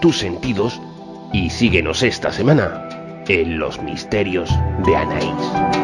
[0.00, 0.80] tus sentidos
[1.32, 2.88] y síguenos esta semana
[3.28, 4.50] en los misterios
[4.84, 5.77] de Anaís.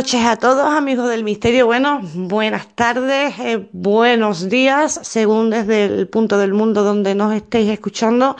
[0.00, 1.66] Noches a todos, amigos del misterio.
[1.66, 7.68] Bueno, buenas tardes, eh, buenos días, según desde el punto del mundo donde nos estéis
[7.68, 8.34] escuchando.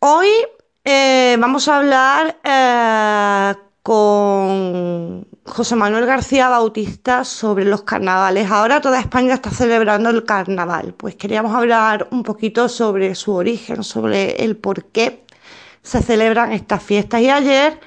[0.00, 0.26] Hoy
[0.84, 8.50] eh, vamos a hablar eh, con José Manuel García Bautista sobre los carnavales.
[8.50, 10.92] Ahora toda España está celebrando el carnaval.
[10.92, 15.24] Pues queríamos hablar un poquito sobre su origen, sobre el por qué
[15.82, 17.20] se celebran estas fiestas.
[17.20, 17.78] Y ayer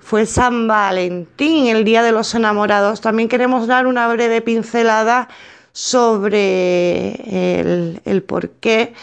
[0.00, 3.00] fue San Valentín, el Día de los Enamorados.
[3.00, 5.28] También queremos dar una breve pincelada
[5.72, 7.60] sobre
[8.04, 8.94] el, por qué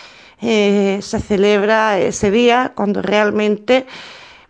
[0.41, 3.85] eh, se celebra ese día, cuando realmente,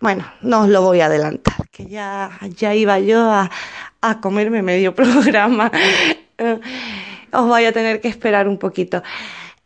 [0.00, 3.50] bueno, no os lo voy a adelantar, que ya, ya iba yo a,
[4.00, 5.70] a comerme medio programa.
[7.32, 9.02] os voy a tener que esperar un poquito.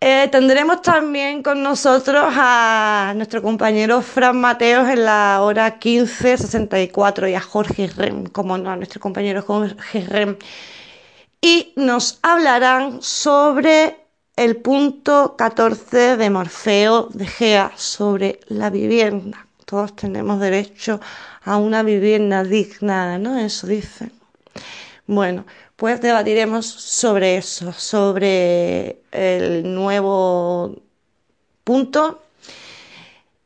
[0.05, 7.35] Eh, tendremos también con nosotros a nuestro compañero Fran Mateos en la hora 15.64 y
[7.37, 10.37] a Jorge Rem, como no, a nuestro compañero Jorge Rem.
[11.41, 13.97] Y nos hablarán sobre
[14.35, 19.47] el punto 14 de Morfeo de Gea, sobre la vivienda.
[19.67, 21.01] Todos tenemos derecho
[21.45, 23.39] a una vivienda digna, ¿no?
[23.39, 24.11] Eso dicen.
[25.07, 25.45] Bueno,
[25.83, 30.81] pues debatiremos sobre eso, sobre el nuevo
[31.65, 32.23] punto.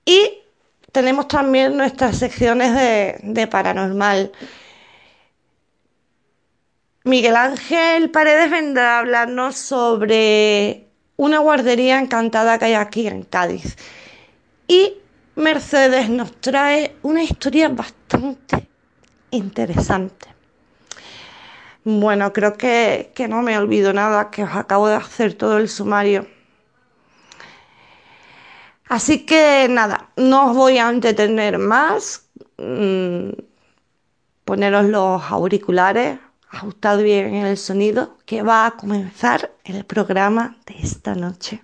[0.04, 0.40] Y
[0.92, 2.74] tenemos también nuestras secciones
[3.22, 4.32] de, paranormal.
[7.04, 13.78] Miguel Ángel Paredes vendrá a hablarnos sobre una guardería encantada que hay aquí en Cádiz.
[14.68, 14.92] Y
[15.36, 18.68] Mercedes nos trae una historia bastante
[19.30, 20.35] interesante.
[21.88, 26.26] Bueno, creo que, no me olvido nada, que os acabo de hacer todo el sumario.
[28.88, 32.28] Así que nada, no os voy a entretener más.
[32.58, 33.30] Mm,
[34.44, 36.18] poneros los auriculares,
[36.50, 41.60] ajustad bien el sonido, que va a comenzar el programa de esta noche.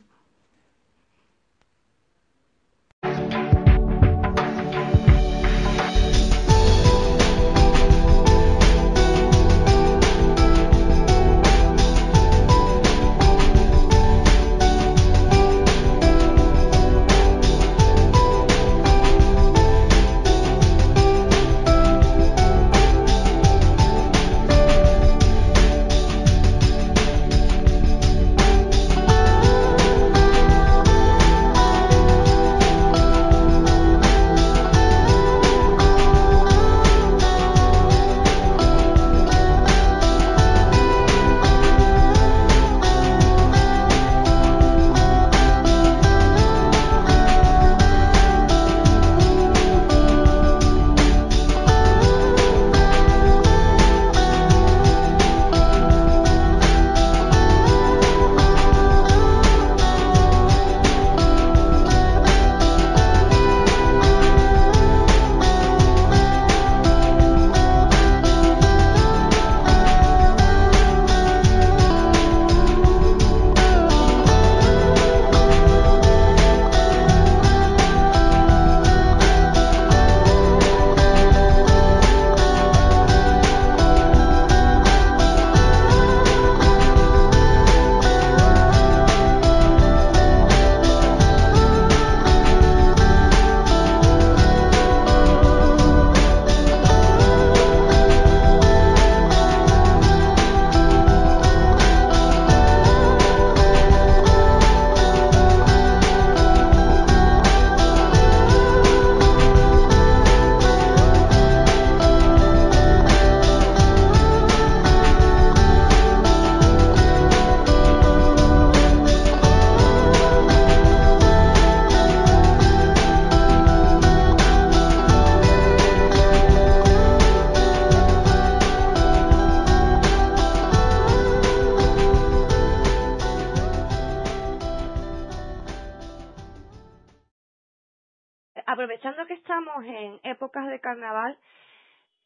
[139.63, 141.37] Estamos en épocas de carnaval,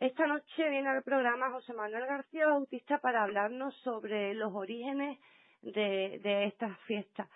[0.01, 5.19] esta noche viene al programa José Manuel García Bautista para hablarnos sobre los orígenes
[5.61, 7.29] de, de estas fiestas.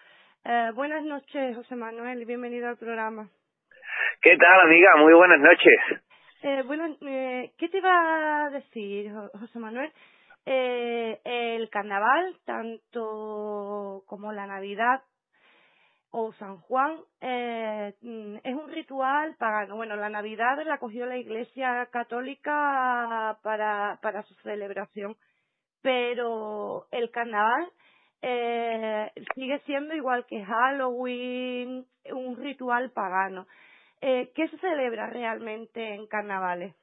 [0.45, 3.29] Eh, buenas noches, José Manuel, y bienvenido al programa.
[4.23, 4.97] ¿Qué tal, amiga?
[4.97, 5.79] Muy buenas noches.
[6.43, 9.93] Eh, bueno, eh, ¿qué te iba a decir, José Manuel?
[10.47, 15.03] Eh, el carnaval, tanto como la Navidad
[16.13, 19.77] o San Juan, eh, mm, es un ritual pagano.
[19.77, 25.17] Bueno, la Navidad la cogió la Iglesia Católica para, para su celebración,
[25.83, 27.71] pero el carnaval
[28.23, 33.47] eh, sigue siendo igual que Halloween, un ritual pagano.
[34.01, 36.75] Eh, ¿Qué se celebra realmente en carnavales?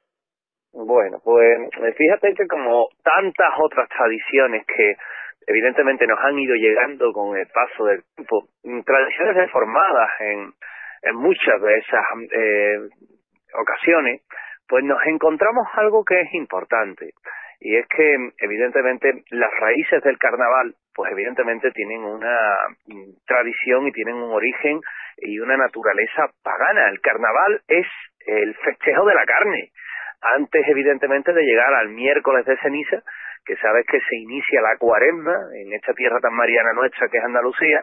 [0.72, 1.58] Bueno, pues
[1.96, 4.96] fíjate que como tantas otras tradiciones que
[5.48, 8.48] evidentemente nos han ido llegando con el paso del tiempo,
[8.84, 10.52] tradiciones reformadas en,
[11.02, 12.78] en muchas de esas eh,
[13.54, 14.22] ocasiones,
[14.68, 17.12] pues nos encontramos algo que es importante.
[17.60, 22.38] Y es que, evidentemente, las raíces del carnaval, pues evidentemente tienen una
[23.26, 24.80] tradición y tienen un origen
[25.16, 26.88] y una naturaleza pagana.
[26.88, 27.86] El carnaval es
[28.26, 29.70] el festejo de la carne.
[30.20, 33.02] Antes, evidentemente, de llegar al miércoles de ceniza,
[33.48, 37.24] que sabes que se inicia la cuaresma en esta tierra tan mariana nuestra que es
[37.24, 37.82] Andalucía,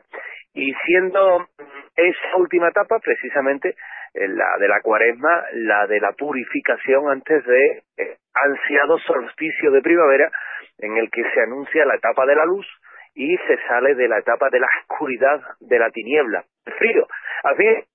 [0.53, 1.47] y siendo
[1.95, 3.69] esa última etapa precisamente
[4.13, 9.81] eh, la de la cuaresma, la de la purificación antes de eh, ansiado solsticio de
[9.81, 10.29] primavera,
[10.77, 12.67] en el que se anuncia la etapa de la luz
[13.15, 17.07] y se sale de la etapa de la oscuridad, de la tiniebla, el frío.
[17.43, 17.87] Así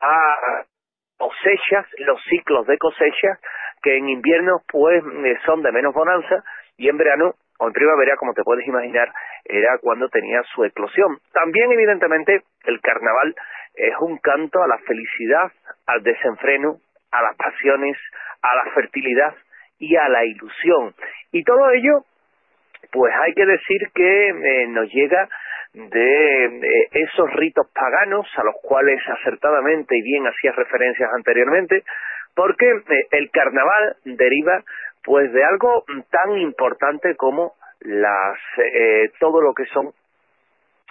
[0.00, 0.64] a
[1.20, 3.38] cosechas, los ciclos de cosechas,
[3.82, 6.42] que en invierno pues eh, son de menos bonanza
[6.78, 9.12] y en verano o en primavera, como te puedes imaginar,
[9.44, 11.18] era cuando tenía su eclosión.
[11.34, 13.34] También, evidentemente, el carnaval
[13.74, 15.52] es un canto a la felicidad,
[15.86, 16.78] al desenfreno,
[17.12, 17.98] a las pasiones,
[18.40, 19.34] a la fertilidad
[19.78, 20.94] y a la ilusión.
[21.32, 22.04] Y todo ello,
[22.92, 25.28] pues hay que decir que eh, nos llega
[25.72, 26.60] de
[26.92, 31.84] esos ritos paganos a los cuales acertadamente y bien hacía referencias anteriormente,
[32.34, 34.62] porque eh, el carnaval deriva
[35.04, 39.92] pues de algo tan importante como las eh, todo lo que son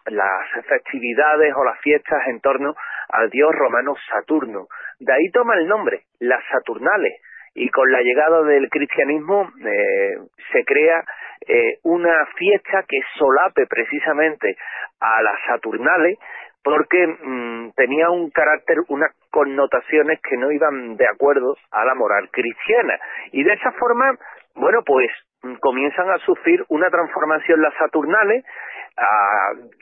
[0.06, 2.74] las festividades o las fiestas en torno
[3.10, 4.68] al dios romano Saturno.
[5.00, 7.22] De ahí toma el nombre, las Saturnales,
[7.54, 10.18] y con la llegada del cristianismo eh,
[10.52, 11.04] se crea
[11.48, 14.56] eh, una fiesta que solape precisamente
[15.00, 16.18] a las Saturnales
[16.64, 22.30] porque mm, tenía un carácter, unas connotaciones que no iban de acuerdo a la moral
[22.32, 23.00] cristiana.
[23.32, 24.18] Y de esa forma,
[24.56, 25.10] bueno, pues
[25.44, 28.44] mm, comienzan a sufrir una transformación las Saturnales,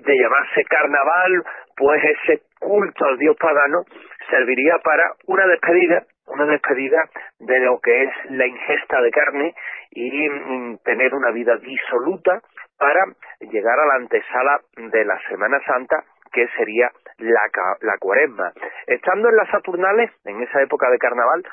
[0.06, 1.44] de llamarse carnaval,
[1.76, 3.84] pues ese culto al dios pagano
[4.30, 9.56] serviría para una despedida, una despedida de lo que es la ingesta de carne
[9.92, 12.42] y mm, tener una vida disoluta
[12.78, 13.06] para
[13.40, 17.42] llegar a la antesala de la Semana Santa que sería la,
[17.82, 18.52] la cuaresma.
[18.86, 21.44] Estando en las Saturnales, en esa época de carnaval,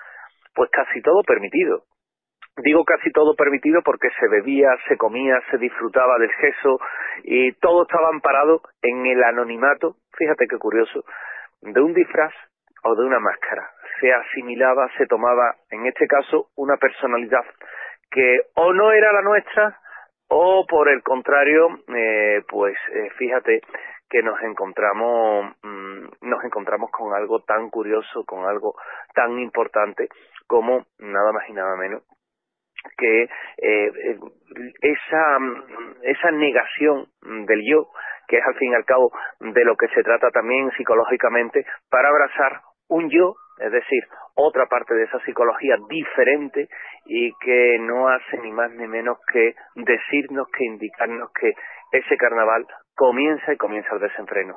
[0.54, 1.85] pues casi todo permitido.
[2.57, 6.78] Digo casi todo permitido porque se bebía, se comía, se disfrutaba del gesto
[7.25, 11.04] y todo estaba amparado en el anonimato, fíjate qué curioso,
[11.62, 12.33] de un disfraz
[12.84, 13.70] o de una máscara.
[14.00, 17.44] Se asimilaba, se tomaba, en este caso, una personalidad
[18.10, 19.78] que o no era la nuestra
[20.28, 23.60] o por el contrario, eh, pues eh, fíjate
[24.08, 28.74] que nos encontramos mm, nos encontramos con algo tan curioso, con algo
[29.14, 30.08] tan importante
[30.46, 32.02] como nada más y nada menos
[32.98, 34.18] que eh,
[34.82, 35.38] esa
[36.02, 37.06] esa negación
[37.46, 37.88] del yo
[38.28, 39.10] que es al fin y al cabo
[39.40, 44.94] de lo que se trata también psicológicamente para abrazar un yo es decir, otra parte
[44.94, 46.68] de esa psicología diferente
[47.06, 51.52] y que no hace ni más ni menos que decirnos, que indicarnos que
[51.92, 54.56] ese carnaval comienza y comienza el desenfreno.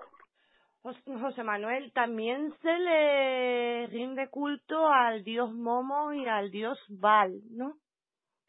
[0.82, 7.74] José Manuel, también se le rinde culto al dios Momo y al dios Val, ¿no?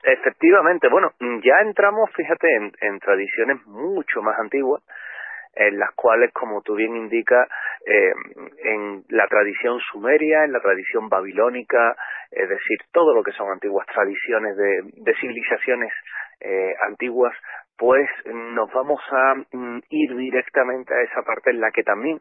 [0.05, 1.11] Efectivamente, bueno,
[1.43, 2.47] ya entramos, fíjate,
[2.81, 4.85] en tradiciones mucho más antiguas,
[5.59, 7.49] en las cuales, como tú bien indicas,
[7.85, 8.13] eh,
[8.63, 11.97] en la tradición sumeria, en la tradición babilónica,
[12.31, 15.93] es decir, todo lo que son antiguas tradiciones de, civilizaciones
[16.41, 17.35] eh, antiguas,
[17.79, 22.21] pues nos vamos a mm, ir directamente a esa parte en la que también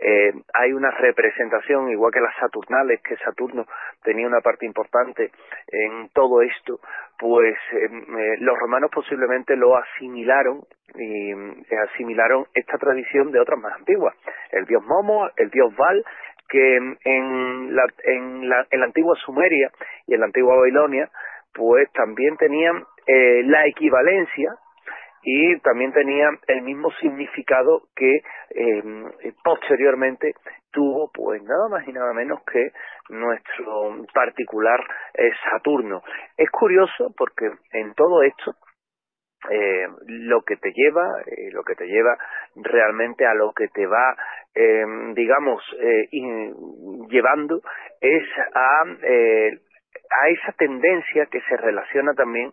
[0.00, 3.64] eh, hay una representación, igual que las Saturnales, que Saturno
[4.04, 5.32] tenía una parte importante
[5.66, 6.78] en todo esto,
[7.18, 10.60] pues em, eh, los romanos posiblemente lo asimilaron
[10.94, 14.14] y mm, asimilaron esta tradición de otras más antiguas.
[14.52, 16.04] El dios Momo, el dios Val,
[16.50, 19.70] que en la, en la, en la antigua Sumeria
[20.06, 21.10] y en la antigua Babilonia,
[21.54, 24.54] pues también tenían eh, la equivalencia
[25.22, 29.04] y también tenía el mismo significado que em,
[29.42, 30.34] posteriormente
[30.70, 32.72] tuvo pues nada más y nada menos que
[33.08, 34.80] nuestro particular
[35.14, 36.02] eh, Saturno.
[36.36, 38.54] Es curioso porque en todo esto
[39.50, 42.16] eh, lo que te lleva, eh, lo que te lleva
[42.56, 44.16] realmente a lo que te va,
[44.54, 45.62] em, digamos,
[47.08, 47.60] llevando
[48.00, 52.52] es a, a esa tendencia que se relaciona también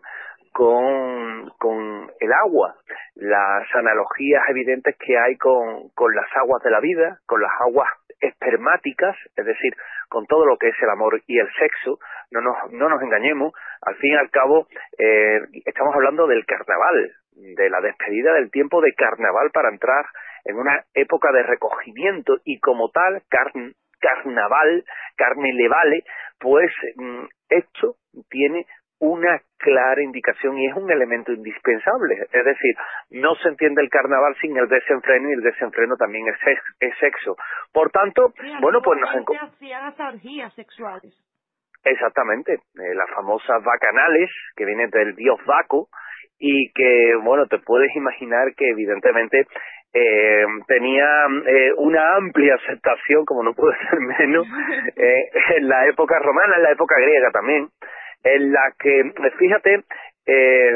[0.55, 2.75] con, con el agua,
[3.15, 7.89] las analogías evidentes que hay con, con las aguas de la vida, con las aguas
[8.21, 9.75] espermáticas, es decir,
[10.07, 12.00] con todo lo que es el amor y el sexo,
[12.31, 17.12] no nos, no nos engañemos, al fin y al cabo eh, estamos hablando del carnaval,
[17.33, 20.05] de la despedida del tiempo de carnaval para entrar
[20.45, 23.24] en una época de recogimiento y como tal,
[24.00, 24.85] carnaval,
[25.17, 26.03] carne le vale,
[26.39, 27.97] pues mm, esto
[28.29, 28.65] tiene
[29.00, 32.16] una clara indicación y es un elemento indispensable.
[32.32, 32.75] Es decir,
[33.12, 37.36] no se entiende el carnaval sin el desenfreno y el desenfreno también es, sexo.
[37.74, 41.14] Por tanto, bueno, pues nos hacían sexuales.
[41.84, 45.88] Exactamente, eh, las famosas bacanales que vienen del dios Baco
[46.40, 49.46] y que, bueno, te puedes imaginar que evidentemente
[49.94, 51.06] eh, tenía
[51.46, 54.46] eh, una amplia aceptación, como no puede ser menos,
[54.96, 57.70] eh, en la época romana, en la época griega también
[58.25, 59.84] en la que, fíjate,
[60.25, 60.72] eh,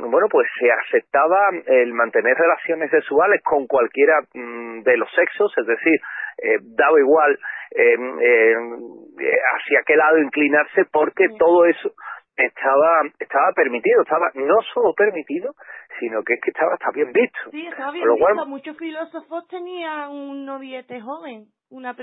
[0.00, 5.66] bueno, pues se aceptaba el mantener relaciones sexuales con cualquiera mm, de los sexos, es
[5.66, 6.00] decir,
[6.42, 7.38] eh, daba igual
[7.70, 8.54] eh, eh,
[9.54, 11.92] hacia qué lado inclinarse porque todo eso
[12.36, 15.54] estaba estaba permitido, estaba no solo permitido,
[16.00, 17.38] sino que es que estaba hasta bien visto.
[17.52, 18.46] Sí, estaba bien visto.
[18.46, 21.94] Muchos filósofos tenían un noviete joven, una.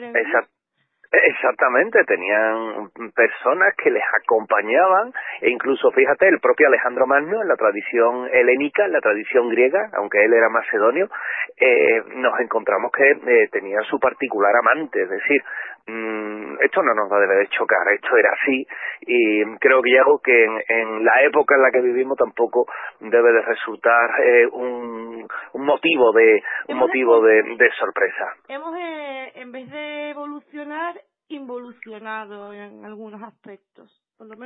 [1.09, 7.55] Exactamente, tenían personas que les acompañaban e incluso, fíjate, el propio Alejandro Magno en la
[7.55, 11.07] tradición helénica, en la tradición griega, aunque él era macedonio,
[11.55, 15.41] eh, nos encontramos que eh, tenía su particular amante, es decir,
[15.87, 18.67] mmm, esto no nos debe de chocar, esto era así
[19.01, 22.65] y creo que algo que en, la época en la que vivimos tampoco
[22.99, 28.33] debe de resultar eh, un, un motivo de un motivo de, de sorpresa.
[28.47, 30.95] Hemos eh, en vez de evolucionar
[31.29, 33.91] involucionado en algunos aspectos.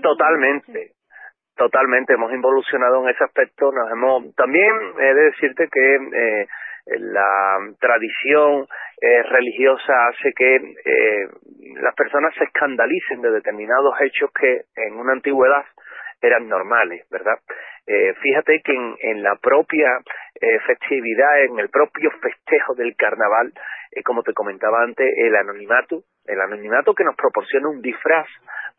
[0.01, 0.93] Totalmente.
[1.55, 6.47] Totalmente, hemos involucionado en ese aspecto, nos hemos, también he de decirte que eh,
[6.85, 8.67] la tradición
[9.01, 11.27] eh, religiosa hace que eh,
[11.81, 15.65] las personas se escandalicen de determinados hechos que en una antigüedad
[16.21, 17.39] eran normales, ¿verdad?
[17.87, 19.89] Eh, fíjate que en, en la propia
[20.39, 23.51] eh, festividad, en el propio festejo del carnaval,
[23.91, 28.27] eh, como te comentaba antes, el anonimato, el anonimato que nos proporciona un disfraz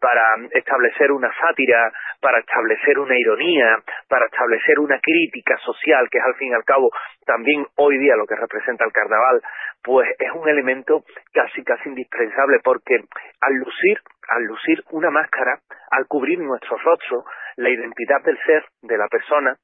[0.03, 3.79] para establecer una sátira, para establecer una ironía,
[4.09, 6.91] para establecer una crítica social, que es al fin y al cabo
[7.25, 9.41] también hoy día lo que representa el carnaval,
[9.81, 12.97] pues es un elemento casi casi indispensable porque
[13.43, 15.61] al lucir, al lucir una máscara,
[15.93, 19.55] al cubrir nuestro rostro, la identidad del ser, de la persona,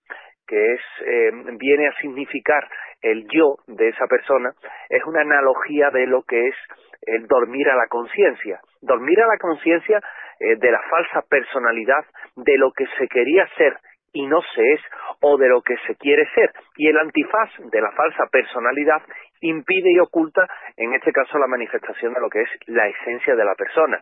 [0.46, 2.64] que es eh, viene a significar
[3.02, 4.52] el yo de esa persona,
[4.88, 6.54] es una analogía de lo que es
[7.02, 8.60] el dormir a la conciencia.
[8.80, 10.00] Dormir a la conciencia
[10.40, 12.04] eh, de la falsa personalidad
[12.36, 13.76] de lo que se quería ser
[14.12, 14.80] y no se es
[15.20, 16.52] o de lo que se quiere ser.
[16.76, 19.02] Y el antifaz de la falsa personalidad
[19.40, 23.44] impide y oculta, en este caso, la manifestación de lo que es la esencia de
[23.44, 24.00] la persona.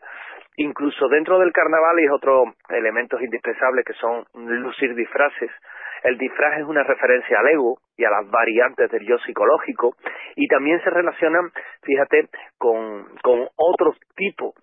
[0.56, 5.50] Incluso dentro del carnaval hay otros elementos indispensables que son lucir disfraces.
[6.02, 9.96] El disfraz es una referencia al ego y a las variantes del yo psicológico
[10.36, 11.50] y también se relacionan,
[11.82, 12.28] fíjate,
[12.58, 14.54] con, con otro tipo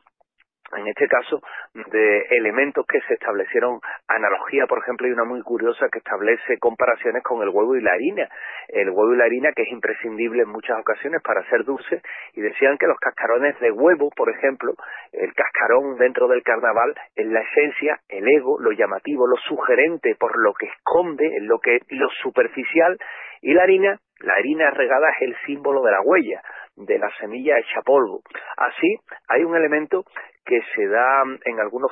[0.77, 1.41] en este caso,
[1.73, 7.23] de elementos que se establecieron analogía, por ejemplo, hay una muy curiosa que establece comparaciones
[7.23, 8.27] con el huevo y la harina.
[8.67, 12.01] El huevo y la harina que es imprescindible en muchas ocasiones para ser dulce
[12.33, 14.73] y decían que los cascarones de huevo, por ejemplo,
[15.11, 20.37] el cascarón dentro del carnaval es la esencia, el ego, lo llamativo, lo sugerente por
[20.41, 22.97] lo que esconde, lo que lo superficial
[23.41, 26.41] y la harina, la harina regada es el símbolo de la huella
[26.75, 28.21] de la semilla hecha polvo.
[28.57, 30.05] Así, hay un elemento
[30.45, 31.91] que se da en algunos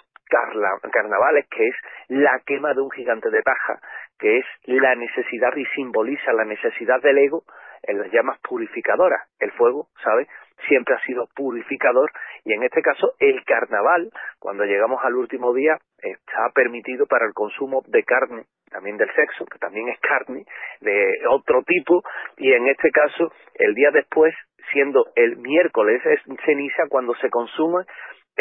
[0.92, 1.76] carnavales, que es
[2.08, 3.80] la quema de un gigante de paja,
[4.18, 7.44] que es la necesidad y simboliza la necesidad del ego
[7.84, 9.28] en las llamas purificadoras.
[9.40, 10.28] El fuego, ¿sabes?
[10.68, 12.12] Siempre ha sido purificador
[12.46, 17.34] y en este caso el carnaval, cuando llegamos al último día, está permitido para el
[17.34, 20.46] consumo de carne, también del sexo, que también es carne,
[20.82, 22.04] de otro tipo,
[22.38, 24.34] y en este caso, el día después,
[24.72, 27.84] siendo el miércoles es ceniza, cuando se consume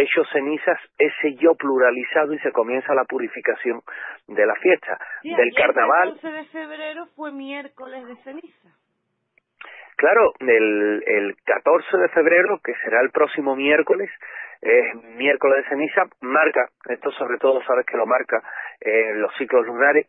[0.00, 3.80] hecho cenizas ese yo pluralizado y se comienza la purificación
[4.28, 4.98] de la fiesta.
[5.22, 6.08] del carnaval.
[6.08, 8.68] El 14 de febrero fue miércoles de ceniza.
[9.96, 14.10] Claro, el, el 14 de febrero, que será el próximo miércoles,
[14.62, 18.42] es miércoles de ceniza, marca, esto sobre todo sabes que lo marca
[18.80, 20.06] eh, los ciclos lunares,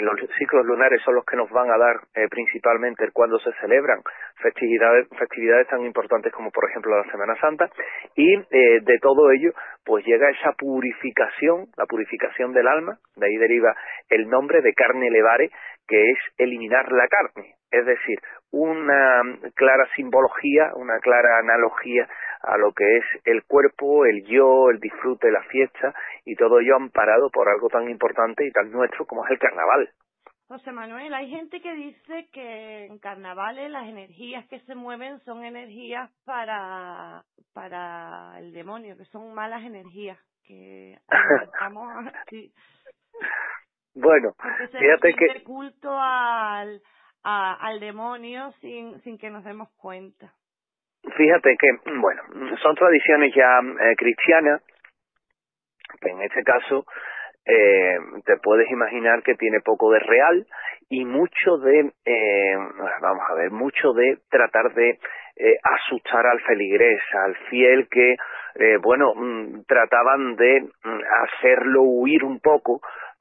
[0.00, 4.00] los ciclos lunares son los que nos van a dar eh, principalmente cuando se celebran
[4.40, 7.70] festividades, festividades tan importantes como por ejemplo la Semana Santa.
[8.16, 9.52] Y eh, de todo ello
[9.84, 13.74] pues llega esa purificación, la purificación del alma, de ahí deriva
[14.08, 15.50] el nombre de carne levare
[15.86, 18.18] que es eliminar la carne, es decir,
[18.52, 19.22] una
[19.54, 22.06] clara simbología, una clara analogía
[22.42, 25.94] a lo que es el cuerpo, el yo, el disfrute, la fiesta
[26.24, 29.90] y todo ello amparado por algo tan importante y tan nuestro como es el carnaval.
[30.48, 35.44] José Manuel, hay gente que dice que en carnavales las energías que se mueven son
[35.44, 37.22] energías para,
[37.54, 40.98] para el demonio, que son malas energías, que
[41.44, 41.88] estamos.
[43.94, 44.34] Bueno,
[44.72, 46.82] fíjate que culto al,
[47.22, 50.32] al demonio sin, sin que nos demos cuenta.
[51.16, 52.22] Fíjate que, bueno,
[52.62, 54.62] son tradiciones ya eh, cristianas,
[56.00, 56.84] en este caso
[57.44, 60.46] eh, te puedes imaginar que tiene poco de real
[60.88, 62.56] y mucho de, eh,
[63.00, 64.98] vamos a ver, mucho de tratar de
[65.36, 68.16] eh, asustar al feligrés, al fiel que,
[68.56, 72.80] eh, bueno, mm, trataban de mm, hacerlo huir un poco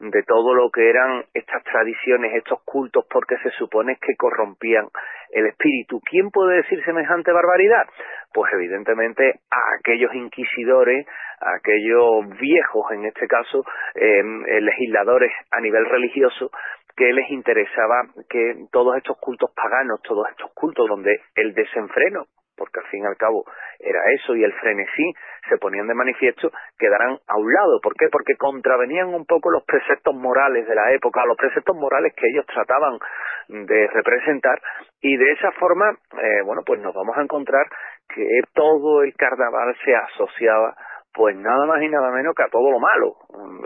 [0.10, 4.88] de todo lo que eran estas tradiciones, estos cultos, porque se supone que corrompían
[5.32, 6.00] el espíritu.
[6.02, 7.88] ¿Quién puede decir semejante barbaridad?
[8.34, 11.06] Pues evidentemente a aquellos inquisidores,
[11.40, 16.50] a aquellos viejos, en este caso, em, eh, legisladores a nivel religioso,
[16.96, 22.26] que les interesaba que todos estos cultos paganos, todos estos cultos donde el desenfreno
[22.62, 23.44] porque al fin y al cabo
[23.80, 25.14] era eso y el frenesí
[25.50, 27.80] se ponían de manifiesto, quedarán a un lado.
[27.82, 28.06] ¿Por qué?
[28.12, 32.46] Porque contravenían un poco los preceptos morales de la época, los preceptos morales que ellos
[32.46, 33.00] trataban
[33.48, 34.62] de representar
[35.02, 35.90] y de esa forma,
[36.22, 37.66] eh, bueno, pues nos vamos a encontrar
[38.14, 40.76] que todo el carnaval se asociaba
[41.14, 43.16] pues nada más y nada menos que a todo lo malo,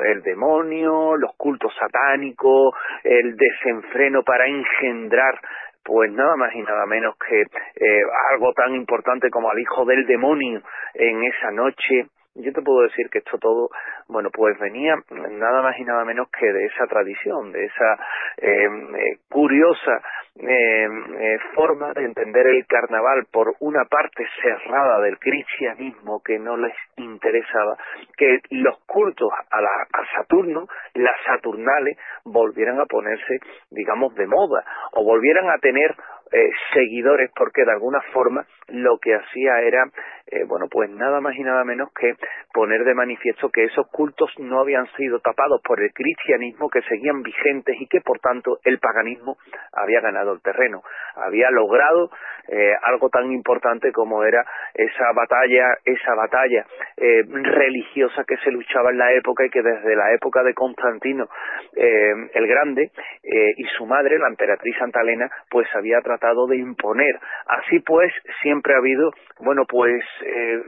[0.03, 5.39] el demonio, los cultos satánicos, el desenfreno para engendrar
[5.85, 10.05] pues nada más y nada menos que eh, algo tan importante como al hijo del
[10.07, 10.61] demonio
[10.95, 12.07] en esa noche.
[12.35, 13.69] Yo te puedo decir que esto todo,
[14.07, 17.93] bueno, pues venía nada más y nada menos que de esa tradición, de esa
[18.37, 20.01] eh, eh curiosa
[20.37, 23.25] eh, eh, forma de entender el carnaval.
[23.31, 27.77] Por una parte cerrada del cristianismo que no les interesaba
[28.17, 33.39] que los cultos a, la, a Saturno, las Saturnales, volvieran a ponerse,
[33.71, 35.95] digamos, de moda o volvieran a tener
[36.31, 39.85] eh, seguidores porque de alguna forma lo que hacía era
[40.27, 42.15] eh, bueno pues nada más y nada menos que
[42.53, 47.21] poner de manifiesto que esos cultos no habían sido tapados por el cristianismo que seguían
[47.21, 49.37] vigentes y que por tanto el paganismo
[49.71, 50.81] había ganado el terreno
[51.15, 52.09] había logrado
[52.47, 56.65] eh, algo tan importante como era esa batalla esa batalla
[56.97, 61.27] religiosa que se luchaba en la época y que desde la época de Constantino
[61.75, 62.91] el Grande
[63.23, 67.19] y su madre la emperatriz Santa Elena pues había tratado de imponer.
[67.47, 70.61] Así pues, siempre ha habido, bueno, pues eh,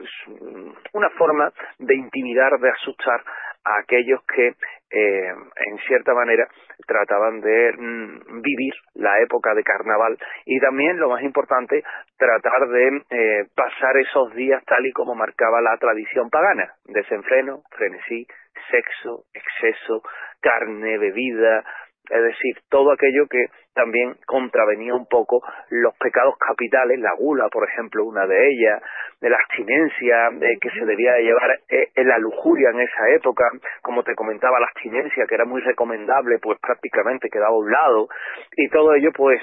[0.94, 3.22] una forma de intimidar, de asustar
[3.64, 4.48] a aquellos que
[4.90, 5.34] eh,
[5.66, 6.48] en cierta manera
[6.86, 10.18] trataban de mm, vivir la época de carnaval.
[10.46, 11.84] Y también lo más importante
[12.18, 16.74] tratar de eh, pasar esos días tal y como marcaba la tradición pagana.
[16.86, 18.26] Desenfreno, frenesí,
[18.72, 20.02] sexo, exceso,
[20.42, 21.64] carne, bebida,
[22.10, 27.68] es decir, todo aquello que también contravenía un poco los pecados capitales, la gula, por
[27.68, 28.82] ejemplo, una de ellas,
[29.22, 33.50] de la abstinencia que se debía llevar eh, en la lujuria en esa época,
[33.82, 38.08] como te comentaba, la abstinencia, que era muy recomendable, pues prácticamente quedaba a un lado,
[38.56, 39.40] y todo ello, pues,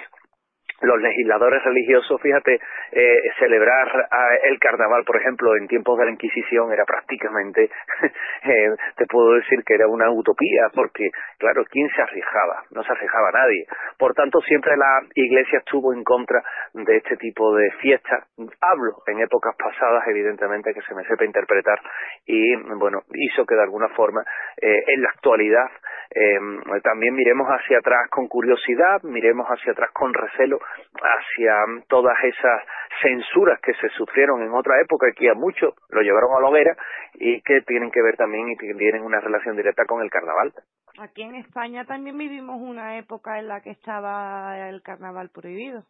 [0.85, 2.61] los legisladores religiosos, fíjate,
[2.93, 7.65] eh, celebrar ah, el carnaval, por ejemplo, en tiempos de la Inquisición era prácticamente,
[8.45, 12.65] eh, te puedo decir que era una utopía, porque, claro, ¿quién se arriesgaba?
[12.71, 13.67] No se arriesgaba nadie.
[13.99, 16.43] Por tanto, siempre la Iglesia estuvo en contra
[16.73, 18.25] de este tipo de fiestas.
[18.61, 21.81] Hablo en épocas pasadas, evidentemente, que se me sepa interpretar
[22.27, 24.23] y, bueno, hizo que de alguna forma,
[24.61, 25.71] eh, en la actualidad,
[26.11, 26.39] eh,
[26.83, 30.59] también miremos hacia atrás con curiosidad, miremos hacia atrás con recelo,
[30.95, 31.55] hacia
[31.89, 32.63] todas esas
[33.03, 36.77] censuras que se sufrieron en otra época que a muchos lo llevaron a la hoguera
[37.15, 40.53] y que tienen que ver también y tienen una relación directa con el carnaval.
[40.99, 45.85] Aquí en España también vivimos una época en la que estaba el carnaval prohibido.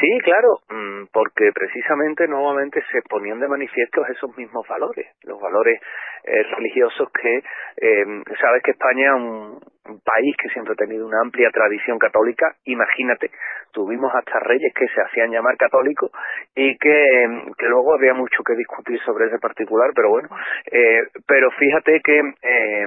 [0.00, 5.80] Sí, claro, mm, porque precisamente nuevamente se ponían de manifiesto esos mismos valores, los valores
[6.24, 8.04] eh, religiosos que, eh,
[8.40, 9.60] sabes que España es un,
[10.04, 13.30] país que siempre ha tenido una amplia tradición católica, imagínate,
[13.70, 16.10] tuvimos hasta reyes que se hacían llamar católicos
[16.56, 20.28] y que, que luego había mucho que discutir sobre ese particular, pero bueno,
[20.72, 22.86] eh, pero fíjate que, eh,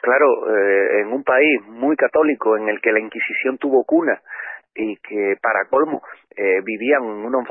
[0.00, 4.18] claro, eh, en un país muy católico en el que la Inquisición tuvo cuna,
[4.76, 6.02] y que para colmo
[6.36, 7.48] eh, vivían unos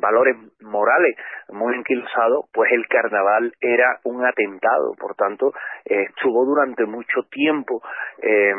[0.00, 1.16] valores morales
[1.48, 5.52] muy enquilosados, pues el carnaval era un atentado, por tanto
[5.84, 7.80] eh, estuvo durante mucho tiempo,
[8.22, 8.52] eh,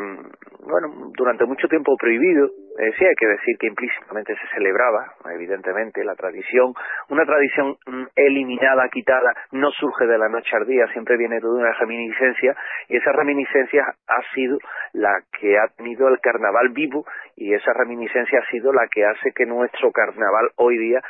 [0.66, 6.02] bueno, durante mucho tiempo prohibido, eh, sí hay que decir que implícitamente se celebraba, evidentemente,
[6.04, 6.72] la tradición,
[7.10, 11.46] una tradición mm, eliminada, quitada, no surge de la noche al día, siempre viene de
[11.46, 12.56] una reminiscencia,
[12.88, 14.58] y esa reminiscencia ha sido
[14.94, 17.04] la que ha tenido el carnaval vivo,
[17.36, 21.02] y esa reminiscencia ha sido la que hace que nuestro carnaval hoy día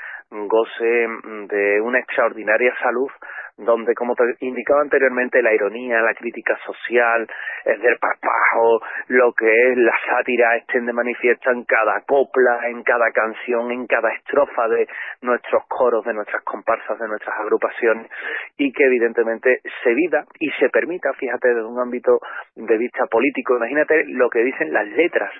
[0.49, 3.11] goce mm, de una extraordinaria salud
[3.57, 7.29] donde, como te indicaba anteriormente, la ironía, la crítica social,
[7.65, 12.83] el del parpajo, lo que es la sátira, estén de manifiesto en cada copla, en
[12.83, 14.89] cada canción, en cada estrofa de
[15.21, 18.11] nuestros coros, de nuestras comparsas, de nuestras agrupaciones,
[18.57, 22.21] y que evidentemente se viva y se permita, fíjate, desde un ámbito
[22.57, 25.31] de vista político, imagínate lo que dicen las letras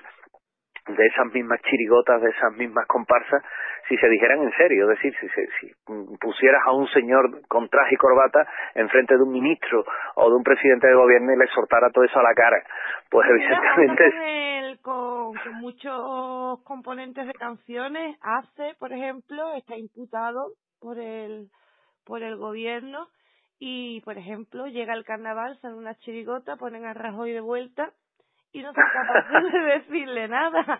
[0.87, 3.41] de esas mismas chirigotas, de esas mismas comparsas,
[3.87, 5.27] si se dijeran en serio, es decir, si,
[5.59, 5.73] si
[6.19, 9.83] pusieras a un señor con traje y corbata enfrente de un ministro
[10.15, 12.63] o de un presidente de gobierno y le soltara todo eso a la cara,
[13.09, 14.03] pues evidentemente...
[14.81, 21.47] Con, con, muchos componentes de canciones, hace, por ejemplo, está imputado por el,
[22.05, 23.07] por el gobierno
[23.59, 27.93] y, por ejemplo, llega el carnaval, sale una chirigota, ponen a Rajoy de vuelta
[28.53, 30.79] y no son capaces de decirle nada.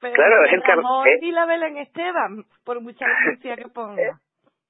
[0.00, 1.08] Pero claro, es el carnaval.
[1.20, 4.18] y la Belén Esteban, por mucha licencia que ponga.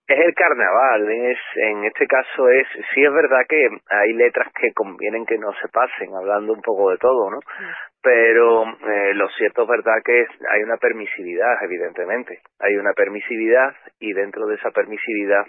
[0.09, 4.73] Es el carnaval, es en este caso es sí es verdad que hay letras que
[4.73, 7.41] convienen que no se pasen, hablando un poco de todo, ¿no?
[8.01, 14.15] Pero eh, lo cierto es verdad que hay una permisividad, evidentemente, hay una permisividad y
[14.15, 15.45] dentro de esa permisividad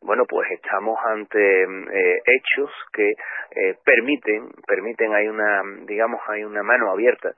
[0.00, 6.62] bueno, pues estamos ante eh, hechos que eh, permiten, permiten, hay una, digamos, hay una
[6.62, 7.34] mano abierta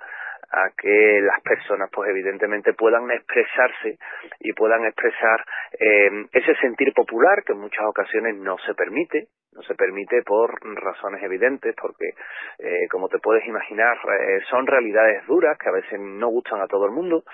[0.52, 3.98] a que las personas pues evidentemente puedan expresarse
[4.40, 5.44] y puedan expresar
[5.78, 10.60] eh, ese sentir popular que en muchas ocasiones no se permite no se permite por
[10.76, 12.10] razones evidentes porque
[12.58, 16.68] eh, como te puedes imaginar eh, son realidades duras que a veces no gustan a
[16.68, 17.24] todo el mundo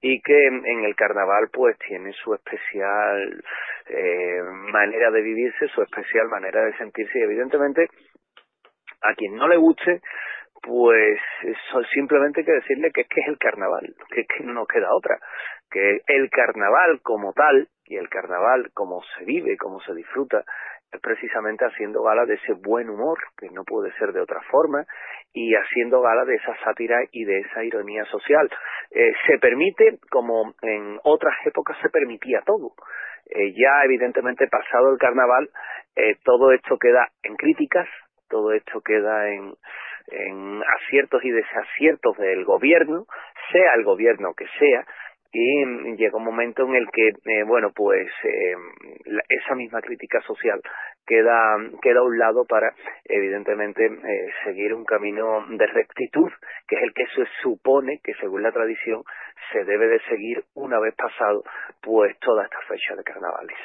[0.00, 3.42] y que en el carnaval pues tiene su especial
[3.88, 7.88] eh, manera de vivirse su especial manera de sentirse y evidentemente
[9.02, 10.00] a quien no le guste
[10.62, 14.52] pues eso simplemente hay que decirle que es que es el carnaval, que que no
[14.52, 15.18] nos queda otra,
[15.70, 20.44] que el carnaval como tal y el carnaval como se vive, como se disfruta,
[21.02, 24.84] precisamente haciendo gala de ese buen humor, que no puede ser de otra forma,
[25.32, 28.50] y haciendo gala de esa sátira y de esa ironía social.
[28.90, 32.72] Eh, se permite, como en otras épocas se permitía todo.
[33.26, 35.48] Eh, ya evidentemente pasado el carnaval,
[35.94, 37.88] eh, todo esto queda en críticas,
[38.28, 39.54] todo esto queda en,
[40.08, 43.06] en aciertos y desaciertos del gobierno,
[43.52, 44.84] sea el gobierno que sea,
[45.32, 48.54] y llega un momento en el que, eh, bueno, pues eh,
[49.28, 50.60] esa misma crítica social
[51.06, 56.30] queda, queda a un lado para, evidentemente, eh, seguir un camino de rectitud,
[56.66, 59.02] que es el que se supone que, según la tradición,
[59.52, 61.44] se debe de seguir una vez pasado,
[61.80, 63.58] pues, toda esta fecha de carnavales.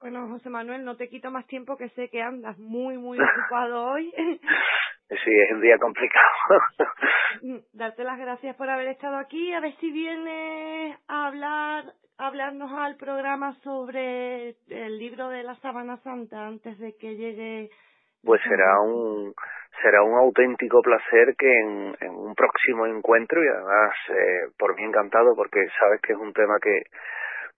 [0.00, 3.18] Bueno, José Manuel, no te quito más tiempo que sé que andas muy, muy
[3.50, 4.12] ocupado hoy.
[5.08, 6.24] Sí, es un día complicado.
[7.42, 9.52] Mm, darte las gracias por haber estado aquí.
[9.52, 11.84] A ver si vienes a hablar,
[12.16, 17.70] a hablarnos al programa sobre el libro de la Sábana Santa antes de que llegue
[18.26, 19.32] pues será un
[19.82, 25.36] será un auténtico placer que en, un próximo encuentro y además eh, por mí encantado
[25.36, 26.82] porque sabes que es un tema que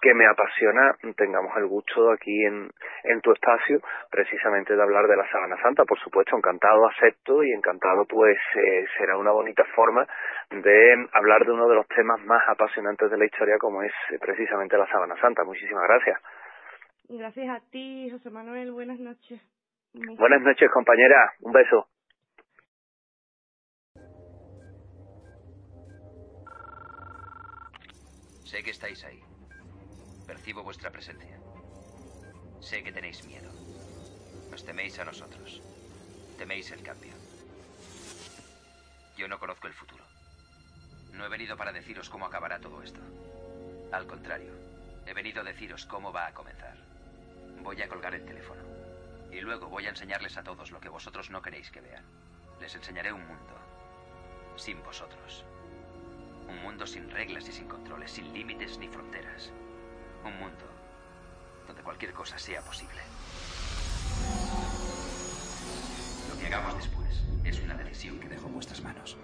[0.00, 2.70] que me apasiona tengamos el gusto aquí en,
[3.04, 3.80] en tu espacio
[4.11, 5.84] precisamente de hablar de la Sábana Santa.
[5.84, 10.06] Por supuesto, encantado acepto y encantado pues eh, será una bonita forma
[10.50, 14.18] de hablar de uno de los temas más apasionantes de la historia como es eh,
[14.20, 15.44] precisamente la Sábana Santa.
[15.44, 16.20] Muchísimas gracias.
[17.08, 18.70] Gracias a ti, José Manuel.
[18.72, 19.40] Buenas noches.
[19.94, 21.32] Buenas noches, compañera.
[21.40, 21.88] Un beso.
[28.44, 29.28] Sé que estáis ahí.
[30.29, 31.41] Percibo vuestra presencia.
[32.61, 33.51] Sé que tenéis miedo.
[34.51, 35.62] Nos teméis a nosotros.
[36.37, 37.14] Teméis el cambio.
[39.17, 40.05] Yo no conozco el futuro.
[41.14, 43.01] No he venido para deciros cómo acabará todo esto.
[43.91, 44.53] Al contrario,
[45.07, 46.77] he venido a deciros cómo va a comenzar.
[47.62, 48.61] Voy a colgar el teléfono.
[49.33, 52.05] Y luego voy a enseñarles a todos lo que vosotros no queréis que vean.
[52.61, 53.55] Les enseñaré un mundo.
[54.57, 55.47] Sin vosotros.
[56.47, 59.51] Un mundo sin reglas y sin controles, sin límites ni fronteras.
[60.29, 60.67] Un mundo
[61.67, 63.01] donde cualquier cosa sea posible.
[66.29, 69.17] Lo que hagamos después es una decisión que dejo en vuestras manos.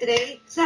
[0.00, 0.64] Entrevista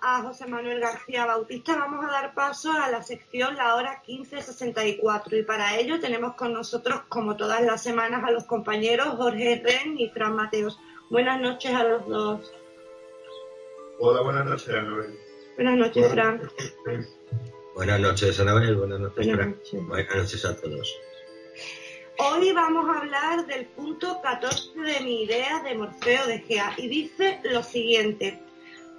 [0.00, 5.36] a José Manuel García Bautista, vamos a dar paso a la sección La Hora 1564
[5.36, 9.98] y para ello tenemos con nosotros, como todas las semanas, a los compañeros Jorge Ren
[9.98, 10.78] y Fran Mateos.
[11.10, 12.52] Buenas noches a los dos.
[13.98, 15.18] Hola, buenas noches, Anabel.
[15.56, 16.50] Buenas noches, Fran.
[17.74, 18.76] Buenas noches, Anabel.
[18.76, 19.56] Buenas noches, Fran.
[19.86, 20.98] Buenas noches a todos.
[22.18, 26.88] Hoy vamos a hablar del punto 14 de mi idea de Morfeo de Gea y
[26.88, 28.40] dice lo siguiente.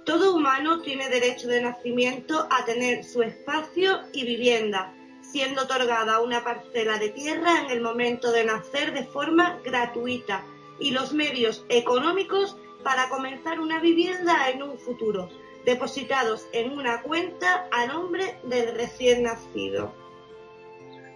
[0.04, 6.44] Todo humano tiene derecho de nacimiento a tener su espacio y vivienda, siendo otorgada una
[6.44, 10.44] parcela de tierra en el momento de nacer de forma gratuita
[10.78, 15.30] y los medios económicos para comenzar una vivienda en un futuro,
[15.64, 19.94] depositados en una cuenta a nombre del recién nacido.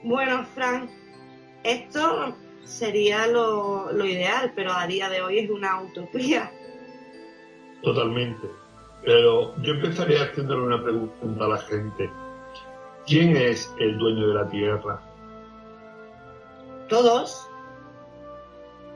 [0.02, 0.90] Bueno, Frank,
[1.62, 6.50] esto sería lo, ideal, pero a día de hoy es una utopía.
[7.82, 8.48] Totalmente.
[9.04, 12.10] Pero yo empezaría haciéndole una pregunta a la gente.
[13.06, 15.00] ¿Quién es el dueño de la tierra?
[16.88, 17.48] Todos.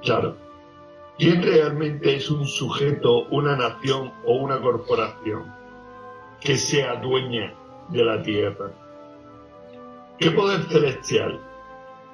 [0.03, 0.37] Claro.
[1.19, 5.55] ¿Quién realmente es un sujeto, una nación o una corporación
[6.41, 7.55] que sea dueña
[7.89, 8.73] de la tierra?
[10.19, 11.41] ¿Qué poder celestial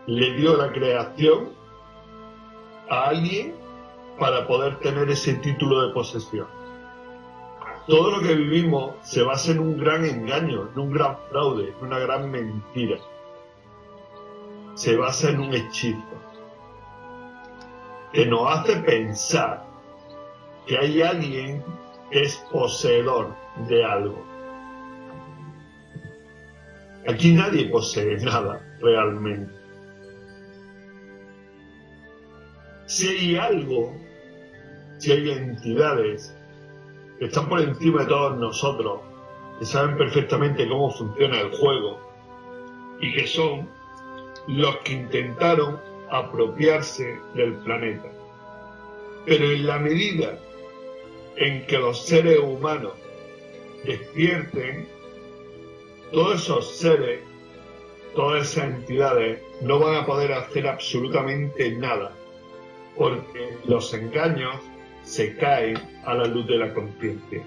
[0.06, 1.50] le dio la creación
[2.88, 3.54] a alguien
[4.18, 6.46] para poder tener ese título de posesión.
[7.88, 11.86] Todo lo que vivimos se basa en un gran engaño, en un gran fraude, en
[11.86, 12.98] una gran mentira.
[14.74, 15.98] Se basa en un hechizo
[18.12, 19.64] que nos hace pensar
[20.66, 21.64] que hay alguien
[22.10, 23.34] que es poseedor
[23.68, 24.22] de algo.
[27.08, 29.58] Aquí nadie posee nada realmente.
[32.88, 33.94] si hay algo,
[34.96, 36.34] si hay entidades
[37.18, 39.00] que están por encima de todos nosotros,
[39.58, 41.98] que saben perfectamente cómo funciona el juego
[43.00, 43.68] y que son
[44.46, 48.08] los que intentaron apropiarse del planeta.
[49.26, 50.38] Pero en la medida
[51.36, 52.92] en que los seres humanos
[53.84, 54.88] despierten,
[56.12, 57.20] todos esos seres,
[58.14, 62.12] todas esas entidades no van a poder hacer absolutamente nada
[62.98, 64.56] porque los engaños
[65.08, 67.42] se caen a la luz de la conciencia.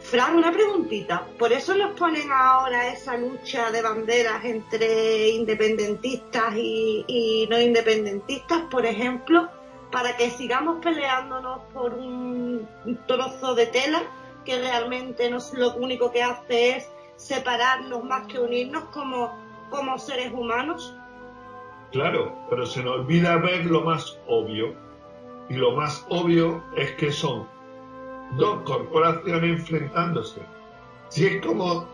[0.00, 1.26] Fran, una preguntita.
[1.38, 8.86] ¿Por eso nos ponen ahora esa lucha de banderas entre independentistas y, no independentistas, por
[8.86, 9.48] ejemplo,
[9.92, 12.66] para que sigamos peleándonos por un
[13.06, 14.02] trozo de tela
[14.44, 19.30] que realmente nos, lo único que hace es separarnos más que unirnos como,
[19.70, 20.96] como seres humanos?
[21.92, 24.74] Claro, pero se nos olvida ver lo más obvio.
[25.48, 27.46] Y lo más obvio es que son
[28.36, 30.40] dos corporaciones enfrentándose.
[31.08, 31.86] Si es como,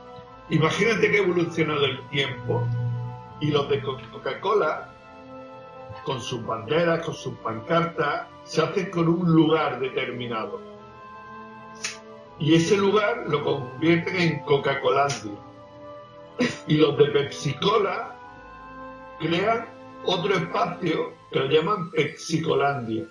[0.51, 2.67] imagínate que ha evolucionado el tiempo
[3.41, 4.95] y los de Coca-Cola,
[6.05, 10.61] con sus banderas, con sus pancartas, se hacen con un lugar determinado.
[12.39, 15.33] Y ese lugar lo convierten en Coca-Colandia.
[16.69, 18.17] Y los de Pepsi-Cola
[19.19, 19.67] crean
[20.05, 23.05] otro espacio que lo llaman Pepsi-Colandia.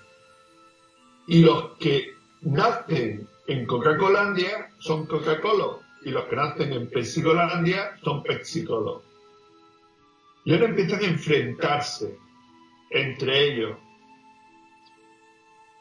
[1.28, 8.24] Y los que nacen en Coca-Colandia son Coca-Cola y los que nacen en Pepsi-Colandia son
[8.24, 9.02] Pepsi-Cola.
[10.46, 12.18] Y ahora empiezan a enfrentarse
[12.92, 13.78] entre ellos.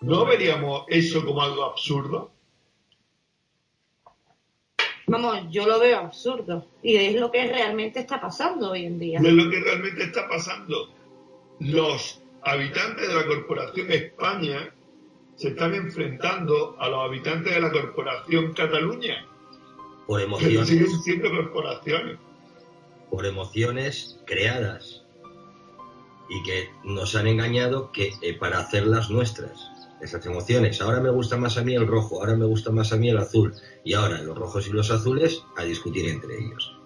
[0.01, 2.33] ¿No veríamos eso como algo absurdo?
[5.07, 6.67] Vamos, yo lo veo absurdo.
[6.83, 9.21] Y es lo que realmente está pasando hoy en día.
[9.21, 10.93] es lo que realmente está pasando.
[11.61, 14.75] Los habitantes de la Corporación España
[15.37, 19.27] se están enfrentando a los habitantes de la Corporación Cataluña.
[20.07, 20.69] Por emociones.
[20.69, 22.17] siguen siendo corporaciones.
[23.11, 25.05] Por emociones creadas.
[26.29, 29.71] Y que nos han engañado que eh, para hacerlas nuestras
[30.01, 30.81] esas emociones.
[30.81, 33.19] Ahora me gusta más a mí el rojo, ahora me gusta más a mí el
[33.19, 33.55] azul.
[33.85, 36.79] Y ahora los rojos y los azules a discutir entre ellos.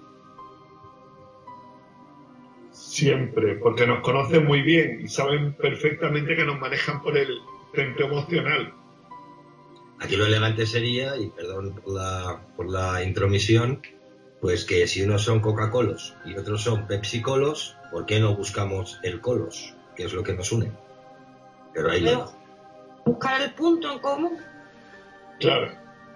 [2.72, 7.38] Siempre, porque nos conocen muy bien y saben perfectamente que nos manejan por el
[7.74, 8.74] centro emocional.
[10.00, 13.82] Aquí lo elegante sería, y perdón por la, por la intromisión,
[14.40, 19.20] pues que si unos son Coca-Colos y otros son Pepsi-Colos, ¿por qué no buscamos el
[19.20, 20.72] Colos, que es lo que nos une?
[21.74, 22.32] Pero ahí lo
[23.04, 24.38] buscar el punto en común.
[25.38, 25.72] Claro.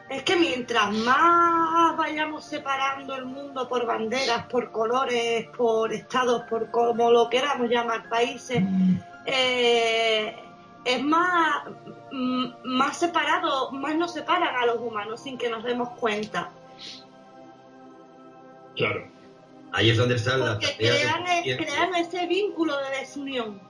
[0.08, 6.70] Es que mientras más vayamos separando el mundo por banderas, por colores, por estados, por
[6.70, 8.62] como lo queramos llamar, países,
[9.26, 10.43] eh,
[10.84, 11.64] es más,
[12.12, 16.50] mm, más separado, más nos separan a los humanos sin que nos demos cuenta.
[18.76, 19.08] Claro.
[19.72, 23.60] Ahí es donde está la Porque crean, crean ese vínculo de desunión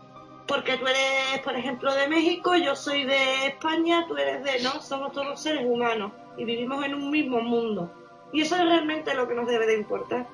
[0.46, 4.80] porque tú eres, por ejemplo, de México, yo soy de España, tú eres de, no,
[4.80, 7.90] somos todos seres humanos y vivimos en un mismo mundo.
[8.32, 10.26] Y eso es realmente lo que nos debe de importar.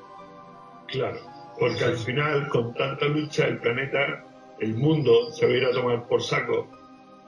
[0.89, 1.21] Claro,
[1.59, 4.25] porque al final, con tanta lucha, el planeta,
[4.61, 6.69] el mundo se va a ir a tomar por saco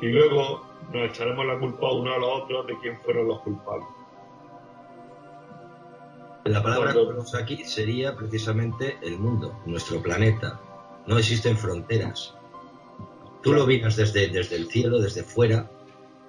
[0.01, 3.89] y luego nos echaremos la culpa uno a los otros de quién fueron los culpables.
[6.45, 10.61] La palabra que ponemos aquí sería precisamente el mundo, nuestro planeta.
[11.07, 12.35] No existen fronteras.
[13.43, 15.71] Tú lo miras desde, desde el cielo, desde fuera,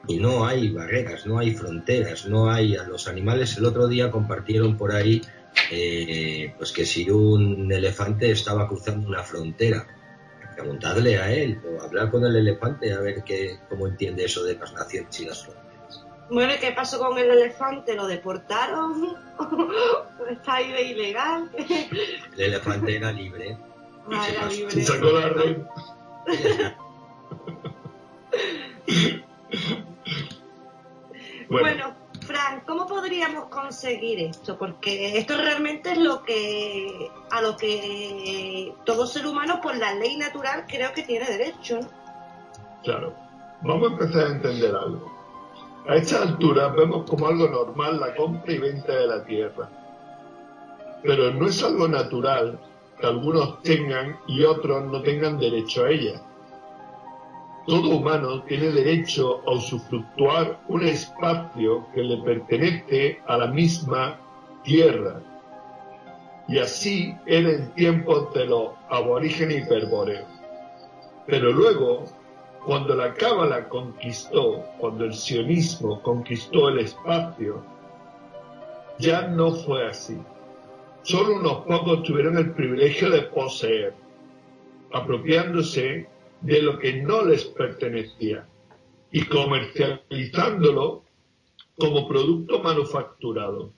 [0.08, 3.58] y no hay barreras, no hay fronteras, no hay a los animales.
[3.58, 5.22] El otro día compartieron por ahí,
[5.72, 9.88] eh, pues que si un elefante estaba cruzando una frontera,
[10.54, 14.56] preguntarle a él o hablar con el elefante a ver qué, cómo entiende eso de
[14.56, 16.06] las naciones y las fronteras.
[16.30, 17.96] Bueno, ¿qué pasó con el elefante?
[17.96, 19.18] ¿Lo deportaron?
[20.30, 21.50] ¿Está ahí de ilegal?
[22.34, 23.58] el elefante era libre.
[24.12, 24.72] Ah, era libre.
[24.72, 25.58] Se sacó la red.
[31.50, 32.03] bueno.
[32.66, 34.58] ¿Cómo podríamos conseguir esto?
[34.58, 40.18] Porque esto realmente es lo que a lo que todo ser humano por la ley
[40.18, 41.80] natural creo que tiene derecho.
[42.84, 43.14] Claro.
[43.62, 45.12] Vamos a empezar a entender algo.
[45.88, 49.70] A esta altura vemos como algo normal la compra y venta de la tierra.
[51.02, 52.60] Pero no es algo natural
[53.00, 56.22] que algunos tengan y otros no tengan derecho a ella
[57.66, 64.20] todo humano tiene derecho a usufructuar un espacio que le pertenece a la misma
[64.64, 65.22] tierra.
[66.48, 70.26] Y así era en tiempos de los aborígenes hiperbóreos.
[71.26, 72.04] Pero luego,
[72.66, 77.64] cuando la cábala conquistó, cuando el sionismo conquistó el espacio,
[79.00, 80.18] ya no fue así.
[81.04, 83.94] Solo unos pocos tuvieron el privilegio de poseer,
[84.92, 86.08] apropiándose
[86.44, 88.48] de lo que no les pertenecía
[89.12, 91.04] y comercializándolo
[91.78, 93.74] como producto manufacturado.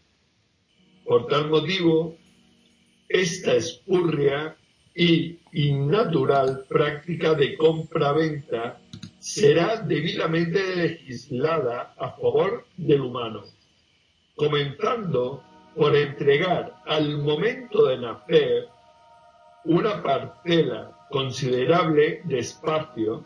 [1.06, 2.18] Por tal motivo,
[3.08, 4.58] esta espurria
[4.96, 8.82] y innatural práctica de compra-venta
[9.20, 13.44] será debidamente legislada a favor del humano.
[14.36, 15.42] comenzando
[15.76, 18.68] por entregar al momento de nacer
[19.64, 23.26] una parcela considerable de espacio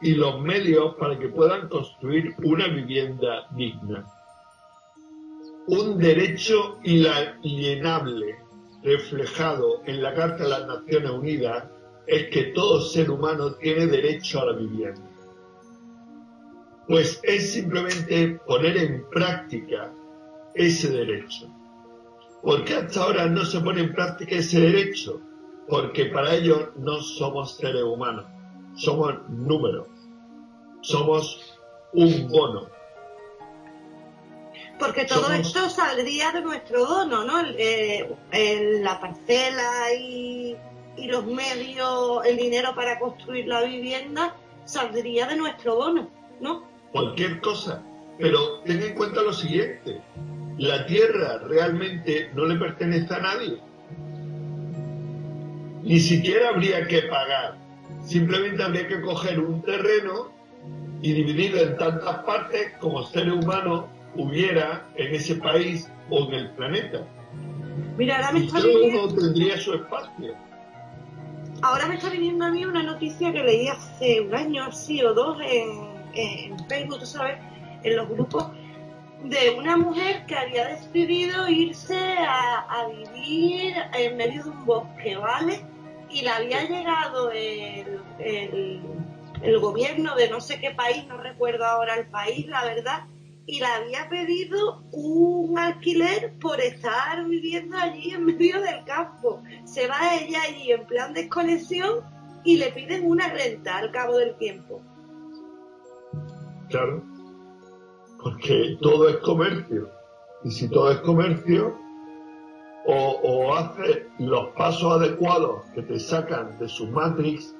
[0.00, 4.04] y los medios para que puedan construir una vivienda digna.
[5.66, 8.36] Un derecho inalienable
[8.82, 11.64] reflejado en la Carta de las Naciones Unidas
[12.06, 15.10] es que todo ser humano tiene derecho a la vivienda.
[16.86, 19.90] Pues es simplemente poner en práctica
[20.54, 21.48] ese derecho.
[22.42, 25.22] ¿Por qué hasta ahora no se pone en práctica ese derecho?
[25.68, 28.26] Porque para ello no somos seres humanos,
[28.76, 29.86] somos números,
[30.82, 31.58] somos
[31.92, 32.68] un bono.
[34.78, 37.40] Porque todo esto saldría de nuestro bono, ¿no?
[37.56, 38.08] Eh,
[38.82, 40.56] la parcela y,
[40.96, 46.10] y los medios, el dinero para construir la vivienda, saldría de nuestro bono,
[46.40, 46.68] ¿no?
[46.92, 47.82] Cualquier cosa.
[48.18, 50.00] Pero ten en cuenta lo siguiente,
[50.58, 53.60] la tierra realmente no le pertenece a nadie.
[55.84, 57.56] Ni siquiera habría que pagar.
[58.04, 60.32] Simplemente habría que coger un terreno
[61.02, 63.84] y dividirlo en tantas partes como seres humanos
[64.16, 67.06] hubiera en ese país o en el planeta.
[67.98, 69.04] Mira, ahora me está viniendo...
[69.04, 70.34] uno tendría su espacio.
[71.62, 75.14] Ahora me está viniendo a mí una noticia que leí hace un año, sí o
[75.14, 77.38] dos, en, en Facebook, tú sabes,
[77.82, 78.46] en los grupos
[79.24, 85.64] de una mujer que había decidido irse a, vivir en medio de un bosque, ¿vale?
[86.14, 88.00] Y le había llegado el,
[89.42, 93.04] el, gobierno de no sé qué país, no recuerdo ahora el país, la verdad,
[93.46, 99.42] y le había pedido un alquiler por estar viviendo allí en medio del campo.
[99.64, 102.00] Se va ella allí en plan desconexión
[102.44, 104.80] y le piden una renta al cabo del tiempo.
[106.70, 107.14] Claro
[108.24, 109.90] porque todo es comercio.
[110.44, 111.78] Y si todo es comercio,
[112.86, 117.54] o, hace los pasos adecuados que te sacan de su matrix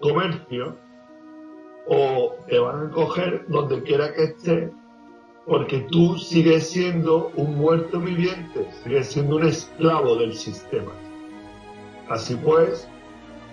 [0.00, 0.76] comercio,
[1.86, 4.70] o te van a coger donde quiera que estés,
[5.46, 10.92] porque tú sigues siendo un muerto viviente, sigues siendo un esclavo del sistema.
[12.08, 12.88] Así pues,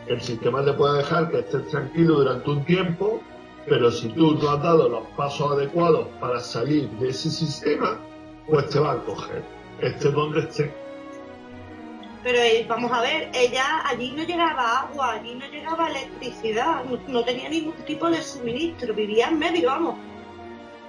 [0.08, 3.22] el sistema te puede dejar que estés tranquilo durante un tiempo,
[3.68, 8.00] pero si tú no has dado los pasos adecuados para salir de ese sistema,
[8.48, 9.44] pues te va a coger,
[9.82, 10.81] esté donde esté.
[12.24, 17.24] Pero eh, vamos a ver, ella allí no llegaba agua, allí no llegaba electricidad, no,
[17.24, 19.96] tenía ningún tipo de suministro, vivía en medio, vamos,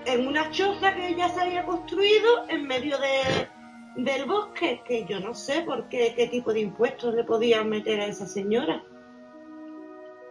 [0.05, 3.49] en una choza que ella se había construido en medio de,
[3.97, 8.01] del bosque, que yo no sé por qué, qué tipo de impuestos le podían meter
[8.01, 8.83] a esa señora.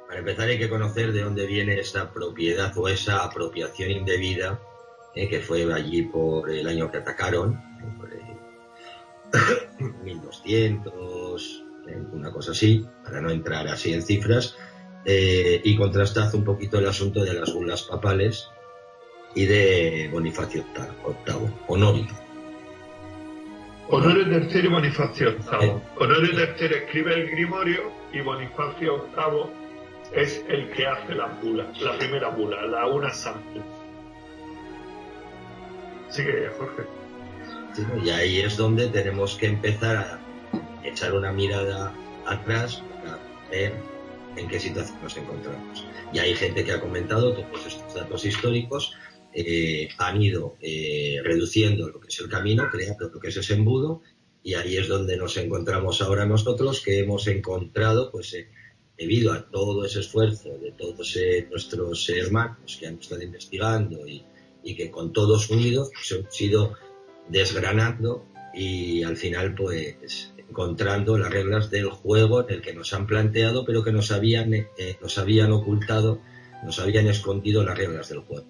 [0.07, 4.59] Para empezar hay que conocer de dónde viene esa propiedad o esa apropiación indebida
[5.15, 7.59] eh, que fue allí por el año que atacaron,
[7.97, 8.13] por
[10.03, 14.57] 1200, eh, una cosa así, para no entrar así en cifras,
[15.05, 18.49] eh, y contrastad un poquito el asunto de las bulas papales
[19.33, 22.07] y de Bonifacio VIII, Honorio.
[23.89, 25.73] Honorio III y Bonifacio VIII.
[25.97, 29.61] Honorio III escribe el Grimorio y Bonifacio VIII
[30.13, 33.61] es el que hace la bula, la primera bula, la una sample.
[36.09, 37.00] Sigue, Jorge.
[38.03, 40.19] Y ahí es donde tenemos que empezar a
[40.83, 41.93] echar una mirada
[42.25, 43.19] atrás para
[43.49, 43.73] ver
[44.35, 45.85] en qué situación nos encontramos.
[46.13, 48.93] Y hay gente que ha comentado todos estos datos históricos
[49.33, 53.53] eh, han ido eh, reduciendo lo que es el camino, creando lo que es ese
[53.53, 54.01] embudo,
[54.43, 58.49] y ahí es donde nos encontramos ahora nosotros, que hemos encontrado pues eh,
[58.97, 61.17] debido a todo ese esfuerzo de todos
[61.49, 64.25] nuestros hermanos que han estado investigando y,
[64.75, 66.73] que con todos unidos pues, hemos ido
[67.31, 73.07] desgranando y al final pues encontrando las reglas del juego en el que nos han
[73.07, 74.67] planteado pero que nos habían, eh,
[75.01, 76.19] nos habían ocultado,
[76.63, 78.45] nos habían escondido las reglas del juego.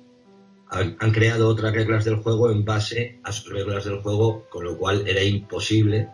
[0.69, 4.63] Han, han creado otras reglas del juego en base a sus reglas del juego, con
[4.63, 6.07] lo cual era imposible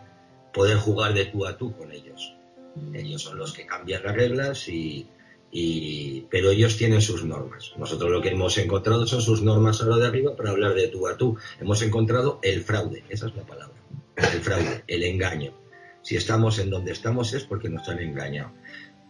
[0.52, 2.34] poder jugar de tú a tú con ellos.
[2.92, 5.08] Ellos son los que cambian las reglas y,
[5.50, 7.72] pero ellos tienen sus normas.
[7.78, 10.88] Nosotros lo que hemos encontrado son sus normas a lo de arriba para hablar de
[10.88, 11.36] tú a tú.
[11.60, 13.76] Hemos encontrado el fraude, esa es la palabra.
[14.16, 15.54] El fraude, el engaño.
[16.02, 18.52] Si estamos en donde estamos es porque nos han engañado.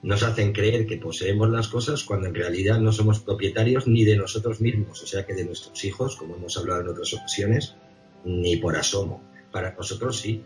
[0.02, 4.16] Nos hacen creer que poseemos las cosas cuando en realidad no somos propietarios ni de
[4.16, 7.74] nosotros mismos, o sea que de nuestros hijos, como hemos hablado en otras ocasiones,
[8.24, 9.22] ni por asomo.
[9.50, 10.40] Para nosotros sí,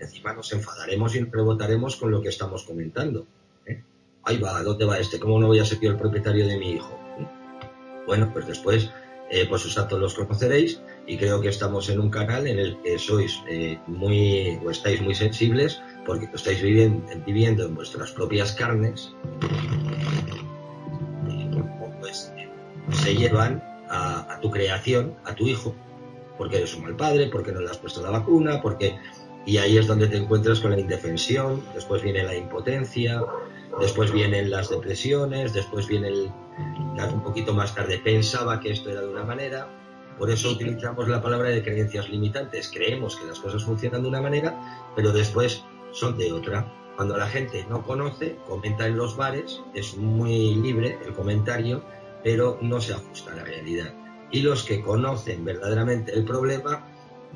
[0.00, 3.26] encima nos enfadaremos y rebotaremos con lo que estamos comentando.
[4.24, 5.18] Ahí va, ¿dónde va este?
[5.18, 6.98] ¿Cómo no voy a ser yo el propietario de mi hijo?
[8.06, 8.90] Bueno, pues después,
[9.30, 12.80] eh, pues sus actos los conoceréis y creo que estamos en un canal en el
[12.82, 18.52] que sois eh, muy o estáis muy sensibles porque estáis viviendo, viviendo en vuestras propias
[18.52, 19.12] carnes
[22.04, 22.32] pues
[22.90, 25.74] se llevan a, tu creación, a tu hijo,
[26.36, 28.98] porque eres un mal padre, porque no le has puesto la vacuna, porque
[29.46, 33.22] y ahí es donde te encuentras con la indefensión, después viene la impotencia,
[33.80, 36.32] después vienen las depresiones, después viene el
[37.12, 39.68] un poquito más tarde pensaba que esto era de una manera,
[40.18, 42.70] por eso utilizamos la palabra de creencias limitantes.
[42.72, 46.72] Creemos que las cosas funcionan de una manera, pero después son de otra.
[46.96, 51.82] Cuando la gente no conoce, comenta en los bares, es muy libre el comentario,
[52.22, 53.92] pero no se ajusta a la realidad.
[54.30, 56.86] Y los que conocen verdaderamente el problema,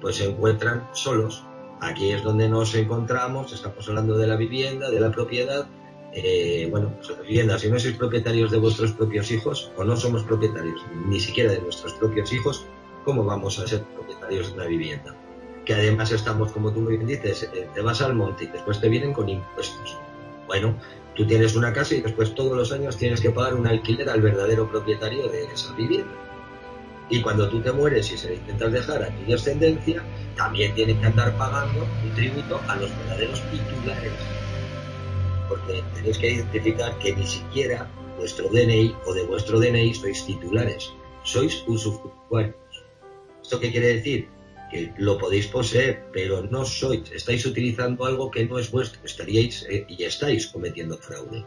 [0.01, 1.45] pues se encuentran solos.
[1.81, 5.66] Aquí es donde nos encontramos, estamos hablando de la vivienda, de la propiedad,
[6.13, 10.23] eh, bueno, pues vivienda, si no sois propietarios de vuestros propios hijos o no somos
[10.23, 12.67] propietarios ni siquiera de nuestros propios hijos,
[13.05, 15.15] ¿cómo vamos a ser propietarios de una vivienda?
[15.67, 18.81] Que además estamos, como tú muy bien dices, eh, te vas al monte y después
[18.81, 19.99] te vienen con impuestos.
[20.47, 20.75] Bueno,
[21.15, 24.23] tú tienes una casa y después todos los años tienes que pagar un alquiler al
[24.23, 26.15] verdadero propietario de esa vivienda.
[27.11, 30.03] Y cuando tú te mueres y se intentas dejar a tu descendencia,
[30.37, 34.13] también tienes que andar pagando un tributo a los verdaderos titulares
[35.49, 40.92] porque tenéis que identificar que ni siquiera vuestro DNI o de vuestro DNI sois titulares,
[41.24, 42.57] sois usufructuarios.
[43.42, 44.28] ¿Esto qué quiere decir?
[44.70, 49.66] Que lo podéis poseer, pero no sois, estáis utilizando algo que no es vuestro, estaríais
[49.70, 51.44] eh, y estáis cometiendo fraude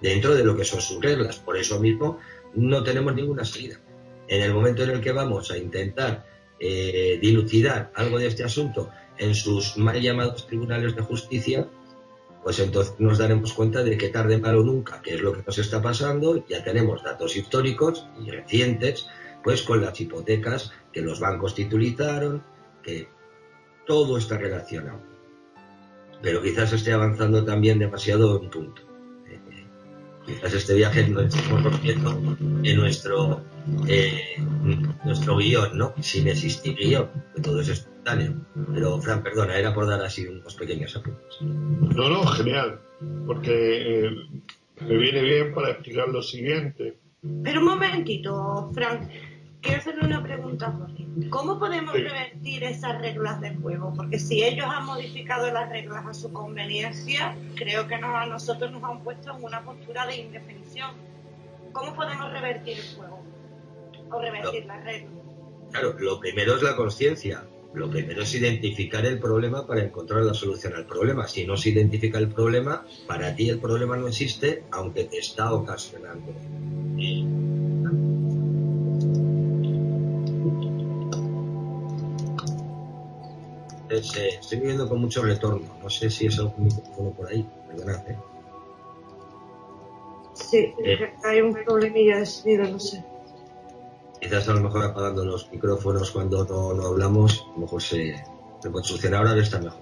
[0.00, 1.36] dentro de lo que son sus reglas.
[1.36, 2.18] Por eso mismo
[2.54, 3.80] no tenemos ninguna salida.
[4.28, 6.26] En el momento en el que vamos a intentar
[6.60, 11.68] eh, dilucidar algo de este asunto en sus mal llamados tribunales de justicia,
[12.44, 15.56] pues entonces nos daremos cuenta de que tarde malo nunca, que es lo que nos
[15.56, 19.06] está pasando, ya tenemos datos históricos y recientes,
[19.42, 22.42] pues con las hipotecas que los bancos titulizaron,
[22.82, 23.08] que
[23.86, 25.00] todo está relacionado.
[26.20, 28.82] Pero quizás esté avanzando también demasiado en punto.
[30.26, 33.42] Quizás este viaje no estemos rompiendo en nuestro,
[33.88, 34.36] eh,
[35.04, 35.94] nuestro guion, ¿no?
[36.00, 37.10] Sin existir guion,
[37.42, 37.60] todo
[38.04, 38.34] espontáneo.
[38.74, 41.40] Pero, Fran, perdona, era por dar así unos pequeños apuntes.
[41.40, 42.80] No, no, genial,
[43.26, 44.10] porque eh,
[44.80, 46.96] me viene bien para explicar lo siguiente.
[47.42, 49.08] Pero un momentito, Fran
[49.62, 50.74] quiero hacerle una pregunta,
[51.30, 53.92] ¿Cómo podemos revertir esas reglas del juego?
[53.96, 58.82] Porque si ellos han modificado las reglas a su conveniencia, creo que a nosotros nos
[58.82, 60.90] han puesto en una postura de indefinición.
[61.72, 63.22] ¿Cómo podemos revertir el juego?
[64.10, 65.12] O revertir las reglas.
[65.70, 67.44] Claro, lo primero es la conciencia.
[67.74, 71.26] Lo primero es identificar el problema para encontrar la solución al problema.
[71.26, 75.52] Si no se identifica el problema, para ti el problema no existe, aunque te está
[75.52, 76.32] ocasionando.
[83.90, 85.66] estoy viviendo con mucho retorno.
[85.82, 87.46] No sé si es algún micrófono por ahí.
[87.68, 88.16] Perdonad, ¿eh?
[90.34, 91.12] Sí, eh.
[91.24, 93.04] hay un problemilla de sonido, no sé.
[94.24, 98.24] Quizás a lo mejor apagando los micrófonos cuando no, hablamos, a lo mejor se,
[98.62, 99.26] solucionar.
[99.26, 99.78] Ahora está mejor.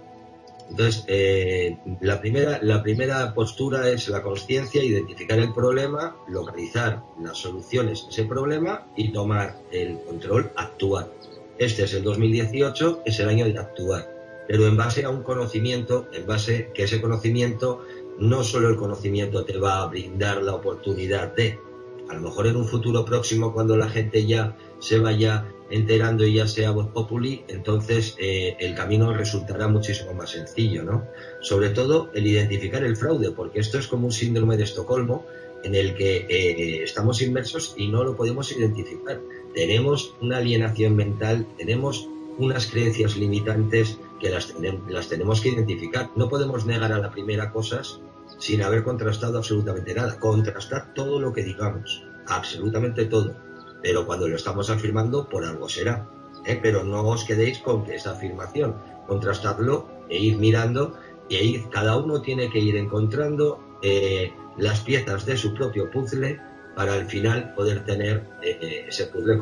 [0.69, 7.39] Entonces, eh, la, primera, la primera postura es la conciencia, identificar el problema, localizar las
[7.39, 11.09] soluciones a ese problema y tomar el control, actuar.
[11.57, 14.13] Este es el 2018, es el año de actuar,
[14.49, 17.85] pero en base a un conocimiento, en base que ese conocimiento,
[18.19, 21.61] no solo el conocimiento te va a brindar la oportunidad de,
[22.09, 26.35] a lo mejor en un futuro próximo, cuando la gente ya se vaya enterando y
[26.35, 31.05] ya sea voz populi, entonces eh, el camino resultará muchísimo más sencillo, ¿no?
[31.41, 35.25] Sobre todo el identificar el fraude, porque esto es como un síndrome de Estocolmo
[35.65, 39.21] en el que eh, estamos inmersos y no lo podemos identificar
[39.55, 44.55] tenemos una alienación mental, tenemos unas creencias limitantes que las,
[44.89, 46.11] las tenemos que identificar.
[46.17, 48.01] No podemos negar a la primera cosas
[48.39, 50.19] sin haber contrastado absolutamente nada.
[50.19, 53.35] Contrastar todo lo que digamos, absolutamente todo.
[53.83, 56.09] Pero cuando lo estamos afirmando, por algo será.
[56.47, 56.59] ¿eh?
[56.63, 58.77] Pero no os quedéis con que esa afirmación.
[59.07, 60.97] Contrastadlo e ir mirando
[61.29, 66.41] e ir, cada uno tiene que ir encontrando eh, las piezas de su propio puzzle
[66.77, 69.41] para al final poder tener eh, ese puzzle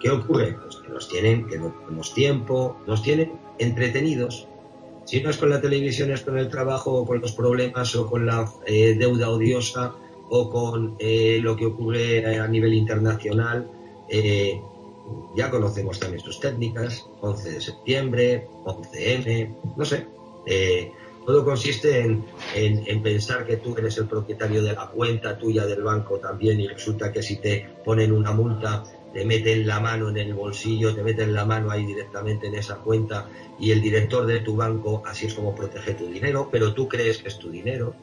[0.00, 0.58] ¿Qué ocurre?
[0.62, 4.46] Pues que nos tienen, que no tenemos tiempo, nos tienen entretenidos.
[5.04, 8.08] Si no es con la televisión, es con el trabajo, o con los problemas, o
[8.08, 9.94] con la eh, deuda odiosa,
[10.30, 13.68] o con lo que ocurre a nivel internacional.
[15.36, 20.06] ya conocemos también sus técnicas, 11 de septiembre, 11M, no sé.
[21.24, 22.00] Todo consiste
[22.54, 26.68] en, pensar que tú eres el propietario de la cuenta tuya del banco también y
[26.68, 28.84] resulta que si te ponen una multa
[29.14, 32.78] te meten la mano en el bolsillo, te meten la mano ahí directamente en esa
[32.78, 33.28] cuenta
[33.60, 37.18] y el director de tu banco, así es como protege tu dinero, pero tú crees
[37.18, 37.94] que es tu dinero.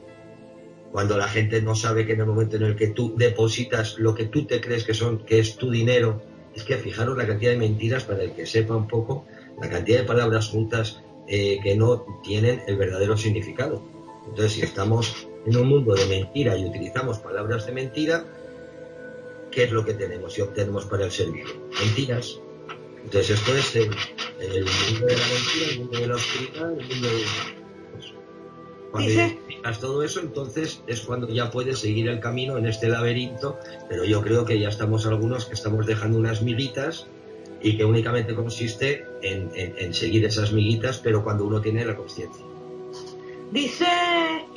[0.92, 4.16] Cuando la gente no sabe que en el momento en el que tú depositas lo
[4.16, 6.22] que tú te crees que son, que es tu dinero,
[6.56, 9.26] es que fijaros la cantidad de mentiras para el que sepa un poco,
[9.62, 13.84] la cantidad de palabras juntas eh, que no tienen el verdadero significado.
[14.28, 18.26] Entonces, si estamos en un mundo de mentira y utilizamos palabras de mentira,
[19.52, 21.56] ¿qué es lo que tenemos y obtenemos para el servicio?
[21.80, 22.40] Mentiras.
[23.04, 27.08] Entonces esto es el, mundo de la mentira, el mundo de la oscuridad, el mundo
[27.08, 27.24] de...
[27.92, 28.14] Pues,
[28.92, 33.58] cuando identificas todo eso, entonces es cuando ya puedes seguir el camino en este laberinto,
[33.90, 37.08] pero yo creo que ya estamos algunos que estamos dejando unas miguitas
[37.62, 42.51] y que únicamente consiste en seguir esas miguitas, pero cuando uno tiene la conciencia.
[43.52, 43.90] Dices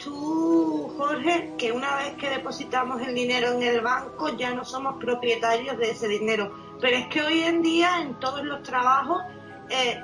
[0.03, 5.03] tú, Jorge, que una vez que depositamos el dinero en el banco ya no somos
[5.03, 6.53] propietarios de ese dinero.
[6.81, 9.21] Pero es que hoy en día en todos los trabajos,
[9.69, 10.01] eh,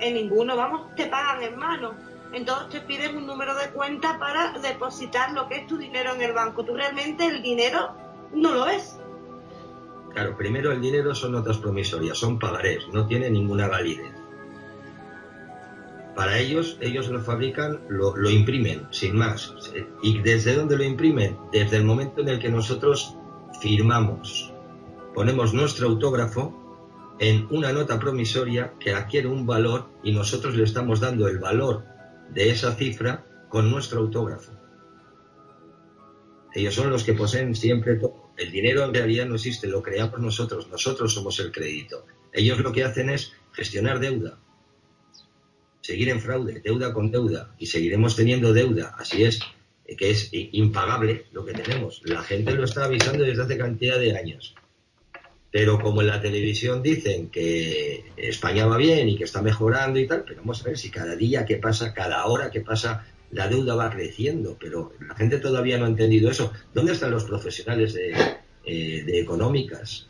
[0.00, 1.94] en ninguno, vamos, te pagan en mano.
[2.32, 6.12] En todos te piden un número de cuenta para depositar lo que es tu dinero
[6.12, 6.64] en el banco.
[6.64, 7.94] Tú realmente el dinero
[8.34, 8.98] no lo ves.
[10.14, 14.21] Claro, primero el dinero son notas promisorias, son pagarés, no tiene ninguna validez.
[16.14, 19.54] Para ellos, ellos lo fabrican, lo, imprimen, sin más.
[20.02, 21.38] ¿Y desde dónde lo imprimen?
[21.52, 23.16] Desde el momento en el que nosotros
[23.60, 24.52] firmamos,
[25.14, 26.58] ponemos nuestro autógrafo
[27.18, 31.84] en una nota promisoria que adquiere un valor y nosotros le estamos dando el valor
[32.30, 34.52] de esa cifra con nuestro autógrafo.
[36.54, 38.32] Ellos son los que poseen siempre todo.
[38.36, 42.04] El dinero en realidad no existe, lo creamos nosotros, nosotros somos el crédito.
[42.32, 44.38] Ellos lo que hacen es gestionar deuda,
[45.82, 48.94] seguir en fraude, deuda con deuda, y seguiremos teniendo deuda.
[48.98, 49.40] Así es,
[49.96, 52.00] que es impagable lo que tenemos.
[52.04, 54.54] La gente lo está avisando desde hace cantidad de años.
[55.50, 60.06] Pero como en la televisión dicen que España va bien y que está mejorando y
[60.06, 63.48] tal, pero vamos a ver si cada día que pasa, cada hora que pasa, la
[63.48, 64.56] deuda va creciendo.
[64.58, 66.52] Pero la gente todavía no ha entendido eso.
[66.72, 68.14] ¿Dónde están los profesionales de,
[68.64, 70.08] eh, de económicas?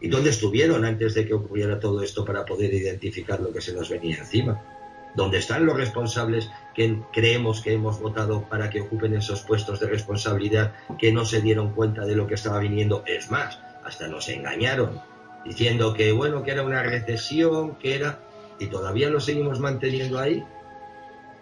[0.00, 3.74] ¿Y dónde estuvieron antes de que ocurriera todo esto para poder identificar lo que se
[3.74, 4.77] nos venía encima?
[5.14, 9.86] ¿Dónde están los responsables que creemos que hemos votado para que ocupen esos puestos de
[9.86, 13.02] responsabilidad que no se dieron cuenta de lo que estaba viniendo?
[13.06, 15.00] Es más, hasta nos engañaron
[15.44, 18.20] diciendo que bueno, que era una recesión, que era
[18.58, 20.44] y todavía lo seguimos manteniendo ahí.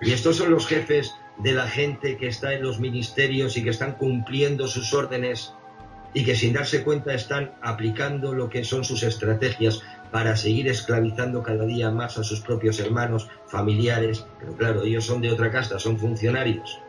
[0.00, 3.70] Y estos son los jefes de la gente que está en los ministerios y que
[3.70, 5.52] están cumpliendo sus órdenes
[6.14, 11.42] y que sin darse cuenta están aplicando lo que son sus estrategias para seguir esclavizando
[11.42, 15.78] cada día más a sus propios hermanos, familiares, pero claro, ellos son de otra casta,
[15.78, 16.80] son funcionarios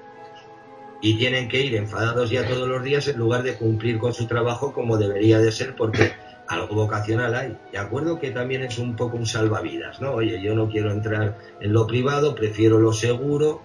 [1.01, 4.25] y tienen que ir enfadados ya todos los días en lugar de cumplir con su
[4.25, 6.11] trabajo como debería de ser porque
[6.47, 7.57] algo vocacional hay.
[7.71, 10.13] De acuerdo que también es un poco un salvavidas, ¿no?
[10.13, 13.61] Oye, yo no quiero entrar en lo privado, prefiero lo seguro.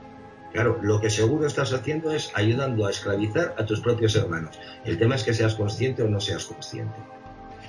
[0.52, 4.58] Claro, lo que seguro estás haciendo es ayudando a esclavizar a tus propios hermanos.
[4.84, 6.96] El tema es que seas consciente o no seas consciente.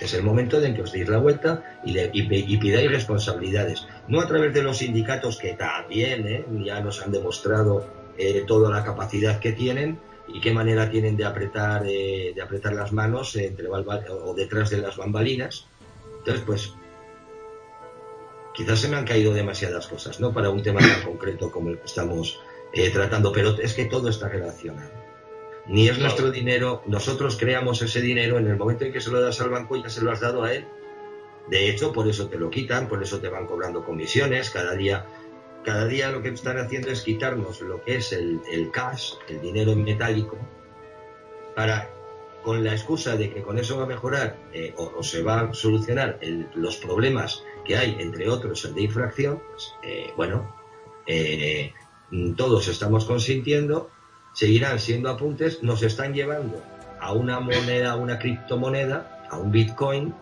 [0.04, 3.88] Es el momento en que os deis la vuelta y, pidáis responsabilidades.
[4.10, 6.46] No a través de los sindicatos que también ¿eh?
[6.66, 7.86] ya nos han demostrado
[8.18, 9.98] eh, toda la capacidad que tienen
[10.28, 14.80] y qué manera tienen de apretar, eh, de apretar las manos entre o detrás de
[14.80, 15.68] las bambalinas.
[16.18, 16.74] Entonces, pues,
[18.54, 20.34] quizás se me han caído demasiadas cosas, ¿no?
[20.34, 22.42] Para un tema tan concreto como el que estamos
[22.92, 25.03] tratando, pero es que todo está relacionado
[25.66, 29.22] ni es nuestro dinero, nosotros creamos ese dinero en el momento en que se lo
[29.22, 30.66] das al banco ya se lo has dado a él.
[31.50, 35.06] De hecho, por eso te lo quitan, por eso te van cobrando comisiones, cada día,
[35.64, 39.72] cada día lo que están haciendo es quitarnos lo que es el, cash, el dinero
[39.72, 40.38] en metálico,
[41.56, 41.90] para,
[42.44, 45.54] con la excusa de que con eso va a mejorar eh, o, se va a
[45.54, 46.20] solucionar
[46.56, 50.56] los problemas que hay, entre otros el de infracción, pues, eh, bueno,
[51.08, 51.74] eh,
[52.36, 53.90] todos estamos consintiendo
[54.34, 56.62] seguirán siendo apuntes, nos están llevando
[57.00, 60.14] a una moneda, a una criptomoneda, a un Bitcoin.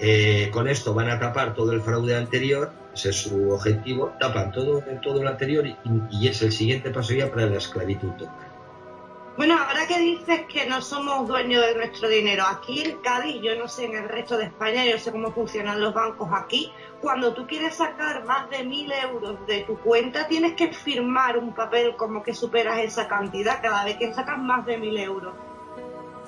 [0.00, 4.52] Eh, con esto van a tapar todo el fraude anterior, ese es su objetivo, tapan
[4.52, 5.76] todo, todo lo anterior y,
[6.10, 8.12] y es el siguiente paso ya para la esclavitud
[9.38, 13.54] bueno, ahora que dices que no somos dueños de nuestro dinero, aquí en Cádiz, yo
[13.54, 17.32] no sé en el resto de España, yo sé cómo funcionan los bancos aquí, cuando
[17.34, 21.94] tú quieres sacar más de mil euros de tu cuenta, tienes que firmar un papel
[21.94, 25.34] como que superas esa cantidad cada vez que sacas más de mil euros.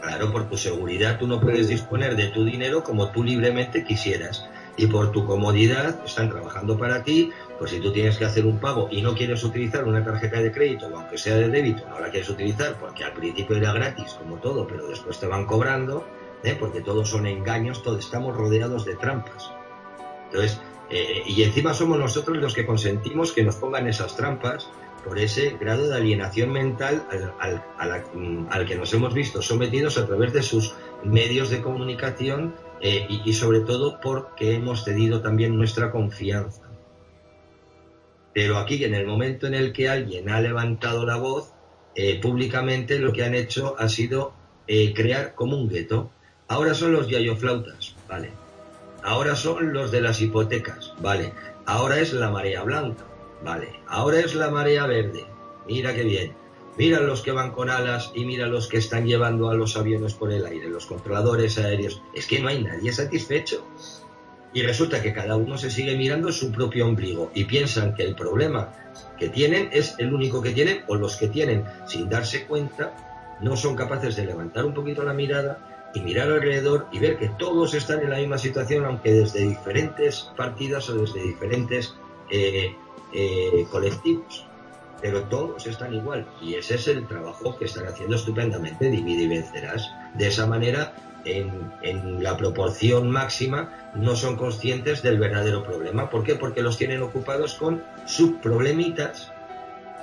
[0.00, 4.48] Claro, por tu seguridad tú no puedes disponer de tu dinero como tú libremente quisieras.
[4.76, 8.58] Y por tu comodidad están trabajando para ti, pues si tú tienes que hacer un
[8.58, 12.10] pago y no quieres utilizar una tarjeta de crédito, aunque sea de débito, no la
[12.10, 16.06] quieres utilizar porque al principio era gratis, como todo, pero después te van cobrando,
[16.42, 16.56] ¿eh?
[16.58, 19.52] porque todos son engaños, todos estamos rodeados de trampas.
[20.24, 20.58] Entonces,
[20.88, 24.70] eh, y encima somos nosotros los que consentimos que nos pongan esas trampas
[25.04, 27.06] por ese grado de alienación mental
[27.40, 33.34] al, que nos hemos visto sometidos a través de sus medios de comunicación eh, y,
[33.34, 36.59] sobre todo porque hemos cedido también nuestra confianza.
[38.32, 41.52] Pero aquí, en el momento en el que alguien ha levantado la voz,
[41.94, 44.34] eh, públicamente lo que han hecho ha sido
[44.94, 46.12] crear como un gueto.
[46.46, 48.30] Ahora son los yayoflautas, ¿vale?
[49.02, 51.32] Ahora son los de las hipotecas, vale.
[51.66, 53.04] Ahora es la marea blanca,
[53.42, 53.68] vale.
[53.86, 55.24] Ahora es la marea verde.
[55.66, 56.34] Mira qué bien.
[56.76, 60.14] Mira los que van con alas y mira los que están llevando a los aviones
[60.14, 62.00] por el aire, los controladores aéreos.
[62.14, 63.66] Es que no hay nadie satisfecho.
[64.52, 68.14] Y resulta que cada uno se sigue mirando su propio ombligo y piensan que el
[68.14, 68.72] problema
[69.18, 73.56] que tienen es el único que tienen o los que tienen, sin darse cuenta, no
[73.56, 77.74] son capaces de levantar un poquito la mirada y mirar alrededor y ver que todos
[77.74, 81.94] están en la misma situación, aunque desde diferentes partidas o desde diferentes
[82.30, 82.74] eh,
[83.12, 84.46] eh, colectivos.
[85.02, 86.26] Pero todos están igual.
[86.42, 89.90] Y ese es el trabajo que están haciendo estupendamente, divide y vencerás.
[90.14, 90.94] De esa manera,
[91.24, 96.10] en, en, la proporción máxima, no son conscientes del verdadero problema.
[96.10, 96.34] ¿Por qué?
[96.34, 99.32] Porque los tienen ocupados con subproblemitas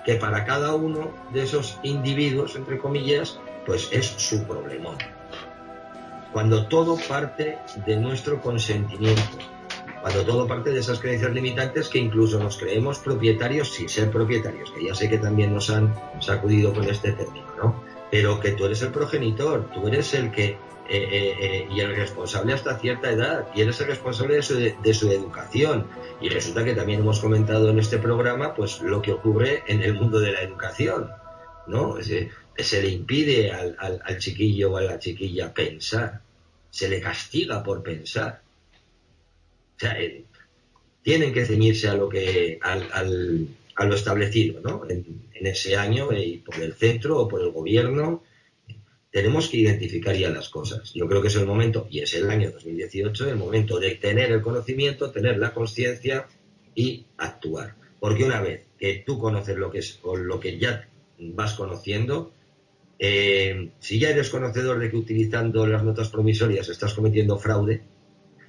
[0.05, 4.95] que para cada uno de esos individuos, entre comillas, pues es su problemón
[6.37, 9.37] cuando todo parte de nuestro consentimiento,
[10.01, 14.71] cuando todo parte de esas creencias limitantes que incluso nos creemos propietarios sin ser propietarios,
[14.71, 17.83] que ya sé que también nos han sacudido con este término, ¿no?
[18.11, 20.57] Pero que tú eres el progenitor, tú eres el que,
[20.89, 24.55] eh, eh, eh, y el responsable hasta cierta edad, y eres el responsable de su,
[24.55, 25.87] de su, educación.
[26.21, 29.93] Y resulta que también hemos comentado en este programa, pues, lo que ocurre en el
[29.93, 31.09] mundo de la educación,
[31.67, 31.97] ¿no?
[32.01, 36.21] se le impide al, al, chiquillo o a la chiquilla pensar,
[36.71, 38.41] se le castiga por pensar.
[39.75, 39.95] O sea,
[41.03, 42.89] tienen que ceñirse a lo que al,
[43.77, 44.83] a lo establecido, ¿no?
[44.89, 46.09] En, ese año
[46.43, 48.23] por el centro o por el gobierno
[49.17, 50.93] tenemos que identificar ya las cosas.
[50.93, 54.31] Yo creo que es el momento, y es el año 2018, el momento de tener
[54.31, 56.27] el conocimiento, tener la conciencia
[56.75, 57.73] y actuar.
[57.99, 60.87] Porque una vez que tú conoces lo que es o lo que ya
[61.17, 62.31] vas conociendo,
[62.99, 67.81] eh, si ya eres conocedor de que utilizando las notas promisorias estás cometiendo fraude,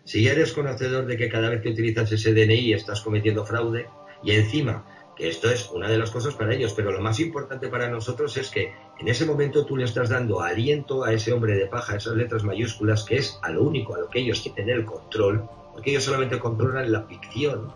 [0.04, 3.86] si ya eres conocedor de que cada vez que utilizas ese DNI estás cometiendo fraude,
[4.22, 4.84] y encima,
[5.18, 8.50] esto es una de las cosas para ellos, pero lo más importante para nosotros es
[8.50, 12.14] que en ese momento tú le estás dando aliento a ese hombre de paja, esas
[12.14, 15.90] letras mayúsculas, que es a lo único a lo que ellos tienen el control, porque
[15.90, 17.72] ellos solamente controlan la ficción.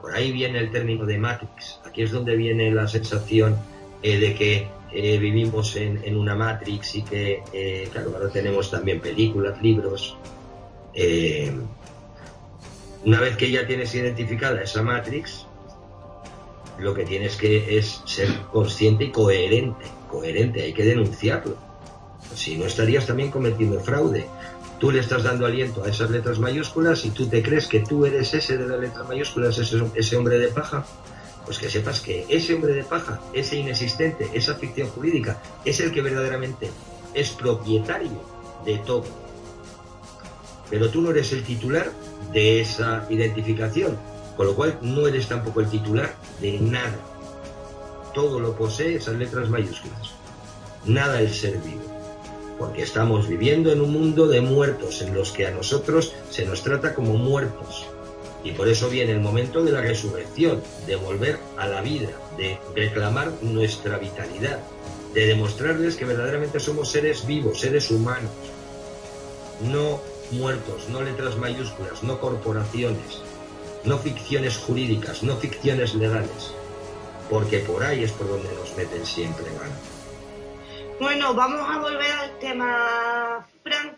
[0.00, 3.56] Por ahí viene el término de Matrix, aquí es donde viene la sensación
[4.02, 9.60] eh, de que eh, vivimos en, una Matrix y que, eh, claro, tenemos también películas,
[9.62, 10.18] libros.
[10.92, 11.50] Eh,
[13.04, 15.41] una vez que ya tienes identificada esa Matrix,
[16.78, 19.84] lo que tienes que es ser consciente y coherente.
[20.10, 21.56] Coherente, hay que denunciarlo.
[22.34, 24.26] Si no estarías también cometiendo fraude.
[24.78, 28.04] Tú le estás dando aliento a esas letras mayúsculas y tú te crees que tú
[28.04, 30.84] eres ese de las letras mayúsculas, ese, hombre de paja
[31.44, 35.92] pues que sepas que ese hombre de paja, ese inexistente, esa ficción jurídica, es el
[35.92, 36.70] que verdaderamente
[37.14, 38.22] es propietario
[38.64, 39.04] de todo.
[40.70, 41.92] Pero tú no eres el titular
[42.32, 43.98] de esa identificación,
[44.36, 46.98] con lo cual no eres tampoco el titular de nada.
[48.14, 50.12] Todo lo posee esas letras mayúsculas.
[50.84, 51.82] Nada es ser vivo.
[52.58, 56.62] Porque estamos viviendo en un mundo de muertos en los que a nosotros se nos
[56.62, 57.86] trata como muertos
[58.44, 62.58] y por eso viene el momento de la resurrección, de volver a la vida, de
[62.74, 64.58] reclamar nuestra vitalidad,
[65.14, 68.30] de demostrarles que verdaderamente somos seres vivos, seres humanos,
[69.60, 70.00] no
[70.32, 73.20] muertos, no letras mayúsculas, no corporaciones,
[73.84, 76.54] no ficciones jurídicas, no ficciones legales,
[77.28, 79.74] porque por ahí es por donde nos meten siempre mano.
[81.00, 83.96] Bueno, vamos a volver al tema, Frank.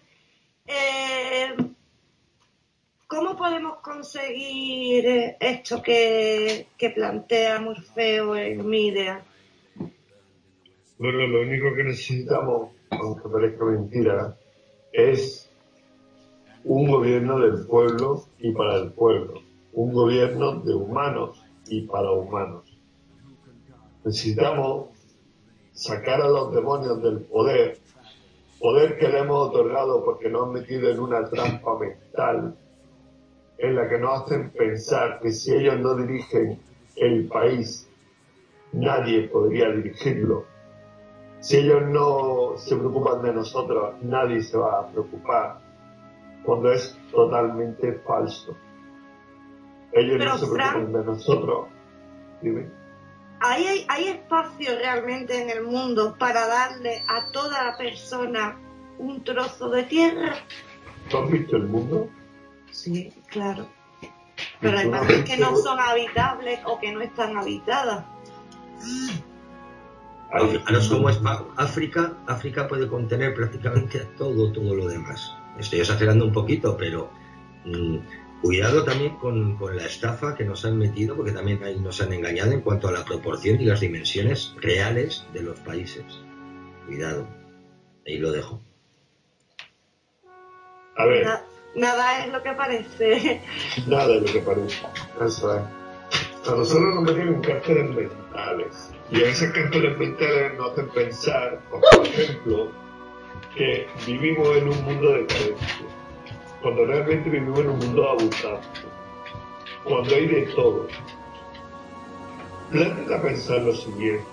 [0.67, 1.55] Eh,
[3.07, 9.23] ¿Cómo podemos conseguir eh, esto que, plantea Morfeo en mi idea?
[10.99, 14.37] Bueno, lo único que necesitamos, aunque parezca mentira,
[14.93, 15.51] es
[16.65, 19.43] un gobierno del pueblo y para el pueblo,
[19.75, 22.65] un gobierno de humanos y para humanos.
[24.05, 24.89] Necesitamos
[25.73, 27.79] sacar a los demonios del poder,
[28.61, 32.57] poder que le hemos otorgado porque nos han metido en una trampa mental
[33.59, 36.59] en la que nos hacen pensar que si ellos no dirigen
[36.97, 37.89] el país,
[38.73, 40.45] nadie podría dirigirlo.
[41.41, 45.61] Si ellos no se preocupan de nosotros, nadie se va a preocupar,
[46.45, 48.57] cuando es totalmente falso.
[49.95, 51.69] Ellos no se preocupan de nosotros.
[53.41, 58.59] ¿Hay, ¿Hay espacio realmente en el mundo para darle a toda persona
[58.99, 60.35] un trozo de tierra?
[61.09, 62.09] ¿Tú has visto el mundo?
[62.71, 63.67] Sí, claro.
[64.61, 68.05] Pero hay partes que no son habitables o que no están habitadas.
[70.33, 71.21] Ahora, como es
[71.57, 75.33] África, África puede contener prácticamente a todo, todo lo demás.
[75.59, 77.11] Estoy exagerando un poquito, pero
[77.65, 77.99] mm,
[78.45, 82.53] cuidado también con, la estafa que nos han metido, porque también ahí nos han engañado
[82.53, 86.05] en cuanto a la proporción y las dimensiones reales de los países.
[86.87, 87.27] Cuidado.
[88.07, 88.61] Ahí lo dejo.
[90.97, 91.27] A ver.
[91.75, 93.41] nada es lo que parece.
[93.87, 94.87] Nada es lo que parece.
[95.25, 95.63] Eso es.
[96.47, 98.91] A nosotros nos meten en cárceles mentales.
[99.11, 102.71] Y esas cárceles mentales nos hacen pensar, por ejemplo,
[103.57, 106.04] que vivimos en un mundo de carencia.
[106.65, 108.61] Cuando realmente vivimos en un mundo abusado.
[109.85, 110.87] Cuando hay de todo.
[112.71, 114.25] Plántate a pensar lo siguiente.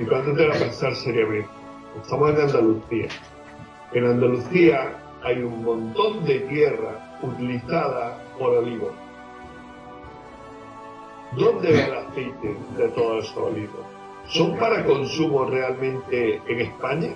[0.00, 1.48] Y plántate a pensar seriamente.
[2.02, 3.08] Estamos en Andalucía.
[3.92, 8.90] En Andalucía hay un montón de tierra utilizada por olivos.
[11.36, 13.86] ¿Dónde va el aceite de todos esos olivos?
[14.26, 17.14] ¿Son para consumo realmente en España?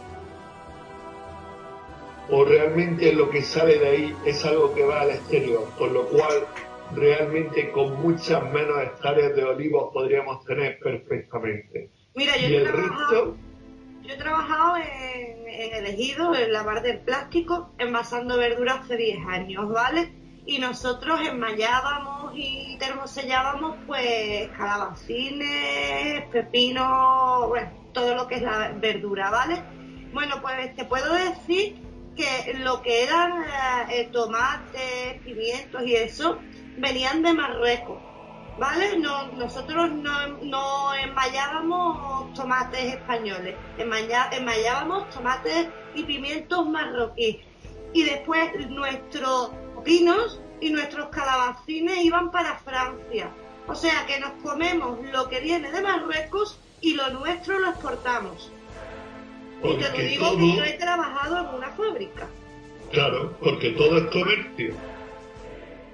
[2.30, 5.68] ¿O realmente lo que sale de ahí es algo que va al exterior?
[5.76, 6.46] Con lo cual,
[6.94, 11.90] realmente con muchas menos hectáreas de olivos podríamos tener perfectamente.
[12.14, 13.36] Mira, yo, he, trabajado,
[14.02, 18.96] yo he trabajado en, en el ejido, en la bar del plástico, envasando verduras hace
[18.96, 20.22] 10 años, ¿vale?
[20.44, 29.30] y nosotros enmayábamos y termosellábamos pues calabacines, pepinos, bueno, todo lo que es la verdura,
[29.30, 29.62] ¿vale?
[30.12, 31.76] Bueno, pues te puedo decir
[32.16, 33.44] que lo que eran
[33.90, 36.38] eh, tomates, pimientos y eso,
[36.76, 37.98] venían de Marruecos,
[38.58, 38.98] ¿vale?
[38.98, 47.36] No, nosotros no, no enmayábamos tomates españoles, enmayábamos tomates y pimientos marroquíes.
[47.94, 49.52] Y después nuestro
[49.84, 53.30] pinos y nuestros calabacines iban para Francia.
[53.66, 58.50] O sea que nos comemos lo que viene de Marruecos y lo nuestro lo exportamos.
[59.62, 62.28] Y te lo digo que yo he trabajado en una fábrica.
[62.90, 64.74] Claro, porque todo es comercio.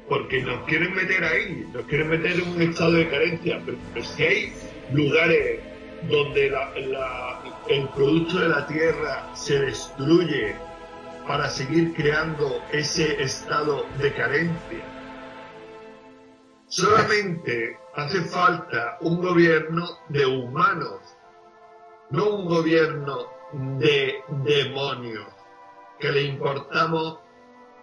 [0.08, 3.60] Porque nos quieren meter ahí, nos quieren meter en un estado de carencia.
[3.64, 4.52] Pero, si hay
[4.92, 5.60] lugares
[6.08, 6.52] donde
[7.68, 10.54] el producto de la tierra se destruye
[11.26, 14.84] para seguir creando ese estado de carencia.
[16.68, 21.00] Solamente hace falta un gobierno de humanos,
[22.10, 25.26] no un gobierno de demonios,
[25.99, 27.18] que le importamos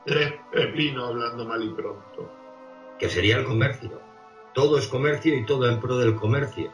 [0.06, 2.32] tres pepinos hablando mal y pronto.
[3.00, 4.02] Que sería el comercio.
[4.54, 6.72] Todo es comercio y todo en pro del comercio.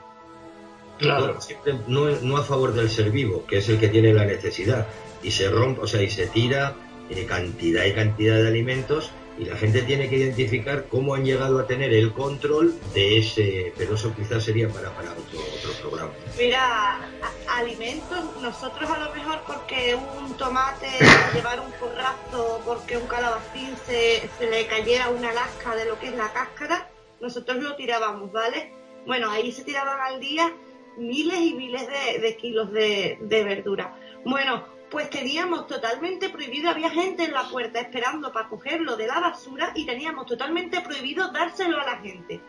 [0.99, 1.39] Claro.
[1.87, 4.87] No, no a favor del ser vivo, que es el que tiene la necesidad,
[5.23, 6.75] y se rompe, o sea, y se tira
[7.09, 11.59] eh, cantidad y cantidad de alimentos y la gente tiene que identificar cómo han llegado
[11.59, 16.11] a tener el control de ese, pero eso quizás sería para, para otro, otro programa.
[16.37, 16.99] Mira,
[17.47, 20.87] alimentos, nosotros a lo mejor porque un tomate
[21.33, 26.07] llevar un porrazo, porque un calabacín se, se le cayera una lasca de lo que
[26.07, 28.73] es la cáscara, nosotros lo tirábamos, ¿vale?
[29.05, 30.53] Bueno, ahí se tiraban al día
[30.97, 33.95] miles y miles de, kilos de verdura.
[34.25, 39.21] Bueno, pues teníamos totalmente prohibido, había gente en la puerta esperando para cogerlo de la
[39.21, 42.41] basura y teníamos totalmente prohibido dárselo a la gente.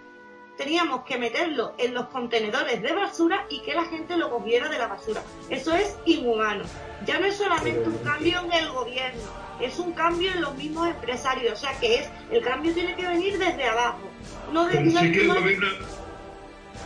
[0.57, 4.77] Teníamos que meterlo en los contenedores de basura y que la gente lo cogiera de
[4.77, 5.23] la basura.
[5.49, 6.65] Eso es inhumano.
[7.07, 9.23] Ya no es solamente un cambio en el gobierno,
[9.61, 11.53] es un cambio en los mismos empresarios.
[11.53, 14.11] O sea que es, el cambio tiene que venir desde abajo.
[14.53, 15.67] No desde el gobierno,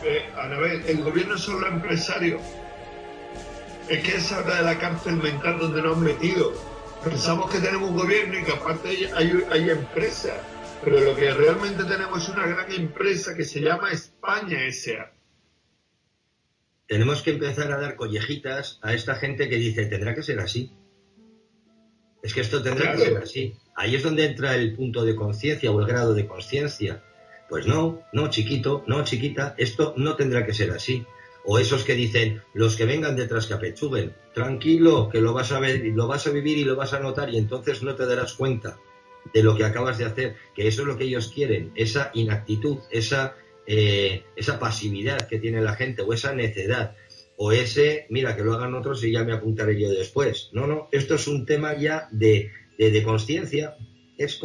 [0.05, 2.41] eh, el gobierno es solo empresario
[3.89, 6.53] es que esa habla de la cárcel mental donde nos han metido.
[7.05, 10.41] Pensamos que tenemos un gobierno y que aparte hay, hay, empresas,
[10.83, 15.13] pero lo que realmente tenemos es una gran empresa que se llama España S.A.
[16.89, 20.73] Tenemos que empezar a dar collejitas a esta gente que dice, tendrá que ser así.
[22.23, 23.55] Es que esto tendrá que ser así.
[23.77, 27.05] Ahí es donde entra el punto de conciencia o el grado de conciencia.
[27.49, 31.07] Pues no, no, chiquito, no, chiquita, esto no tendrá que ser así
[31.47, 35.61] o esos que dicen los que vengan detrás que apechuguen, tranquilo, que lo vas a
[35.61, 38.35] ver, lo vas a vivir y lo vas a notar y entonces no te darás
[38.35, 38.79] cuenta
[39.33, 42.79] de lo que acabas de hacer, que eso es lo que ellos quieren, esa inactitud,
[42.91, 43.37] esa,
[43.67, 46.97] eh, esa pasividad que tiene la gente o esa necedad.
[47.39, 50.49] o ese, mira, que lo hagan otros y ya me apuntaré yo después.
[50.53, 53.77] No, no, esto es un tema ya de, de, conciencia,
[54.17, 54.41] es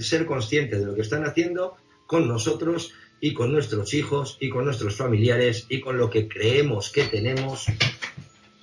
[0.00, 1.76] ser consciente de lo que están haciendo
[2.06, 6.90] con nosotros y con nuestros hijos y con nuestros familiares y con lo que creemos
[6.90, 7.66] que tenemos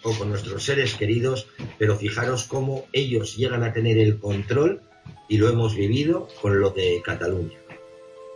[0.04, 1.48] o con nuestros seres queridos,
[1.78, 4.82] pero fijaros cómo ellos llegan a tener el control
[5.30, 7.58] y lo hemos vivido con lo de Cataluña,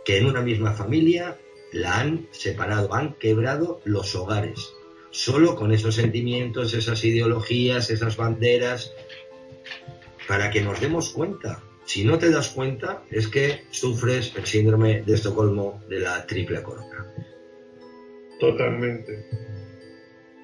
[0.04, 1.36] que en una misma familia
[1.72, 4.72] la han separado, han quebrado los hogares,
[5.10, 8.92] solo con esos sentimientos, esas ideologías, esas banderas,
[10.26, 11.62] para que nos demos cuenta.
[11.86, 16.60] Si no te das cuenta, es que sufres el síndrome de Estocolmo de la triple
[16.60, 17.06] corona.
[18.40, 19.24] Totalmente.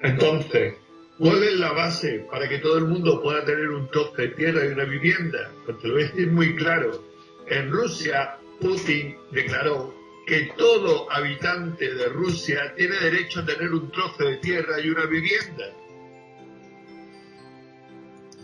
[0.01, 0.75] Entonces,
[1.19, 4.65] ¿cuál es la base para que todo el mundo pueda tener un trozo de tierra
[4.65, 5.51] y una vivienda?
[5.65, 7.03] Pues te lo voy a decir muy claro.
[7.49, 9.93] En Rusia, Putin declaró
[10.25, 15.05] que todo habitante de Rusia tiene derecho a tener un trozo de tierra y una
[15.07, 15.65] vivienda.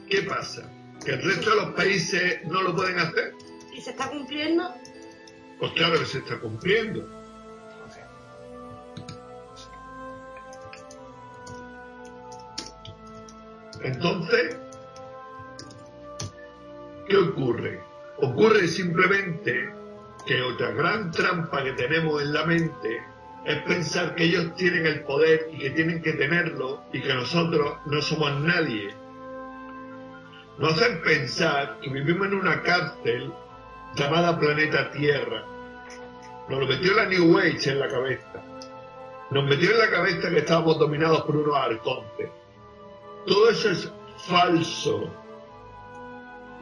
[0.10, 0.70] ¿Qué pasa?
[1.04, 3.34] ¿Que el resto de los países no lo pueden hacer?
[3.74, 4.74] ¿Y se está cumpliendo?
[5.60, 7.08] Pues claro que se está cumpliendo.
[13.82, 14.58] Entonces,
[17.08, 17.82] ¿qué ocurre?
[18.18, 19.74] Ocurre simplemente
[20.26, 23.02] que otra gran trampa que tenemos en la mente
[23.46, 27.78] es pensar que ellos tienen el poder y que tienen que tenerlo y que nosotros
[27.86, 28.94] no somos nadie.
[30.60, 33.32] Nos hacen pensar que vivimos en una cárcel
[33.96, 35.46] llamada planeta Tierra.
[36.50, 38.44] Nos lo metió la New Age en la cabeza.
[39.32, 42.30] Nos metió en la cabeza que estábamos dominados por unos arcontes.
[43.26, 43.94] Todo eso es
[44.28, 45.10] falso.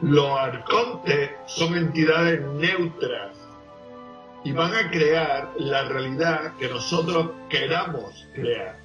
[0.02, 3.36] Los arcontes son entidades neutras
[4.44, 8.77] y van a crear la realidad que nosotros queramos crear.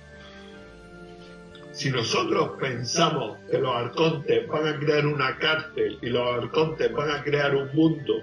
[1.73, 7.09] Si nosotros pensamos que los arcontes van a crear una cárcel y los arcontes van
[7.09, 8.13] a crear un mundo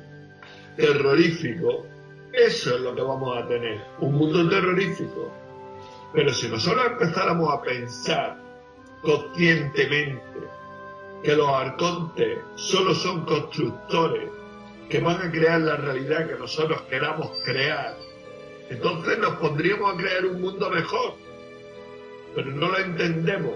[0.77, 1.85] terrorífico,
[2.33, 5.33] eso es lo que vamos a tener, un mundo terrorífico.
[6.15, 8.41] Pero si nosotros empezáramos a pensar
[9.03, 10.23] conscientemente
[11.25, 14.31] que los arcontes solo son constructores
[14.89, 17.97] que van a crear la realidad que nosotros queramos crear.
[18.69, 21.15] Entonces nos pondríamos a crear un mundo mejor,
[22.35, 23.55] pero no lo entendemos,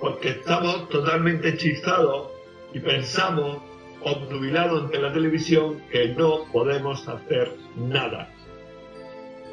[0.00, 2.28] porque estamos totalmente hechizados
[2.72, 3.58] y pensamos,
[4.02, 8.32] obnubilados ante la televisión, que no podemos hacer nada.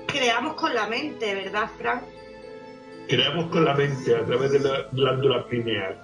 [0.08, 2.04] Creamos con la mente, ¿verdad, Frank?
[3.08, 5.98] Creamos con la mente a través de la glándula pineal.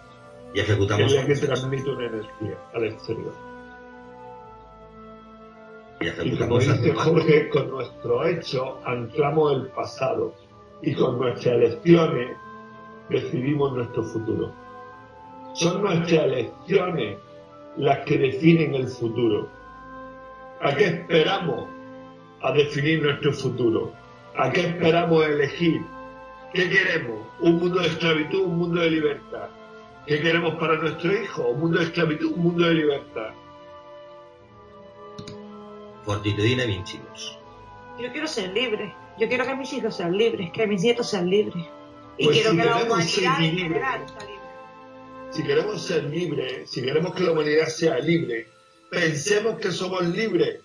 [0.53, 1.13] Y ejecutamos.
[1.13, 3.33] Que es la que transmite una energía al exterior.
[6.23, 10.35] Y como dice Jorge, con nuestro hecho anclamos el pasado
[10.84, 12.38] y con nuestras elecciones
[13.09, 14.51] decidimos nuestro futuro.
[15.53, 17.17] Son nuestras elecciones
[17.77, 19.47] las que definen el futuro.
[20.61, 21.67] ¿A qué esperamos
[22.41, 23.93] a definir nuestro futuro?
[24.36, 25.81] ¿A qué esperamos elegir?
[26.53, 27.19] ¿Qué queremos?
[27.39, 29.49] ¿Un mundo de esclavitud, un mundo de libertad?
[30.05, 31.43] ¿Qué queremos para nuestro hijo?
[31.47, 33.29] ¿Un mundo de esclavitud, un mundo de libertad?
[36.03, 37.39] Fortitudina Vincimus.
[37.99, 38.93] Yo quiero ser libre.
[39.20, 41.66] Yo quiero que mis hijos sean libres, que mis nietos sean libres.
[42.18, 44.43] Y pues quiero si que la humanidad en libres, general sea libre.
[45.32, 48.47] Si queremos ser libres, si queremos que la humanidad sea libre,
[48.89, 50.59] pensemos que somos libres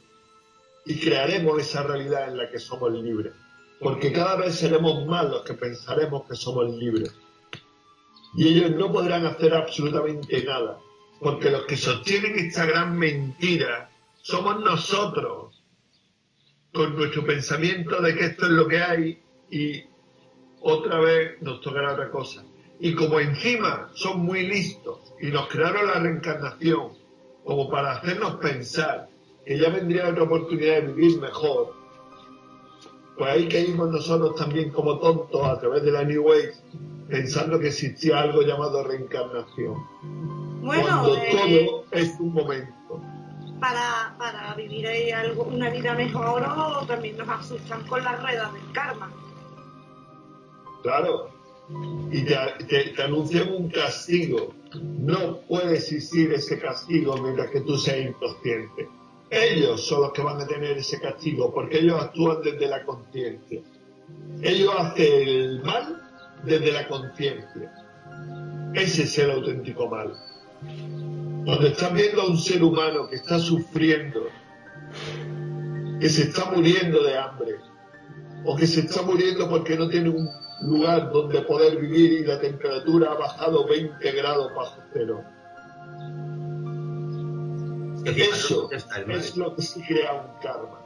[0.84, 3.32] y crearemos esa realidad en la que somos libres.
[3.80, 7.14] Porque cada vez seremos más los que pensaremos que somos libres.
[8.34, 10.78] Y ellos no podrán hacer absolutamente nada.
[11.20, 13.90] Porque los que sostienen esta gran mentira
[14.22, 15.47] somos nosotros,
[16.72, 19.84] con nuestro pensamiento de que esto es lo que hay y
[20.60, 22.44] otra vez nos tocará otra cosa.
[22.80, 26.92] Y como encima son muy listos y nos crearon la reencarnación
[27.44, 29.08] como para hacernos pensar
[29.44, 31.74] que ya vendría otra oportunidad de vivir mejor,
[33.16, 36.52] pues ahí caímos nosotros también como tontos a través de la New Age
[37.08, 39.82] pensando que existía algo llamado reencarnación.
[40.60, 43.00] Bueno, cuando eh, todo es un momento.
[43.60, 48.52] Para, para vivir ahí algo, una vida mejor o también nos asustan con las ruedas
[48.52, 49.10] del karma.
[50.82, 51.30] Claro.
[52.10, 52.36] Y te,
[52.66, 54.54] te- te anuncian un castigo.
[54.82, 58.88] No puede existir ese castigo mientras que tú seas inconsciente.
[59.30, 63.60] Ellos son los que van a tener ese castigo porque ellos actúan desde la conciencia.
[64.40, 66.02] Ellos hacen el mal
[66.44, 67.72] desde la conciencia.
[68.74, 70.14] Ese es el auténtico mal.
[71.48, 74.28] Cuando estás viendo a un ser humano que está sufriendo,
[75.98, 77.56] que se está muriendo de hambre,
[78.44, 80.28] o que se está muriendo porque no tiene un
[80.60, 85.24] lugar donde poder vivir y la temperatura ha bajado 20 grados bajo cero.
[88.04, 90.80] Eso es lo que se crea un karma.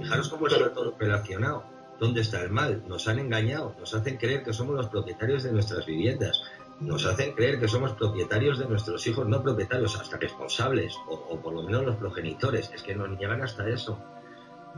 [0.00, 1.64] Fijaros cómo está todo relacionado.
[2.00, 2.82] ¿Dónde está el mal?
[2.88, 6.42] Nos han engañado, nos hacen creer que somos los propietarios de nuestras viviendas,
[6.82, 11.54] nos hacen creer que somos propietarios de nuestros hijos, no propietarios, hasta responsables, o, por
[11.54, 12.70] lo menos los progenitores.
[12.74, 13.98] Es que nos llegan hasta eso.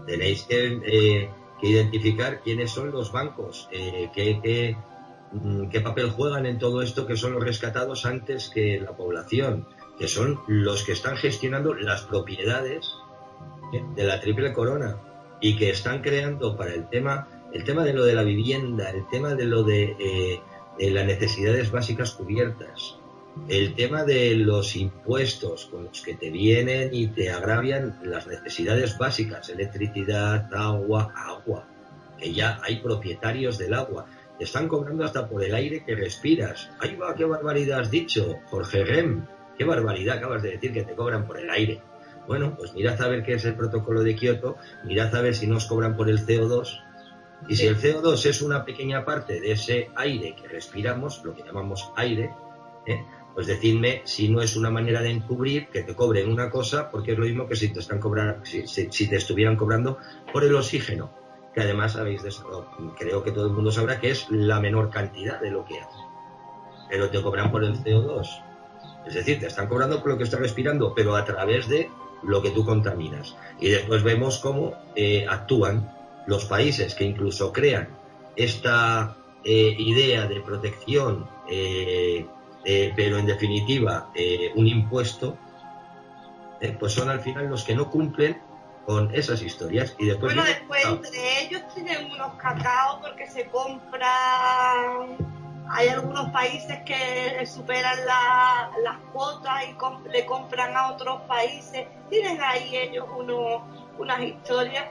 [0.06, 1.30] Tenéis que, eh,
[1.62, 4.76] identificar quiénes son los bancos, eh, qué,
[5.32, 9.66] mm, qué papel juegan en todo esto, que son los rescatados antes que la población,
[9.98, 12.86] que son los que están gestionando las propiedades
[13.96, 14.98] de la triple corona
[15.40, 19.08] y que están creando para el tema, el tema de lo de la vivienda, el
[19.08, 20.40] tema de lo de, eh,
[20.78, 22.96] las necesidades básicas cubiertas,
[23.48, 28.96] el tema de los impuestos con los que te vienen y te agravian las necesidades
[28.96, 31.66] básicas, electricidad, agua, agua,
[32.18, 34.06] que ya hay propietarios del agua.
[34.38, 36.70] Te están cobrando hasta por el aire que respiras.
[36.80, 39.26] Ahí va, qué barbaridad has dicho, Jorge Rem.
[39.58, 41.80] Qué barbaridad acabas de decir que te cobran por el aire.
[42.26, 45.46] Bueno, pues mirad a ver qué es el protocolo de Kioto, mirad a ver si
[45.46, 46.80] nos cobran por el CO2.
[47.48, 51.42] Y si el CO2 es una pequeña parte de ese aire que respiramos, lo que
[51.42, 52.30] llamamos aire,
[52.86, 53.04] ¿eh?
[53.34, 57.12] pues decidme si no es una manera de encubrir que te cobren una cosa, porque
[57.12, 59.98] es lo mismo que si te están cobrando, si, te estuvieran cobrando
[60.32, 61.10] por el oxígeno,
[61.52, 62.22] que además habéis
[62.96, 65.98] creo que todo el mundo sabrá que es la menor cantidad de lo que hace.
[66.88, 68.26] Pero te cobran por el CO2.
[69.06, 71.90] Es decir, te están cobrando por lo que estás respirando, pero a través de
[72.22, 73.36] lo que tú contaminas.
[73.60, 75.93] Y después vemos cómo eh, actúan
[76.26, 77.88] los países que incluso crean
[78.36, 82.26] esta eh, idea de protección, eh,
[82.96, 84.10] pero en definitiva
[84.54, 85.36] un impuesto,
[86.78, 88.40] pues son al final los que no cumplen
[88.86, 95.18] con esas historias y después bueno después entre ellos tienen unos cacao porque se compran
[95.70, 101.86] hay algunos países que superan las cuotas y le compran a otros países.
[102.10, 103.66] Tienen ahí ellos uno,
[103.98, 104.84] unas historias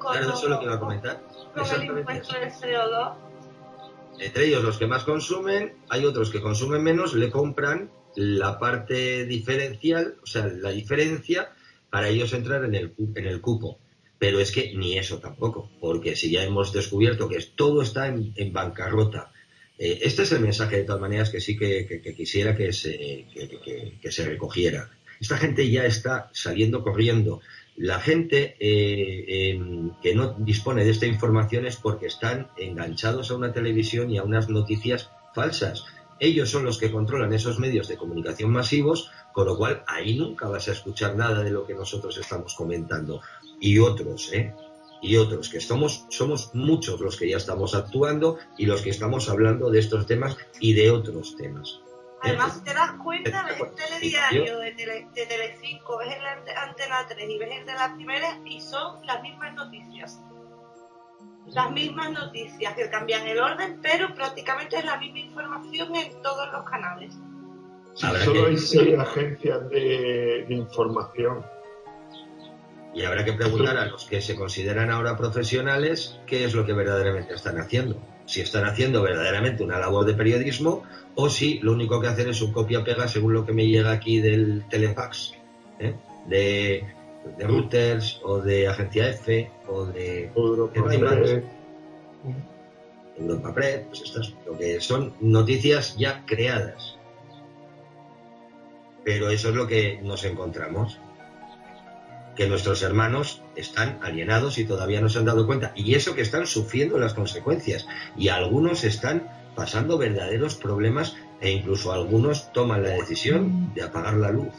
[0.00, 1.22] con, eso lo que iba a comentar.
[1.54, 3.14] con el impuesto del CO2.
[4.18, 9.24] Entre ellos los que más consumen, hay otros que consumen menos, le compran la parte
[9.24, 11.52] diferencial, o sea, la diferencia
[11.90, 13.78] para ellos entrar en el, en el cupo.
[14.18, 18.32] Pero es que ni eso tampoco, porque si ya hemos descubierto que todo está en,
[18.36, 19.30] en bancarrota,
[19.82, 24.12] eh, este es el mensaje, de todas maneras, que sí que, quisiera que se, que,
[24.12, 24.90] se recogiera.
[25.18, 27.40] Esta gente ya está saliendo corriendo.
[27.80, 33.36] La gente eh, em, que no dispone de esta información es porque están enganchados a
[33.36, 35.86] una televisión y a unas noticias falsas.
[36.18, 40.46] Ellos son los que controlan esos medios de comunicación masivos, con lo cual ahí nunca
[40.46, 43.22] vas a escuchar nada de lo que nosotros estamos comentando.
[43.62, 44.54] Y otros, ¿eh?
[45.00, 49.30] y otros, que somos, somos muchos los que ya estamos actuando y los que estamos
[49.30, 51.80] hablando de estos temas y de otros temas.
[52.22, 57.06] Además, si te das cuenta, ves el telediario de, tele, de Telecinco, ves el Antena
[57.08, 60.20] 3 y ves el de la primera y son las mismas noticias.
[61.46, 66.52] Las mismas noticias que cambian el orden, pero prácticamente es la misma información en todos
[66.52, 67.14] los canales.
[67.94, 71.44] solo hay seis agencias de información
[72.94, 76.72] y habrá que preguntar a los que se consideran ahora profesionales qué es lo que
[76.72, 78.00] verdaderamente están haciendo.
[78.30, 80.84] Si están haciendo verdaderamente una labor de periodismo
[81.16, 84.20] o si lo único que hacen es un copia-pega según lo que me llega aquí
[84.20, 85.34] del telefax,
[85.80, 85.96] ¿eh?
[86.28, 86.84] de,
[87.36, 91.42] de, Reuters o de Agencia F o de Europa Press.
[93.18, 96.96] Europa Press, pues estas, lo que son noticias ya creadas.
[99.04, 101.00] Pero eso es lo que nos encontramos
[102.40, 105.72] que nuestros hermanos están alienados y todavía no se han dado cuenta.
[105.74, 107.86] Y eso que están sufriendo las consecuencias.
[108.16, 114.30] Y algunos están pasando verdaderos problemas e incluso algunos toman la decisión de apagar la
[114.30, 114.54] luz,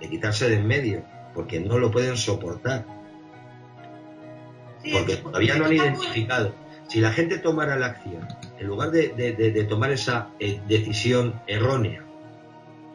[0.00, 2.86] de quitarse de en medio, porque no lo pueden soportar.
[4.90, 6.54] Porque todavía no han identificado.
[6.88, 8.26] Si la gente tomara la acción,
[8.58, 12.02] en lugar de, tomar esa eh, decisión errónea,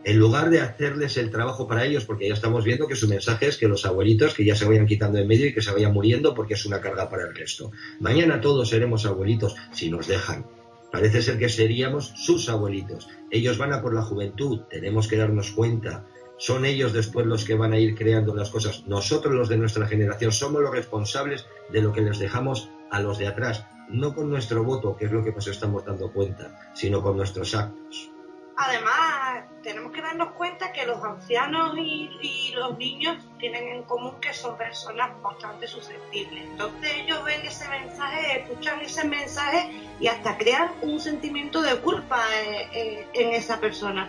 [0.06, 3.48] en lugar de hacerles el trabajo para ellos, porque ya estamos viendo que su mensaje
[3.48, 5.94] es que los abuelitos que ya se vayan quitando de medio y que se vayan
[5.94, 7.72] muriendo porque es una carga para el resto.
[8.00, 10.46] Mañana todos seremos abuelitos si nos dejan.
[10.92, 13.10] Parece ser que seríamos sus abuelitos.
[13.32, 16.06] Ellos van a por la juventud, tenemos que darnos cuenta.
[16.38, 18.84] Son ellos después los que van a ir creando las cosas.
[18.86, 23.18] Nosotros los de nuestra generación somos los responsables de lo que les dejamos a los
[23.18, 27.02] de atrás, no con nuestro voto, que es lo que nos estamos dando cuenta, sino
[27.02, 28.12] con nuestros actos.
[28.58, 29.25] Además,
[29.66, 34.56] tenemos que darnos cuenta que los ancianos y, los niños tienen en común que son
[34.58, 36.44] personas bastante susceptibles.
[36.44, 42.24] Entonces ellos ven ese mensaje, escuchan ese mensaje y hasta crean un sentimiento de culpa
[42.34, 44.08] eh, eh, en esa persona.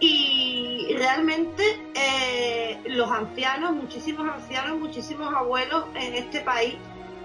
[0.00, 1.62] Y realmente
[1.94, 6.76] eh, los ancianos, muchísimos ancianos, muchísimos abuelos en este país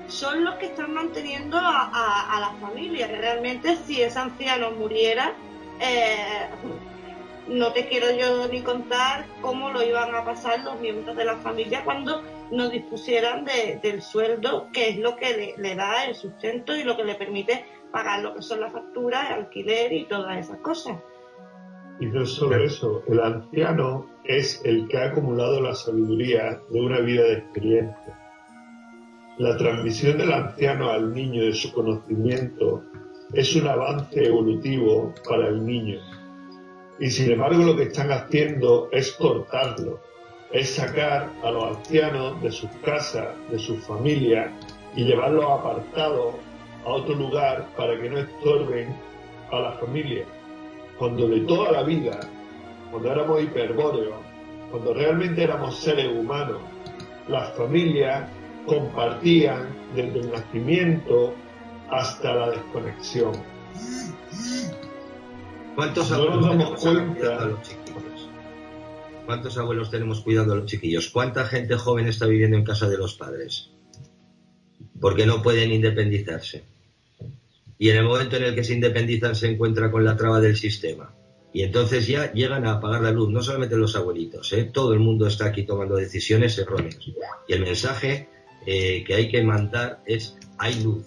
[0.08, 3.08] son los que están manteniendo a, a, a la familia.
[3.08, 5.34] Realmente si ese anciano muriera,
[7.48, 11.38] no te quiero yo ni contar cómo lo iban a pasar los miembros de la
[11.38, 12.22] familia cuando
[12.52, 17.04] nos dispusieran del sueldo, que es lo que le, da el sustento y lo que
[17.04, 20.98] le permite pagar lo que son las facturas, el alquiler y todas esas cosas.
[22.00, 27.00] Y no solo eso, el anciano es el que ha acumulado la sabiduría de una
[27.00, 28.20] vida de experiencia.
[29.38, 32.84] La transmisión del anciano al niño de su conocimiento
[33.34, 36.00] es un avance evolutivo para el niño.
[37.00, 40.00] Y sin embargo lo que están haciendo es cortarlo,
[40.52, 44.52] es sacar a los ancianos de sus casas, de sus familias
[44.96, 46.36] y llevarlos apartados
[46.86, 48.96] a otro lugar para que no estorben
[49.52, 50.26] a la familia.
[50.98, 52.20] Cuando de toda la vida,
[52.92, 54.16] cuando éramos hiperbóreos,
[54.70, 56.62] cuando realmente éramos seres humanos,
[57.28, 58.30] las familias
[58.66, 61.34] compartían desde el nacimiento
[61.90, 63.53] hasta la desconexión.
[65.76, 68.30] ¿Cuántos abuelos tenemos cuidando a los chiquillos?
[69.26, 71.10] ¿Cuántos abuelos tenemos cuidando a los chiquillos?
[71.10, 73.70] ¿Cuánta gente joven está viviendo en casa de los padres?
[75.00, 76.64] Porque no pueden independizarse.
[77.80, 80.56] Y en el momento en el que se independizan se encuentra con la traba del
[80.56, 81.12] sistema.
[81.54, 84.70] Y entonces ya llegan a apagar la luz, no solamente los abuelitos, ¿eh?
[84.72, 87.00] todo el mundo está aquí tomando decisiones erróneas.
[87.48, 88.28] Y el mensaje
[88.66, 91.06] eh, que hay que mandar es, hay luz,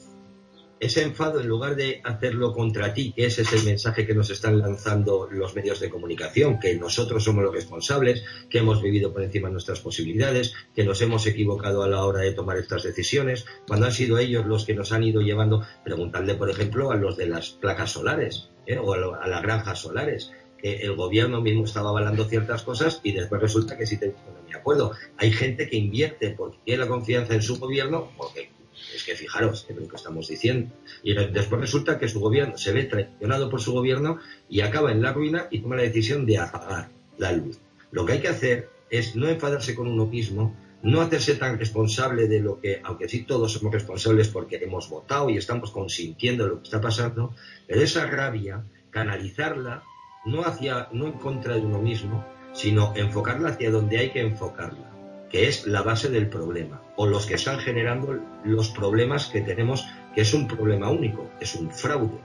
[0.78, 4.28] ese enfado, en lugar de hacerlo contra ti, que ese es el mensaje que nos
[4.30, 9.22] están lanzando los medios de comunicación, que nosotros somos los responsables, que hemos vivido por
[9.22, 13.46] encima de nuestras posibilidades, que nos hemos equivocado a la hora de tomar estas decisiones,
[13.66, 17.16] cuando han sido ellos los que nos han ido llevando, preguntarle, por ejemplo, a los
[17.16, 18.78] de las placas solares ¿eh?
[18.78, 23.40] o a, las granjas solares, que el gobierno mismo estaba avalando ciertas cosas y después
[23.40, 24.92] resulta que sí te no me acuerdo.
[25.16, 28.55] Hay gente que invierte porque tiene la confianza en su gobierno, porque
[28.94, 30.74] es que fijaros en lo que estamos diciendo.
[31.02, 35.02] Y después resulta que su gobierno se ve traicionado por su gobierno y acaba en
[35.02, 36.88] la ruina y toma la decisión de apagar
[37.18, 37.58] la luz.
[37.90, 42.28] Lo que hay que hacer es no enfadarse con uno mismo, no hacerse tan responsable
[42.28, 46.58] de lo que, aunque sí todos somos responsables porque hemos votado y estamos consintiendo lo
[46.58, 47.34] que está pasando,
[47.66, 49.82] pero esa rabia, canalizarla
[50.26, 54.96] no hacia, no en contra de uno mismo, sino enfocarla hacia donde hay que enfocarla
[55.30, 59.86] que es la base del problema, o los que están generando los problemas que tenemos,
[60.14, 62.18] que es un problema único, es un fraude,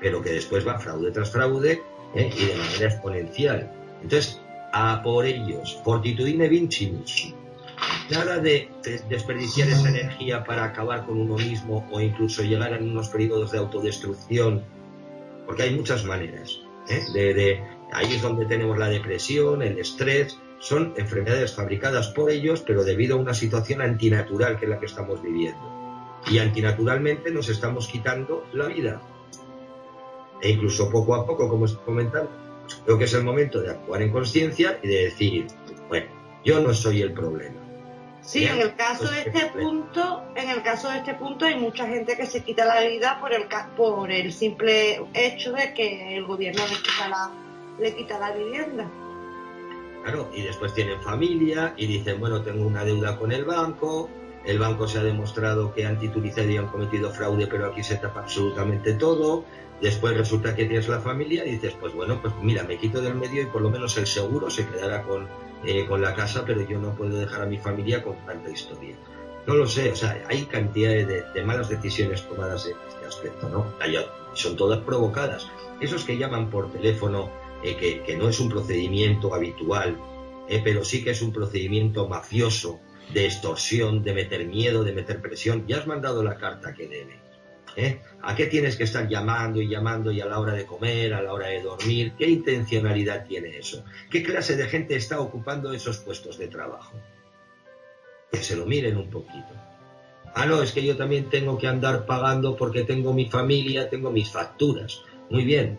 [0.00, 1.82] pero que después va fraude tras fraude
[2.14, 2.30] ¿eh?
[2.36, 3.72] y de manera exponencial.
[4.02, 4.40] Entonces,
[4.72, 7.34] a por ellos, fortitudine vincimus.
[8.10, 8.68] Nada de
[9.08, 13.58] desperdiciar esa energía para acabar con uno mismo o incluso llegar a unos periodos de
[13.58, 14.62] autodestrucción,
[15.46, 16.60] porque hay muchas maneras.
[16.88, 17.02] ¿eh?
[17.14, 17.62] de,
[17.92, 23.16] ahí es donde tenemos la depresión, el estrés, son enfermedades fabricadas por ellos, pero debido
[23.16, 25.60] a una situación antinatural que es la que estamos viviendo.
[26.30, 29.02] Y antinaturalmente nos estamos quitando la vida.
[30.40, 32.30] E incluso poco a poco, como estoy comentando,
[32.84, 35.46] creo que es el momento de actuar en conciencia y de decir,
[35.88, 36.06] bueno,
[36.44, 37.64] yo no soy el problema.
[38.24, 41.86] Sí, en el caso de este punto, en el caso de este punto hay mucha
[41.86, 43.44] gente que se quita la vida por el
[43.76, 47.30] por el simple hecho de que el gobierno le quita la,
[47.78, 48.90] le quita la vivienda.
[50.04, 54.10] Claro, y después tienen familia y dicen, bueno, tengo una deuda con el banco,
[54.44, 58.20] el banco se ha demostrado que han titulizado han cometido fraude, pero aquí se tapa
[58.20, 59.46] absolutamente todo.
[59.80, 63.14] Después resulta que tienes la familia y dices, pues bueno, pues mira, me quito del
[63.14, 65.26] medio y por lo menos el seguro se quedará con,
[65.64, 68.94] eh, con la casa, pero yo no puedo dejar a mi familia con tanta historia.
[69.46, 73.66] No lo sé, o sea, hay cantidades de, malas decisiones tomadas en este aspecto, ¿no?
[74.34, 75.48] son todas provocadas.
[75.80, 77.30] Esos que llaman por teléfono
[77.64, 79.98] eh, que, no es un procedimiento habitual,
[80.48, 82.80] eh, pero sí que es un procedimiento mafioso
[83.12, 85.66] de extorsión, de meter miedo, de meter presión.
[85.66, 87.20] Ya has mandado la carta que debe.
[87.76, 88.00] ¿eh?
[88.22, 91.22] ¿A qué tienes que estar llamando y llamando y a la hora de comer, a
[91.22, 92.12] la hora de dormir?
[92.18, 93.84] ¿Qué intencionalidad tiene eso?
[94.10, 97.00] ¿Qué clase de gente está ocupando esos puestos de trabajo?
[98.30, 99.54] Que se lo miren un poquito.
[100.34, 104.10] Ah, no, es que yo también tengo que andar pagando porque tengo mi familia, tengo
[104.10, 105.02] mis facturas.
[105.30, 105.78] Muy bien,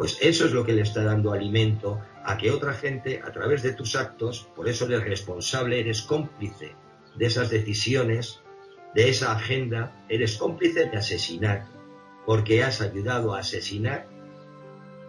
[0.00, 3.62] pues eso es lo que le está dando alimento a que otra gente, a través
[3.62, 6.74] de tus actos, por eso eres responsable, eres cómplice
[7.16, 8.40] de esas decisiones,
[8.94, 11.66] de esa agenda, eres cómplice de asesinar,
[12.24, 14.08] porque has ayudado a asesinar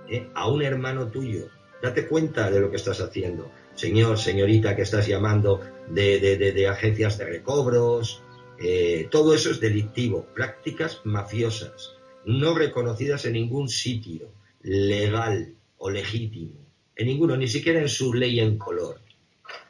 [0.09, 0.27] ¿eh?
[0.33, 1.47] a un hermano tuyo.
[1.81, 3.49] Date cuenta de lo que estás haciendo.
[3.75, 8.23] Señor, señorita que estás llamando de, de, agencias de recobros,
[8.59, 10.27] eh, todo eso es delictivo.
[10.35, 11.93] Prácticas mafiosas,
[12.25, 16.61] no reconocidas en ningún sitio legal o legítimo.
[16.95, 19.01] En ninguno, ni siquiera en su ley en color.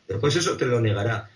[0.08, 1.30] Después eso te lo negará.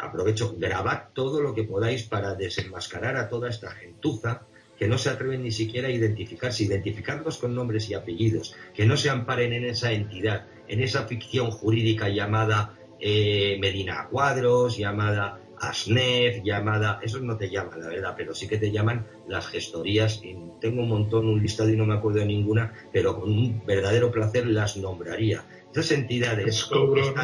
[0.00, 4.42] Aprovecho, grabad todo lo que podáis para desenmascarar a toda esta gentuza
[4.78, 8.96] que no se atreven ni siquiera a identificarse, identificarlos con nombres y apellidos, que no
[8.96, 16.42] se amparen en esa entidad, en esa ficción jurídica llamada eh, Medina Cuadros, llamada ASNEF,
[16.42, 20.20] llamada, eso no te llaman, la verdad, pero sí que te llaman las gestorías.
[20.60, 24.10] tengo un montón, un listado y no me acuerdo de ninguna, pero con un verdadero
[24.10, 25.44] placer las nombraría.
[25.72, 26.64] Esas entidades.
[26.64, 27.14] cobro.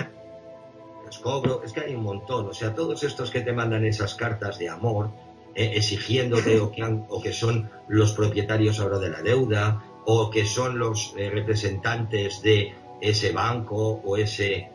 [1.22, 2.46] cobro, es que hay un montón.
[2.46, 5.10] O sea, todos estos que te mandan esas cartas de amor,
[5.54, 10.44] eh, exigiéndote o que, o que son los propietarios ahora de la deuda o que
[10.44, 14.70] son los eh, representantes de ese banco o ese...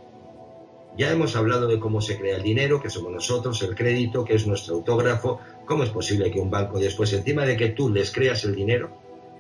[0.99, 4.35] Ya hemos hablado de cómo se crea el dinero, que somos nosotros, el crédito, que
[4.35, 5.39] es nuestro autógrafo.
[5.65, 8.91] ¿Cómo es posible que un banco después, encima de que tú les creas el dinero,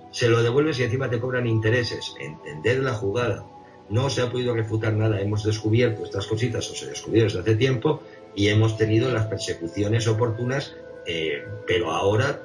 [0.09, 2.13] se lo devuelves y encima te cobran intereses?
[2.17, 3.45] Entender la jugada.
[3.89, 5.19] No se ha podido refutar nada.
[5.19, 8.03] Hemos descubierto estas cositas, o se descubrieron desde hace tiempo,
[8.33, 10.73] y hemos tenido las persecuciones oportunas
[11.05, 12.41] eh, pero ahora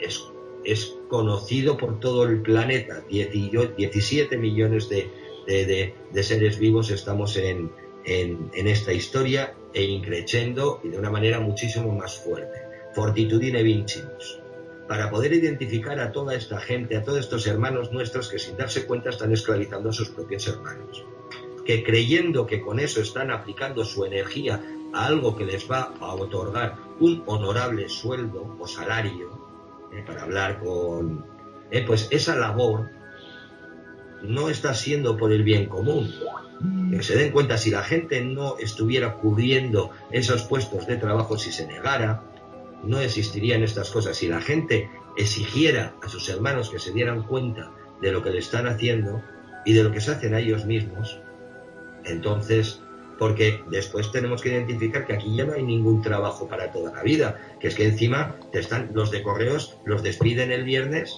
[0.00, 0.22] es,
[0.64, 3.02] es, conocido por todo el planeta.
[3.10, 5.10] 17 millones de,
[5.46, 7.70] de, seres vivos estamos en,
[8.06, 12.62] en, esta historia e increciendo y de una manera muchísimo más fuerte.
[12.94, 14.40] Fortitudine vincimus.
[14.88, 18.86] Para poder identificar a toda esta gente, a todos estos hermanos nuestros que sin darse
[18.86, 21.04] cuenta están esclavizando a sus propios hermanos.
[21.64, 24.62] Que creyendo que con eso están aplicando su energía
[24.94, 29.30] algo que les va a otorgar un honorable sueldo o salario,
[29.92, 31.26] eh, para hablar con...
[31.70, 32.88] Eh, pues esa labor
[34.22, 36.12] no está siendo por el bien común.
[36.90, 41.52] Que se den cuenta, si la gente no estuviera cubriendo esos puestos de trabajo, si
[41.52, 42.22] se negara,
[42.82, 44.16] no existirían estas cosas.
[44.16, 48.38] Si la gente exigiera a sus hermanos que se dieran cuenta de lo que le
[48.38, 49.22] están haciendo
[49.64, 51.20] y de lo que se hacen a ellos mismos,
[52.04, 52.80] entonces
[53.18, 57.02] porque después tenemos que identificar que aquí ya no hay ningún trabajo para toda la
[57.02, 61.16] vida, que es que encima te están los de correos los despiden el viernes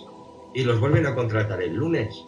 [0.54, 2.24] y los vuelven a contratar el lunes.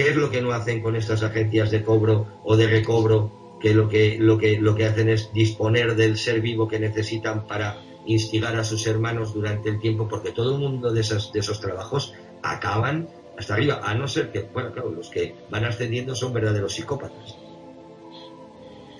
[0.00, 3.74] ¿Qué es lo que no hacen con estas agencias de cobro o de recobro que
[3.74, 7.82] lo que lo que lo que hacen es disponer del ser vivo que necesitan para
[8.06, 11.60] instigar a sus hermanos durante el tiempo porque todo el mundo de esos de esos
[11.60, 16.32] trabajos acaban hasta arriba, a no ser que, bueno, claro, los que van ascendiendo son
[16.32, 17.36] verdaderos psicópatas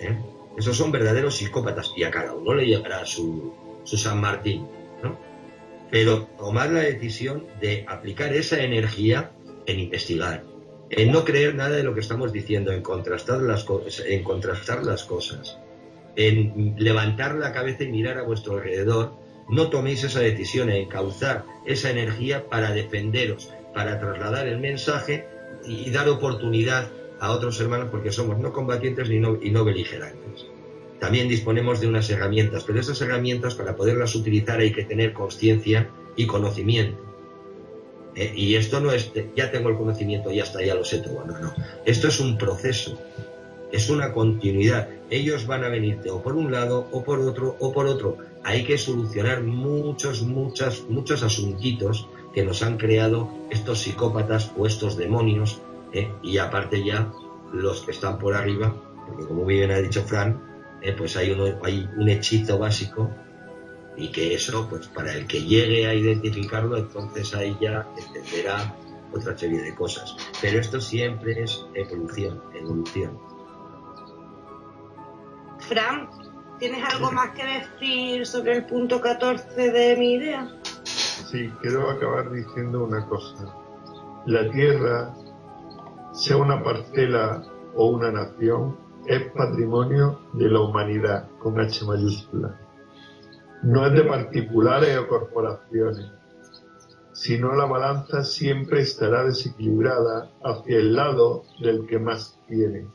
[0.01, 0.15] ¿eh?
[0.55, 3.55] Esos son verdaderos psicópatas y a cada uno le llegará su,
[3.85, 4.67] su San Martín,
[5.01, 5.17] ¿no?
[5.89, 9.31] Pero tomar la decisión de aplicar esa energía
[9.65, 10.50] en investigar,
[10.91, 13.65] en no creer nada de lo que estamos diciendo, en contrastar las,
[14.05, 15.57] en contrastar las cosas,
[16.17, 19.13] en levantar la cabeza y mirar a vuestro alrededor,
[19.49, 25.25] no toméis esa decisión, en encauzar esa energía para defenderos, para trasladar el mensaje
[25.65, 26.89] y dar oportunidad
[27.19, 30.45] a otros hermanos porque somos no combatientes y no, y no beligerantes.
[30.99, 35.89] También disponemos de unas herramientas, pero esas herramientas para poderlas utilizar hay que tener conciencia
[36.15, 37.10] y conocimiento.
[38.15, 41.23] Eh, y esto no es, ya tengo el conocimiento, ya está, ya lo sé todo.
[41.25, 41.53] No, no.
[41.85, 42.99] Esto es un proceso,
[43.71, 44.89] es una continuidad.
[45.09, 48.17] Ellos van a venirte o por un lado, o por otro, o por otro.
[48.43, 54.97] Hay que solucionar muchos, muchas, muchos asuntitos que nos han creado estos psicópatas o estos
[54.97, 55.61] demonios
[55.93, 56.11] ¿eh?
[56.23, 57.11] y aparte ya
[57.53, 58.75] los que están por arriba,
[59.07, 60.41] porque como bien ha dicho Fran,
[60.81, 60.93] ¿eh?
[60.97, 63.11] pues hay, uno, hay un hechizo básico
[64.01, 68.75] y que eso, pues para el que llegue a identificarlo, entonces ahí ya entenderá
[69.13, 70.15] otra serie de cosas.
[70.41, 73.19] Pero esto siempre es evolución, evolución.
[75.59, 76.09] Fran,
[76.57, 80.49] ¿tienes algo más que decir sobre el punto 14 de mi idea?
[80.83, 83.55] Sí, quiero acabar diciendo una cosa.
[84.25, 85.13] La Tierra
[86.13, 87.43] sea una parcela
[87.75, 88.75] o una nación,
[89.05, 92.59] es patrimonio de la humanidad, con H mayúscula.
[93.63, 96.07] No es de particulares o corporaciones,
[97.13, 102.87] sino la balanza siempre estará desequilibrada hacia el lado del que más tiene,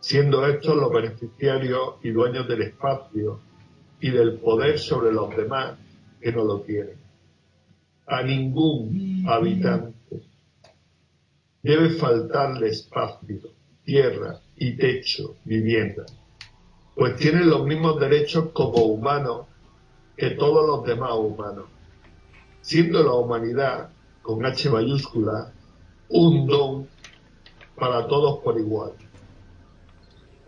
[0.00, 3.40] siendo estos los beneficiarios y dueños del espacio
[4.00, 5.78] y del poder sobre los demás
[6.18, 6.96] que no lo tienen.
[8.06, 10.22] A ningún habitante
[11.62, 13.50] debe faltarle espacio,
[13.84, 16.06] tierra y techo, vivienda,
[16.94, 19.46] pues tienen los mismos derechos como humanos
[20.16, 21.66] que todos los demás humanos,
[22.62, 23.90] siendo la humanidad,
[24.22, 25.52] con H mayúscula,
[26.08, 26.88] un don
[27.76, 28.92] para todos por igual.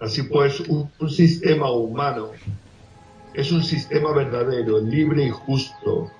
[0.00, 2.30] Así pues, un, sistema humano
[3.34, 6.10] es un sistema verdadero, libre y justo.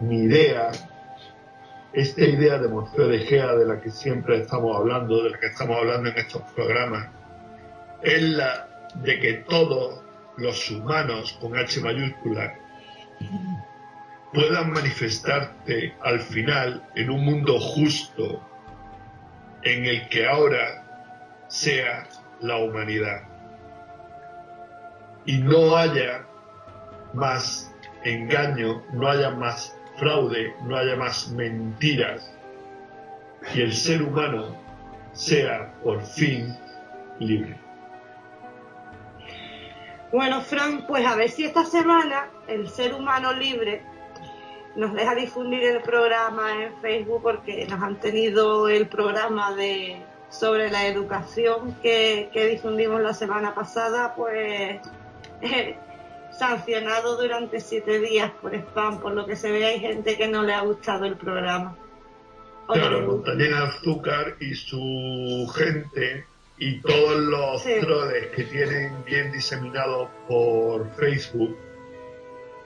[0.00, 0.72] Mi idea,
[1.92, 5.46] esta idea de Morfeo de Gea de la que siempre estamos hablando, de la que
[5.46, 7.08] estamos hablando en estos programas,
[8.02, 10.03] es la de que todos
[10.36, 12.54] los humanos con H mayúscula
[14.32, 18.42] puedan manifestarse al final en un mundo justo
[19.62, 20.84] en el que ahora
[21.48, 22.08] sea
[22.40, 23.22] la humanidad.
[25.24, 26.26] Y no haya
[27.14, 32.30] más engaño, no haya más fraude, no haya más mentiras.
[33.54, 34.56] Y el ser humano
[35.12, 36.54] sea por fin
[37.20, 37.63] libre.
[40.14, 43.82] Bueno, Frank, pues a ver si esta semana el ser humano libre
[44.76, 50.00] nos deja difundir el programa en Facebook porque nos han tenido el programa de
[50.30, 54.78] sobre la educación que, difundimos la semana pasada, pues
[56.30, 60.44] sancionado durante siete días por spam, por lo que se ve hay gente que no
[60.44, 61.76] le ha gustado el programa.
[62.68, 66.24] Claro, Montañera Azúcar y su gente
[66.64, 71.54] y todos los troles que tienen bien diseminados por Facebook,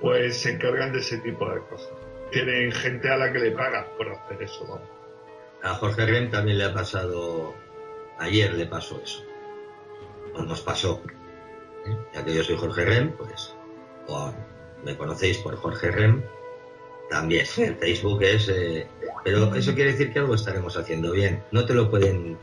[0.01, 1.91] pues se encargan de ese tipo de cosas.
[2.31, 4.89] Tienen gente a la que le pagan por hacer eso, vamos.
[5.65, 7.57] A Jorge Rem también le ha pasado,
[8.21, 9.25] ayer le pasó eso,
[10.33, 11.03] o nos pasó.
[11.85, 11.97] ¿eh?
[12.15, 13.53] Ya que yo soy Jorge Rem, pues,
[14.07, 14.33] o
[14.85, 16.23] me conocéis por Jorge Rem,
[17.11, 18.49] también en Facebook es...
[18.49, 18.87] Eh,
[19.25, 21.43] pero eso quiere decir que algo estaremos haciendo bien.
[21.51, 22.39] No te lo pueden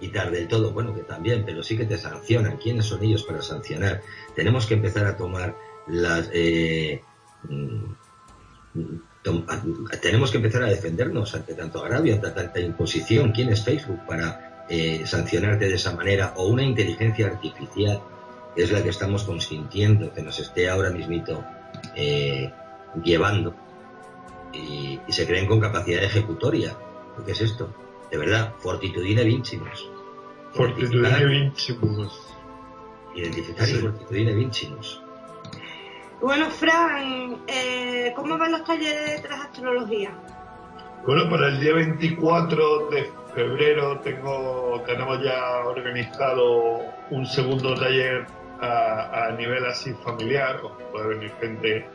[0.00, 2.56] quitar del todo, bueno, que también, pero sí que te sancionan.
[2.56, 4.02] ¿Quiénes son ellos para sancionar?
[4.34, 5.54] Tenemos que empezar a tomar
[5.86, 6.30] las...
[6.32, 7.02] Eh,
[7.48, 7.84] mm,
[10.00, 13.32] tenemos que empezar a defendernos ante tanto agravio, ante tanta imposición.
[13.32, 16.32] ¿Quién es Facebook para eh, sancionarte de esa manera?
[16.36, 18.00] O una inteligencia artificial,
[18.56, 21.44] es la que estamos consintiendo, que nos esté ahora mismito
[21.94, 22.52] eh,
[23.04, 23.54] llevando.
[24.52, 26.74] Y, se creen con capacidad ejecutoria.
[27.24, 27.72] ¿Qué es esto?
[28.10, 29.88] De verdad, fortitudine vincimus.
[30.52, 32.20] Fortitudine vincimus.
[33.14, 35.02] Identificar y fortitudine vincimus.
[36.20, 40.10] Bueno, Fran, eh, ¿cómo van los talleres de astrología?
[41.06, 48.26] Bueno, para el día 24 de febrero tengo, tenemos ya organizado un segundo taller
[48.60, 50.60] a, nivel así familiar,
[50.92, 51.88] puede venir gente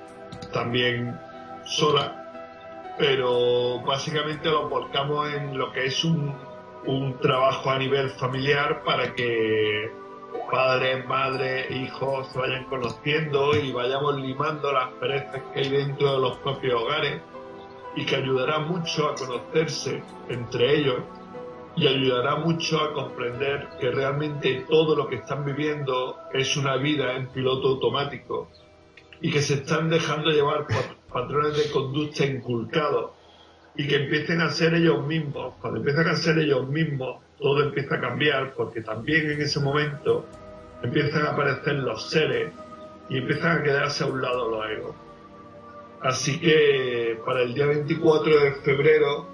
[0.51, 1.19] también
[1.65, 2.24] sola,
[2.97, 6.33] pero básicamente lo volcamos en lo que es un,
[6.85, 9.91] un trabajo a nivel familiar para que
[10.51, 16.19] padres, madres, hijos se vayan conociendo y vayamos limando las perezas que hay dentro de
[16.19, 17.21] los propios hogares
[17.95, 20.97] y que ayudará mucho a conocerse entre ellos
[21.75, 27.15] y ayudará mucho a comprender que realmente todo lo que están viviendo es una vida
[27.15, 28.49] en piloto automático
[29.21, 33.11] y que se están dejando llevar por patrones de conducta inculcados
[33.77, 35.53] y que empiecen a ser ellos mismos.
[35.61, 40.25] Cuando empiezan a ser ellos mismos, todo empieza a cambiar porque también en ese momento
[40.83, 42.51] empiezan a aparecer los seres
[43.07, 44.95] y empiezan a quedarse a un lado los egos.
[46.01, 49.25] Así que para el día 24 de febrero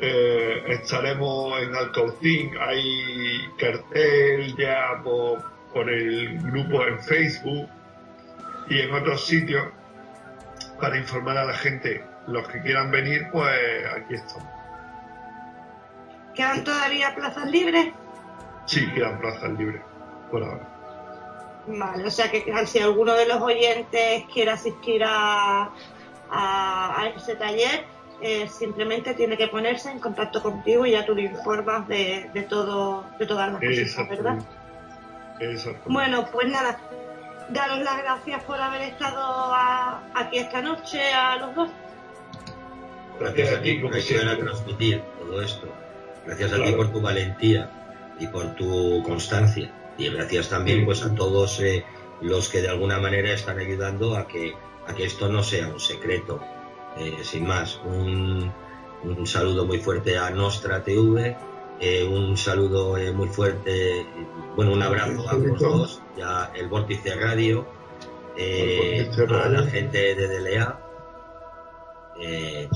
[0.00, 7.68] eh, estaremos en Alcaucín, hay cartel ya por el grupo en Facebook
[8.68, 9.66] y en otros sitios
[10.82, 12.04] para informar a la gente.
[12.26, 13.56] Los que quieran venir, pues
[13.96, 14.48] aquí estamos.
[16.34, 17.92] ¿Quedan todavía plazas libres?
[18.66, 19.80] Sí, quedan plazas libres,
[20.28, 20.68] por ahora.
[21.68, 25.70] Vale, o sea que si alguno de los oyentes quiere asistir a,
[26.30, 27.84] a, ese taller,
[28.20, 32.42] eh, simplemente tiene que ponerse en contacto contigo y ya tú le informas de, de
[32.42, 34.38] todo, de todas las cosas, ¿verdad?
[35.86, 36.80] Bueno, pues nada,
[37.50, 39.52] daros las gracias por haber estado
[40.14, 41.70] aquí esta noche a los dos.
[43.20, 45.68] Gracias a ti por transmitir todo esto.
[46.26, 47.70] Gracias a ti por tu valentía
[48.18, 49.70] y por tu constancia.
[49.98, 51.84] Y gracias también pues a todos eh,
[52.20, 54.54] los que de alguna manera están ayudando a que,
[54.86, 56.40] a que esto no sea un secreto.
[56.98, 58.52] Eh, sin más, un,
[59.04, 61.36] un, saludo muy fuerte a Nostra TV,
[61.80, 64.06] eh, un saludo muy fuerte,
[64.56, 67.66] bueno, un abrazo a los dos, ya el Vórtice Radio,
[68.36, 70.80] a la gente de DLA,
[72.20, 72.68] eh,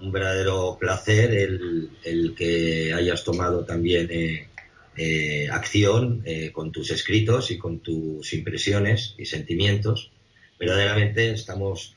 [0.00, 4.48] un verdadero placer el, el, que hayas tomado también eh,
[4.96, 10.10] eh, acción eh, con tus escritos y con tus impresiones y sentimientos.
[10.58, 11.96] Verdaderamente estamos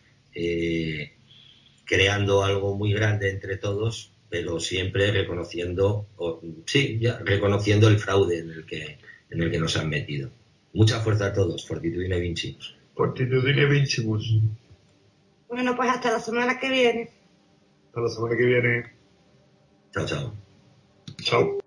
[1.85, 6.07] creando algo muy grande entre todos, pero siempre reconociendo,
[6.65, 8.97] sí, ya, reconociendo el fraude en el que,
[9.29, 10.29] en el que nos han metido.
[10.75, 12.75] Mucha fuerza a todos, Fortitudine Vincimus.
[12.95, 14.41] Fortitudine Vincimus.
[15.47, 17.09] Bueno, pues hasta la semana que viene.
[17.87, 18.83] Hasta la semana que viene.
[19.93, 20.33] Chao, chao.
[21.23, 21.64] Chao.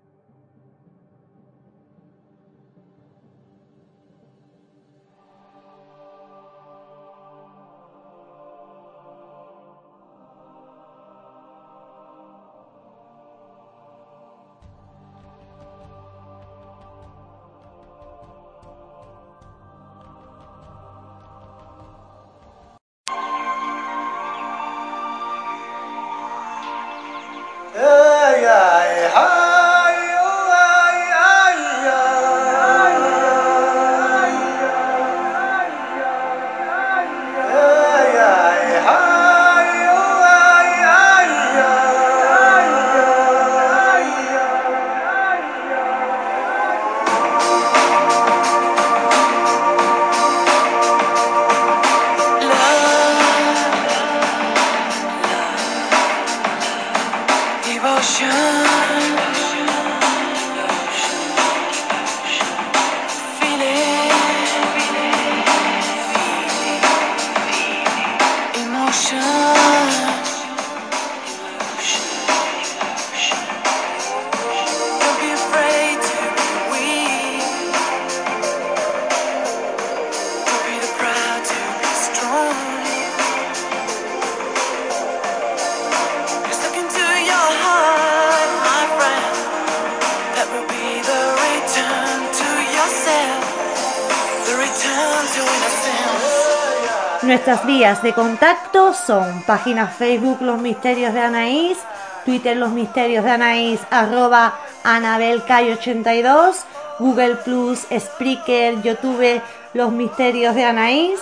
[97.79, 101.77] De contacto son página Facebook Los Misterios de Anaís,
[102.25, 104.53] Twitter Los Misterios de Anaís, arroba
[104.83, 106.65] AnabelCay82,
[106.99, 109.41] Google Plus, Spreaker, YouTube
[109.73, 111.21] Los Misterios de Anaís.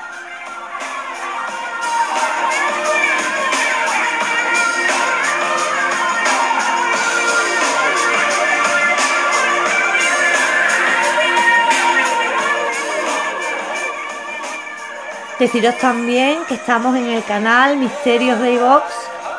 [15.41, 18.83] Deciros también que estamos en el canal Misterios de iVox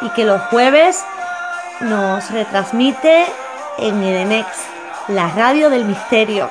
[0.00, 1.00] y que los jueves
[1.80, 3.26] nos retransmite
[3.78, 4.48] en Edenex,
[5.06, 6.50] la radio del misterio.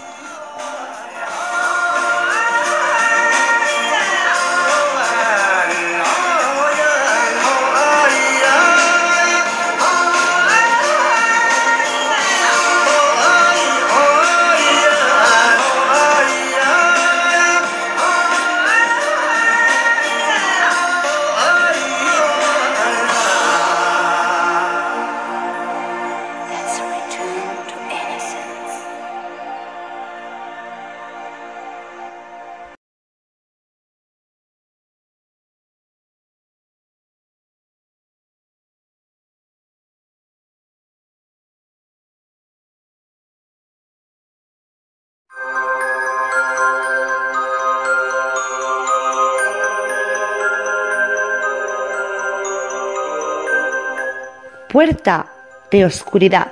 [54.71, 55.25] Puerta
[55.69, 56.47] de oscuridad.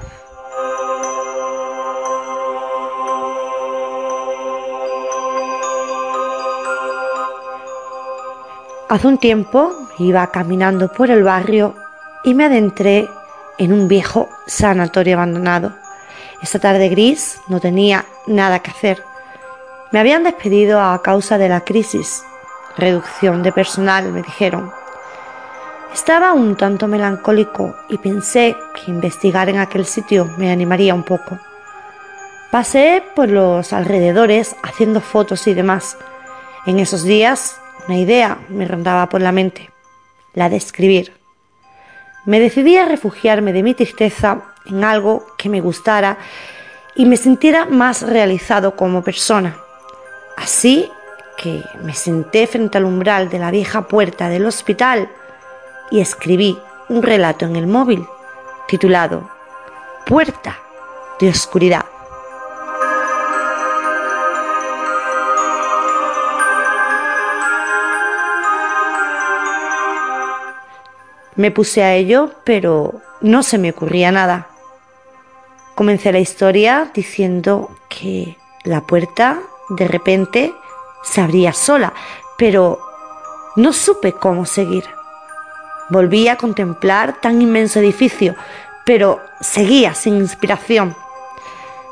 [8.90, 11.76] Hace un tiempo iba caminando por el barrio
[12.26, 13.08] y me adentré
[13.58, 15.74] en un viejo sanatorio abandonado.
[16.42, 19.02] Esta tarde gris no tenía nada que hacer.
[19.92, 22.24] Me habían despedido a causa de la crisis.
[22.78, 24.79] Reducción de personal, me dijeron.
[25.94, 31.40] Estaba un tanto melancólico y pensé que investigar en aquel sitio me animaría un poco.
[32.52, 35.98] Pasé por los alrededores haciendo fotos y demás.
[36.68, 39.72] En esos días una idea me rondaba por la mente,
[40.36, 41.12] la de escribir.
[42.26, 46.20] Me decidí a refugiarme de mi tristeza en algo que me gustara
[46.96, 49.58] y me sintiera más realizado como persona.
[50.38, 50.92] Así
[51.36, 55.10] que me senté frente al umbral de la vieja puerta del hospital
[55.92, 56.58] y escribí
[56.90, 58.06] un relato en el móvil
[58.68, 59.30] titulado
[60.06, 60.58] Puerta
[61.20, 61.86] de Oscuridad.
[71.36, 74.50] Me puse a ello, pero no se me ocurría nada.
[75.74, 79.40] Comencé la historia diciendo que la puerta
[79.70, 80.54] de repente
[81.04, 81.94] se abría sola,
[82.38, 82.80] pero
[83.56, 84.84] no supe cómo seguir.
[85.90, 88.36] Volví a contemplar tan inmenso edificio,
[88.86, 90.96] pero seguía sin inspiración.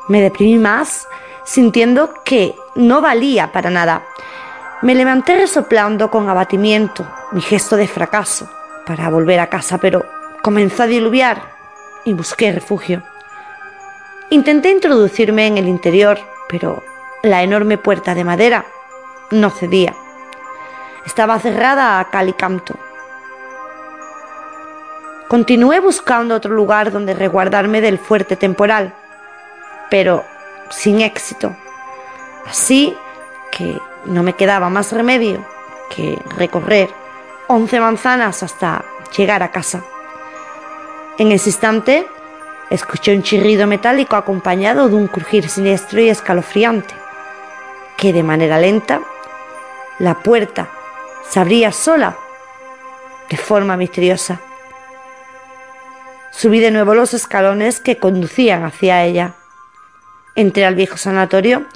[0.08, 1.06] Me deprimí más,
[1.44, 4.04] sintiendo que no valía para nada.
[4.82, 8.48] Me levanté resoplando con abatimiento, mi gesto de fracaso
[8.86, 10.06] para volver a casa, pero
[10.42, 11.42] comenzó a diluviar
[12.04, 13.02] y busqué refugio.
[14.30, 16.18] Intenté introducirme en el interior,
[16.48, 16.82] pero
[17.22, 18.64] la enorme puerta de madera
[19.30, 19.94] no cedía.
[21.04, 22.74] Estaba cerrada a cal y canto.
[25.28, 28.94] Continué buscando otro lugar donde resguardarme del fuerte temporal,
[29.90, 30.24] pero
[30.70, 31.54] sin éxito.
[32.46, 32.96] Así
[33.50, 35.44] que no me quedaba más remedio
[35.94, 36.88] que recorrer
[37.46, 38.82] 11 manzanas hasta
[39.14, 39.84] llegar a casa.
[41.18, 42.06] En ese instante,
[42.70, 46.94] escuché un chirrido metálico acompañado de un crujir siniestro y escalofriante,
[47.98, 49.02] que de manera lenta
[49.98, 50.68] la puerta
[51.28, 52.16] se abría sola
[53.28, 54.40] de forma misteriosa.
[56.38, 59.34] Subí de nuevo los escalones que conducían hacia ella.
[60.36, 61.66] Entré al viejo sanatorio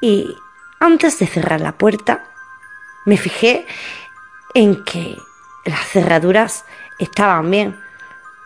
[0.00, 0.36] y,
[0.78, 2.22] antes de cerrar la puerta,
[3.06, 3.66] me fijé
[4.54, 5.16] en que
[5.64, 6.64] las cerraduras
[7.00, 7.76] estaban bien.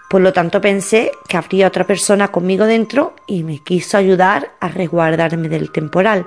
[0.08, 4.68] Por lo tanto pensé que habría otra persona conmigo dentro y me quiso ayudar a
[4.68, 6.26] resguardarme del temporal.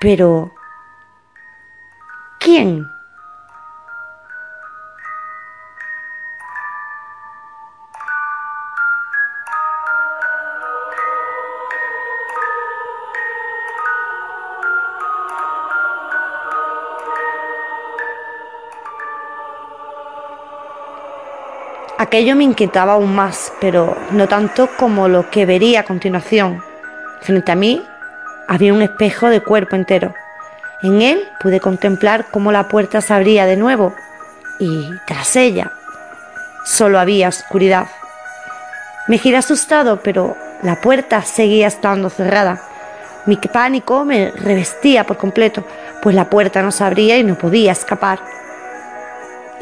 [0.00, 0.50] Pero...
[2.40, 2.86] ¿Quién?
[22.02, 26.60] Aquello me inquietaba aún más, pero no tanto como lo que vería a continuación.
[27.20, 27.80] Frente a mí
[28.48, 30.12] había un espejo de cuerpo entero.
[30.82, 33.94] En él pude contemplar cómo la puerta se abría de nuevo
[34.58, 35.70] y tras ella
[36.64, 37.86] solo había oscuridad.
[39.06, 42.60] Me giré asustado, pero la puerta seguía estando cerrada.
[43.26, 45.64] Mi pánico me revestía por completo,
[46.02, 48.18] pues la puerta no se abría y no podía escapar.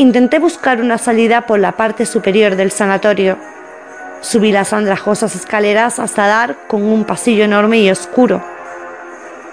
[0.01, 3.36] Intenté buscar una salida por la parte superior del sanatorio.
[4.22, 8.43] Subí las andrajosas escaleras hasta dar con un pasillo enorme y oscuro.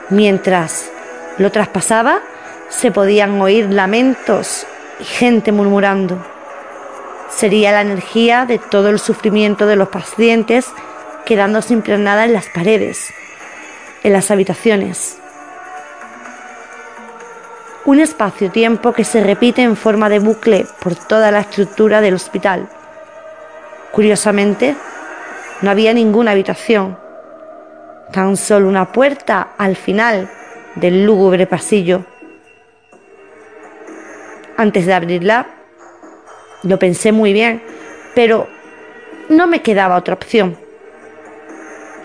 [0.09, 0.89] Mientras
[1.37, 2.21] lo traspasaba,
[2.69, 4.65] se podían oír lamentos
[5.01, 6.25] y gente murmurando.
[7.29, 10.71] Sería la energía de todo el sufrimiento de los pacientes
[11.25, 13.13] quedándose impregnada en las paredes,
[14.01, 15.17] en las habitaciones
[17.87, 22.67] un espacio-tiempo que se repite en forma de bucle por toda la estructura del hospital.
[23.93, 24.75] Curiosamente,
[25.61, 26.97] no había ninguna habitación,
[28.11, 30.29] tan solo una puerta al final
[30.75, 32.03] del lúgubre pasillo.
[34.57, 35.47] Antes de abrirla,
[36.63, 37.63] lo pensé muy bien,
[38.13, 38.49] pero
[39.29, 40.57] no me quedaba otra opción.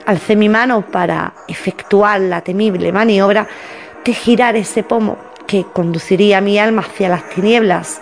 [0.07, 3.49] Alcé mi mano para efectuar la temible maniobra
[4.05, 8.01] de girar ese pomo que conduciría mi alma hacia las tinieblas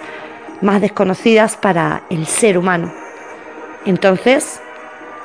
[0.61, 2.93] más desconocidas para el ser humano.
[3.87, 4.61] Entonces,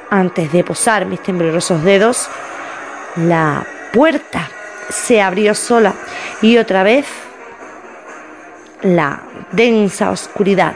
[0.09, 2.29] antes de posar mis temblorosos dedos,
[3.15, 4.49] la puerta
[4.89, 5.93] se abrió sola
[6.41, 7.05] y otra vez
[8.81, 9.21] la
[9.51, 10.75] densa oscuridad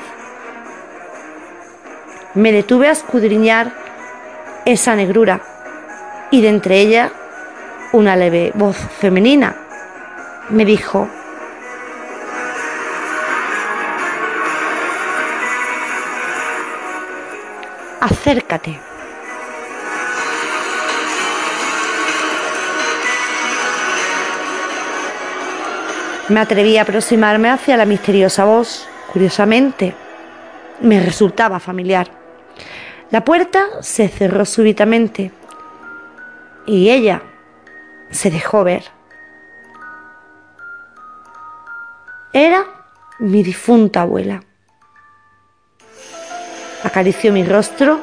[2.34, 3.74] me detuve a escudriñar
[4.66, 5.42] esa negrura
[6.32, 7.12] y de entre ella
[7.92, 9.56] una leve voz femenina
[10.50, 11.08] me dijo,
[18.00, 18.80] acércate.
[26.30, 28.88] Me atreví a aproximarme hacia la misteriosa voz.
[29.12, 29.96] Curiosamente,
[30.82, 32.08] me resultaba familiar.
[33.10, 35.32] La puerta se cerró súbitamente
[36.68, 37.24] y ella
[38.12, 38.84] se dejó ver.
[42.32, 42.64] Era
[43.18, 44.44] mi difunta abuela.
[46.84, 48.00] Acarició mi rostro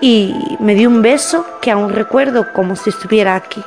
[0.00, 3.62] y me dio un beso que aún recuerdo como si estuviera aquí.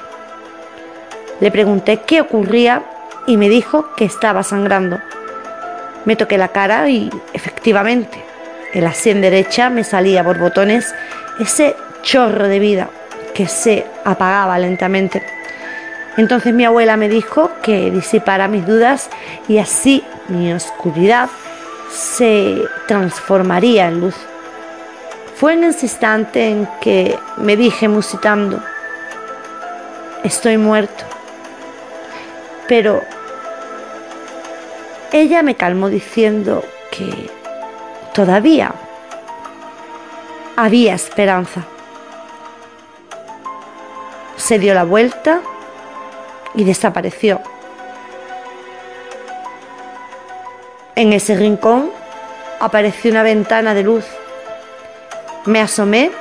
[1.39, 2.83] Le pregunté qué ocurría
[3.27, 4.99] y me dijo que estaba sangrando.
[6.05, 8.23] Me toqué la cara y efectivamente,
[8.73, 10.93] en la sien derecha me salía por botones
[11.39, 12.89] ese chorro de vida
[13.33, 15.23] que se apagaba lentamente.
[16.17, 19.09] Entonces mi abuela me dijo que disipara mis dudas
[19.47, 21.29] y así mi oscuridad
[21.91, 24.15] se transformaría en luz.
[25.35, 28.61] Fue en ese instante en que me dije musitando,
[30.23, 31.03] estoy muerto.
[32.67, 33.01] Pero
[35.11, 37.29] ella me calmó diciendo que
[38.13, 38.73] todavía
[40.55, 41.65] había esperanza.
[44.37, 45.41] Se dio la vuelta
[46.53, 47.41] y desapareció.
[50.95, 51.89] En ese rincón
[52.59, 54.05] apareció una ventana de luz.
[55.45, 56.11] Me asomé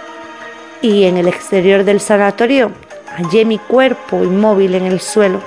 [0.81, 2.71] y en el exterior del sanatorio
[3.17, 5.41] hallé mi cuerpo inmóvil en el suelo.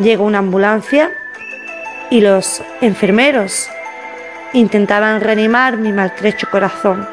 [0.00, 1.12] Llegó una ambulancia
[2.10, 3.68] y los enfermeros
[4.52, 7.08] intentaban reanimar mi maltrecho corazón.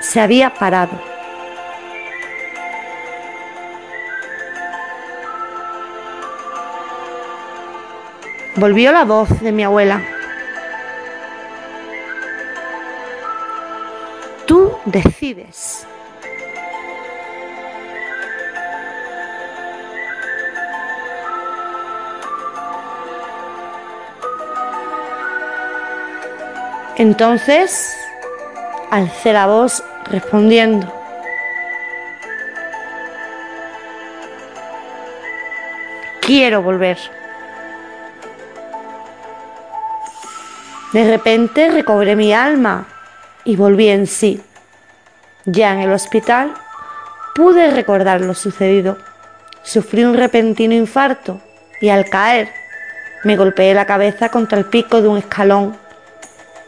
[0.00, 1.11] Se había parado.
[8.56, 10.02] Volvió la voz de mi abuela.
[14.46, 15.86] Tú decides.
[26.96, 27.96] Entonces
[28.90, 30.92] alcé la voz respondiendo.
[36.20, 37.21] Quiero volver.
[40.92, 42.86] De repente recobré mi alma
[43.44, 44.42] y volví en sí.
[45.44, 46.54] Ya en el hospital
[47.34, 48.98] pude recordar lo sucedido.
[49.62, 51.40] Sufrí un repentino infarto
[51.80, 52.48] y al caer
[53.24, 55.76] me golpeé la cabeza contra el pico de un escalón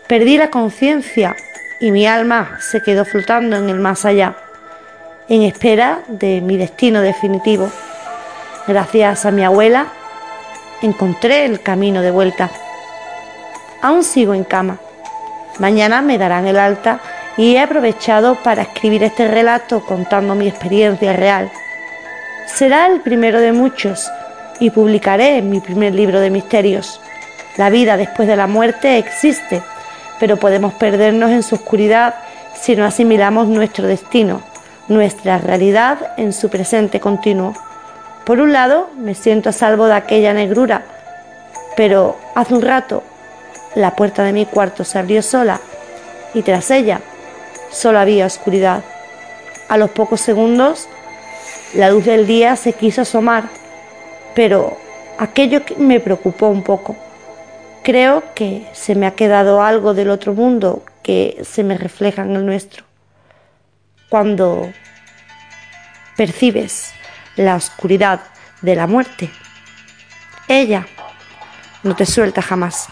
[0.06, 1.34] Perdí la conciencia
[1.80, 4.36] y mi alma se quedó flotando en el más allá,
[5.30, 7.70] en espera de mi destino definitivo.
[8.68, 9.86] Gracias a mi abuela
[10.82, 12.50] encontré el camino de vuelta.
[13.84, 14.78] Aún sigo en cama.
[15.58, 17.00] Mañana me darán el alta
[17.36, 21.52] y he aprovechado para escribir este relato contando mi experiencia real.
[22.46, 24.10] Será el primero de muchos
[24.58, 26.98] y publicaré mi primer libro de misterios.
[27.58, 29.62] La vida después de la muerte existe
[30.18, 32.14] pero podemos perdernos en su oscuridad
[32.54, 34.40] si no asimilamos nuestro destino,
[34.88, 37.52] nuestra realidad en su presente continuo.
[38.24, 40.84] Por un lado, me siento a salvo de aquella negrura,
[41.76, 43.02] pero hace un rato
[43.74, 45.60] la puerta de mi cuarto se abrió sola
[46.32, 47.00] y tras ella
[47.70, 48.84] solo había oscuridad.
[49.68, 50.88] A los pocos segundos
[51.74, 53.44] la luz del día se quiso asomar,
[54.34, 54.76] pero
[55.18, 56.96] aquello me preocupó un poco.
[57.82, 62.36] Creo que se me ha quedado algo del otro mundo que se me refleja en
[62.36, 62.84] el nuestro.
[64.08, 64.72] Cuando
[66.16, 66.92] percibes
[67.36, 68.20] la oscuridad
[68.62, 69.30] de la muerte,
[70.48, 70.86] ella
[71.82, 72.88] no te suelta jamás.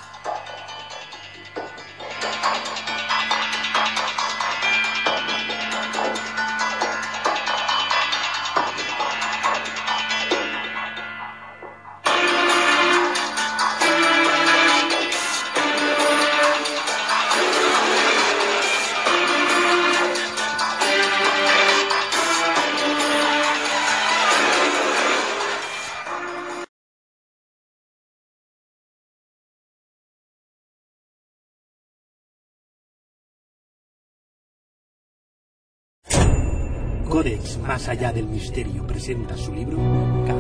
[37.65, 39.79] Más Allá del Misterio presenta su libro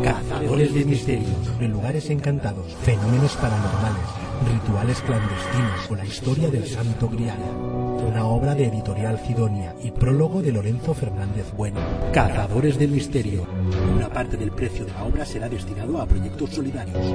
[0.02, 4.02] Cazadores de Misterios, de lugares encantados, fenómenos paranormales,
[4.52, 7.38] rituales clandestinos o la historia del Santo Grial.
[8.04, 11.78] Una obra de editorial Cidonia y prólogo de Lorenzo Fernández Bueno.
[12.12, 13.46] Cazadores del Misterio.
[13.94, 17.14] Una parte del precio de la obra será destinado a proyectos solidarios.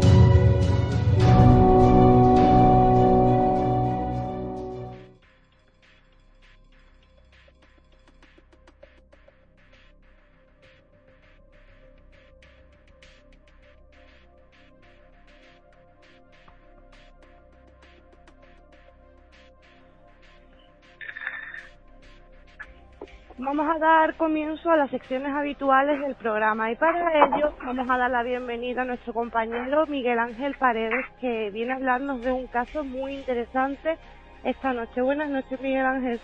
[23.57, 27.97] Vamos a dar comienzo a las secciones habituales del programa y para ello vamos a
[27.97, 32.45] dar la bienvenida a nuestro compañero Miguel Ángel Paredes que viene a hablarnos de un
[32.45, 33.97] caso muy interesante
[34.43, 35.01] esta noche.
[35.01, 36.19] Buenas noches Miguel Ángel.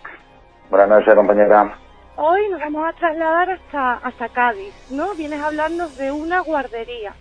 [0.70, 1.76] Buenas noches compañera.
[2.14, 5.12] Hoy nos vamos a trasladar hasta, hasta Cádiz, ¿no?
[5.16, 7.14] Vienes a hablarnos de una guardería.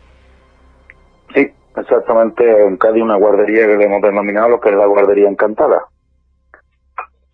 [1.34, 5.28] Sí, exactamente, en Cádiz una guardería que le hemos denominado lo que es la guardería
[5.28, 5.88] encantada.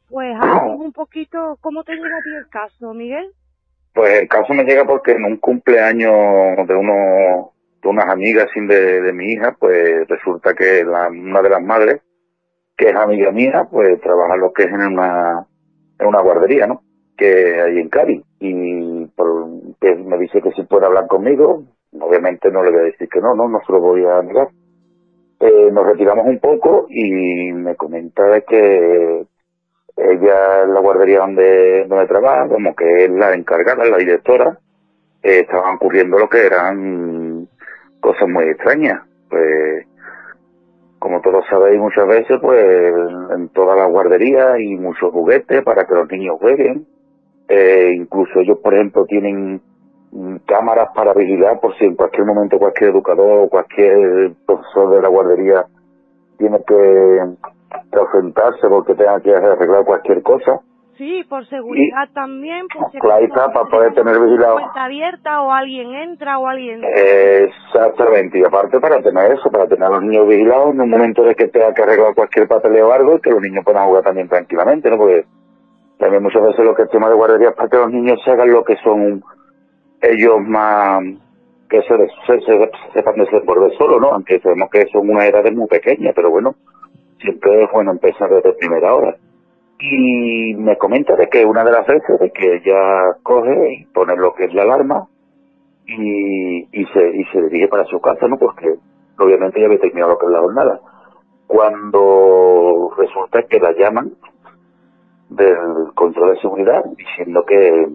[0.10, 3.32] Pues háblanos un poquito, ¿cómo te llega a ti el caso, Miguel?
[3.94, 8.68] Pues el caso me llega porque en un cumpleaños de uno de unas amigas sin
[8.68, 12.02] de, de mi hija, pues resulta que la, una de las madres,
[12.76, 15.46] que es amiga mía, pues trabaja lo que es en una,
[16.00, 16.82] en una guardería, ¿no?
[17.18, 18.24] Que hay en Cádiz.
[18.40, 19.48] Y por,
[19.80, 21.64] que me dice que si puede hablar conmigo,
[22.00, 24.50] obviamente no le voy a decir que no, no, no se lo voy a negar.
[25.40, 29.26] Eh, nos retiramos un poco y me comenta que
[30.00, 34.58] ella en la guardería donde, donde trabaja, como que es la encargada, la directora,
[35.22, 37.48] eh, estaban ocurriendo lo que eran
[38.00, 39.04] cosas muy extrañas.
[39.30, 39.86] Pues,
[41.00, 42.94] como todos sabéis muchas veces, pues
[43.36, 46.86] en todas las guarderías hay muchos juguetes para que los niños jueguen.
[47.48, 49.62] Eh, incluso ellos, por ejemplo, tienen
[50.46, 55.08] cámaras para vigilar por si en cualquier momento cualquier educador o cualquier profesor de la
[55.08, 55.66] guardería
[56.38, 57.22] tiene que
[57.92, 60.60] de ausentarse porque tenga que arreglar cualquier cosa.
[60.98, 64.56] Sí, por seguridad también, por Claro, está, para poder tener vigilado.
[64.56, 66.82] cuenta abierta o alguien entra o alguien...
[66.84, 71.24] Exactamente, y aparte para tener eso, para tener a los niños vigilados en un momento
[71.24, 74.04] de que tenga que arreglar cualquier papeleo o algo y que los niños puedan jugar
[74.04, 74.98] también tranquilamente, ¿no?
[74.98, 75.24] Porque
[76.00, 78.32] también muchas veces lo que es tema de guardería es para que los niños se
[78.32, 79.24] hagan lo que son
[80.02, 81.02] ellos más
[81.70, 81.98] que se,
[82.28, 84.08] se, se sepan desenvolver solo, ¿no?
[84.10, 86.56] Aunque sabemos que son una edad muy pequeña, pero bueno,
[87.20, 89.16] siempre es bueno empezar desde primera hora.
[89.80, 94.16] Y me comenta de que una de las veces de que ella coge y pone
[94.18, 95.08] lo que es la alarma
[95.86, 98.38] y, y se y se dirige para su casa, ¿no?
[98.38, 98.76] Porque
[99.18, 100.80] obviamente ya había terminado lo que es la jornada.
[101.48, 104.12] Cuando resulta que la llaman
[105.30, 107.88] del control de seguridad diciendo que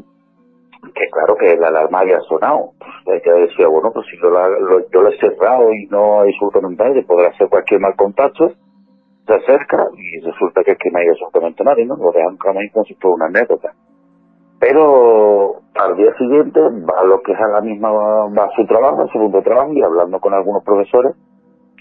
[0.92, 2.72] que claro que la alarma había sonado.
[3.04, 6.20] Pues ella decía, bueno, pues si yo la, lo, yo la he cerrado y no
[6.20, 8.52] hay absolutamente nadie, podrá hacer cualquier mal contacto,
[9.26, 11.96] se acerca y resulta que que no hay absolutamente nadie, ¿no?
[11.96, 13.72] Lo dejan como ahí como si fuera una anécdota.
[14.60, 18.66] Pero al día siguiente va a lo que es a la misma, va a su
[18.66, 21.14] trabajo, a su punto de trabajo y hablando con algunos profesores,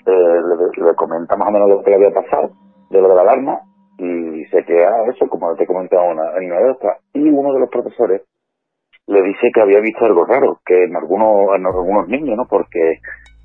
[0.05, 0.41] eh,
[0.77, 2.51] le, comenta más o menos lo que le había pasado,
[2.89, 3.59] de lo de la alarma,
[3.97, 6.97] y se queda eso, como te comentaba una, en una estas.
[7.13, 8.23] Y uno de los profesores
[9.07, 12.47] le dice que había visto algo raro, que en algunos, en algunos niños, ¿no?
[12.49, 12.99] Porque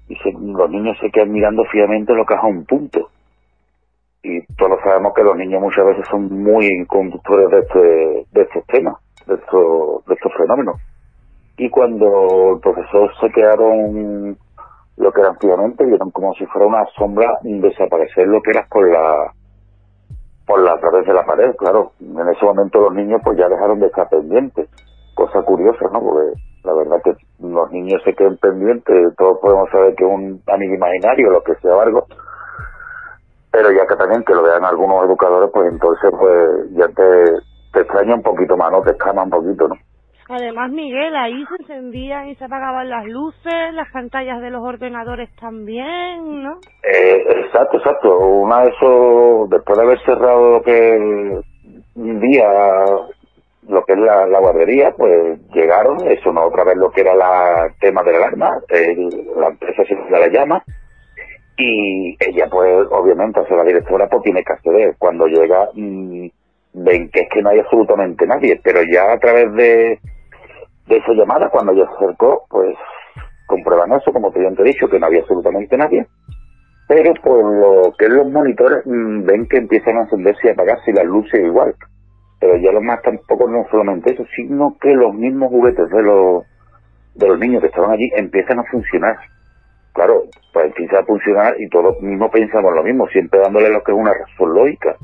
[0.08, 3.10] dice, los niños se quedan mirando fijamente lo que es a un punto
[4.28, 8.66] y todos sabemos que los niños muchas veces son muy conductores de este de estos
[8.66, 8.96] temas,
[9.26, 10.76] de estos, de estos fenómenos.
[11.56, 14.36] Y cuando el profesor se quedaron
[14.96, 18.88] lo que eran antiguamente, vieron como si fuera una sombra desaparecer lo que era por
[18.90, 19.32] la
[20.46, 21.92] por la través de la pared, claro.
[22.00, 24.68] En ese momento los niños pues ya dejaron de estar pendientes.
[25.14, 26.00] Cosa curiosa, ¿no?
[26.00, 30.74] Porque la verdad que los niños se queden pendientes, todos podemos saber que un amigo
[30.74, 32.06] imaginario, lo que sea algo,
[33.50, 37.32] pero ya que también que lo vean algunos educadores, pues entonces pues ya te,
[37.72, 38.82] te extraña un poquito más, ¿no?
[38.82, 39.74] Te escama un poquito, ¿no?
[40.30, 45.34] Además, Miguel, ahí se encendían y se apagaban las luces, las pantallas de los ordenadores
[45.36, 46.58] también, ¿no?
[46.82, 48.18] Eh, exacto, exacto.
[48.18, 51.40] Una de esos, después de haber cerrado lo que
[51.94, 52.46] un día,
[53.68, 57.14] lo que es la, la guardería, pues llegaron, eso no otra vez lo que era
[57.14, 60.62] la tema del alarma, el, la empresa se la llama,
[61.59, 64.94] y ella pues obviamente, sea, la directora pues tiene que acceder.
[64.98, 66.28] Cuando llega mmm,
[66.72, 69.98] ven que es que no hay absolutamente nadie, pero ya a través de,
[70.86, 72.76] de esa llamada, cuando ella se acercó, pues
[73.47, 76.06] comprueban eso, como te he dicho, que no había absolutamente nadie.
[76.86, 80.94] Pero por lo que los monitores, mmm, ven que empiezan a encenderse y apagarse y
[80.94, 81.74] las luces igual.
[82.40, 86.44] Pero ya lo más tampoco no solamente eso, sino que los mismos juguetes de los,
[87.16, 89.16] de los niños que estaban allí empiezan a funcionar.
[89.98, 93.90] Claro, pues empieza a funcionar y todos mismos pensamos lo mismo, siempre dándole lo que
[93.90, 94.94] es una razón lógica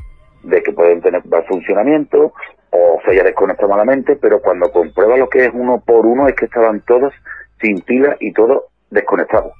[0.44, 2.32] de que pueden tener mal funcionamiento
[2.70, 6.36] o se haya desconectado malamente, pero cuando comprueba lo que es uno por uno es
[6.36, 7.12] que estaban todos
[7.60, 9.50] sin pila y todo desconectado.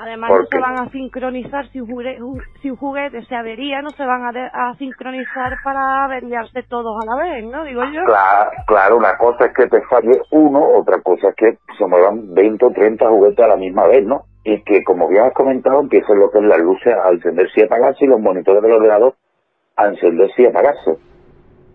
[0.00, 2.18] Además no se van a sincronizar si un, juguete,
[2.60, 7.06] si un juguete se avería, no se van a, a, sincronizar para averiarse todos a
[7.06, 7.62] la vez, ¿no?
[7.62, 8.02] Digo yo.
[8.04, 12.34] Claro, claro, una cosa es que te falle uno, otra cosa es que se muevan
[12.34, 14.24] 20 o 30 juguetes a la misma vez, ¿no?
[14.44, 17.62] Y que, como bien has comentado, empiecen lo que es las luces a encenderse y
[17.64, 19.14] apagarse y los monitores del ordenador
[19.76, 20.96] a encenderse y apagarse.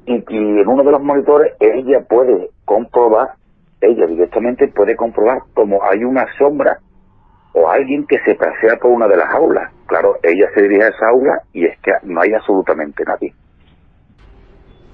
[0.05, 3.31] Y, y en uno de los monitores ella puede comprobar,
[3.81, 6.79] ella directamente puede comprobar como hay una sombra
[7.53, 9.71] o alguien que se pasea por una de las aulas.
[9.87, 13.33] Claro, ella se dirige a esa aula y es que no hay absolutamente nadie.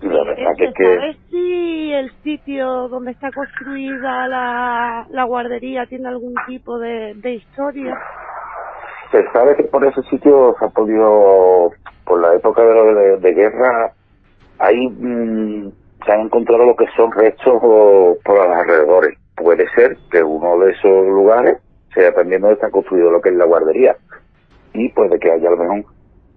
[0.03, 0.95] La verdad que, que...
[0.95, 7.35] ¿Sabes si el sitio donde está construida la, la guardería tiene algún tipo de, de
[7.35, 7.97] historia?
[9.11, 11.71] Se sabe que por ese sitio se ha podido,
[12.05, 13.93] por la época de, de, guerra,
[14.59, 15.71] ahí mm,
[16.05, 17.61] se han encontrado lo que son restos
[18.23, 19.17] por los alrededores.
[19.35, 21.57] Puede ser que uno de esos lugares
[21.93, 23.95] sea también donde está construido lo que es la guardería.
[24.73, 25.85] Y puede que haya a lo mejor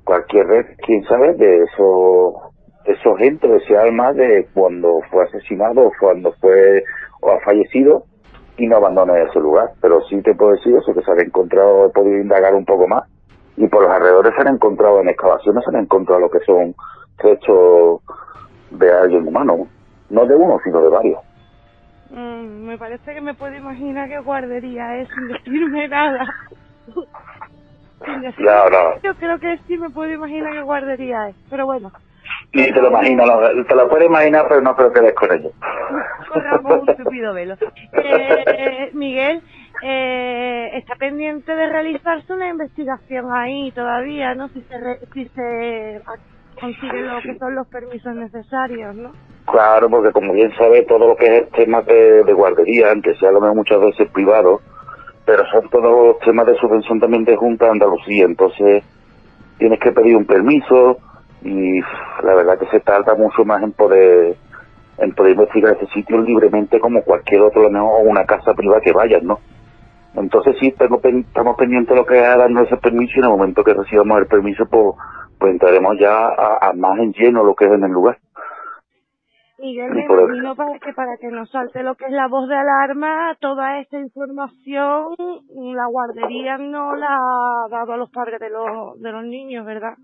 [0.04, 2.34] cualquier vez, quién sabe, de esos
[2.86, 6.84] esos gente, de ese alma de cuando fue asesinado o cuando fue
[7.20, 8.04] o ha fallecido
[8.56, 9.70] y no abandone ese lugar.
[9.80, 12.86] Pero sí te puedo decir eso, que se han encontrado, he podido indagar un poco
[12.86, 13.04] más
[13.56, 16.74] y por los alrededores se han encontrado en excavaciones, se han encontrado lo que son
[17.24, 18.00] hechos
[18.70, 19.66] de alguien humano,
[20.10, 21.20] no de uno, sino de varios.
[22.10, 26.24] Mm, me parece que me puedo imaginar qué guardería es sin decirme nada.
[28.04, 28.52] sin decirme
[29.02, 31.90] Yo creo que sí me puedo imaginar qué guardería es, pero bueno.
[32.52, 33.24] Sí, te lo imagino,
[33.68, 35.50] te lo puedes imaginar, pero no creo que des con ello.
[36.32, 37.56] Corramos un estúpido velo.
[37.92, 39.42] Eh, Miguel,
[39.82, 44.48] eh, está pendiente de realizarse una investigación ahí todavía, ¿no?
[44.48, 46.00] Si se, si se
[46.58, 49.12] consigue lo que son los permisos necesarios, ¿no?
[49.46, 53.30] Claro, porque como bien sabe, todo lo que es temas de, de guardería, aunque sea
[53.30, 54.60] lo mejor muchas veces privado,
[55.24, 58.82] pero son todos los temas de subvención también de Junta de Andalucía, entonces
[59.58, 60.98] tienes que pedir un permiso
[61.46, 61.80] y
[62.24, 64.36] la verdad que se tarda mucho más en poder
[64.98, 69.22] en poder investigar ese sitio libremente como cualquier otro, o una casa privada que vayas,
[69.22, 69.38] ¿no?
[70.14, 73.30] Entonces sí, tengo, estamos pendientes de lo que es darnos ese permiso y en el
[73.30, 74.94] momento que recibamos el permiso, pues,
[75.38, 78.16] pues entraremos ya a más en lleno lo que es en el lugar.
[79.58, 82.56] Miguel, me imagino para que, para que nos salte lo que es la voz de
[82.56, 85.14] alarma, toda esta información,
[85.48, 89.94] la guardería no la ha dado a los padres de los, de los niños, ¿verdad?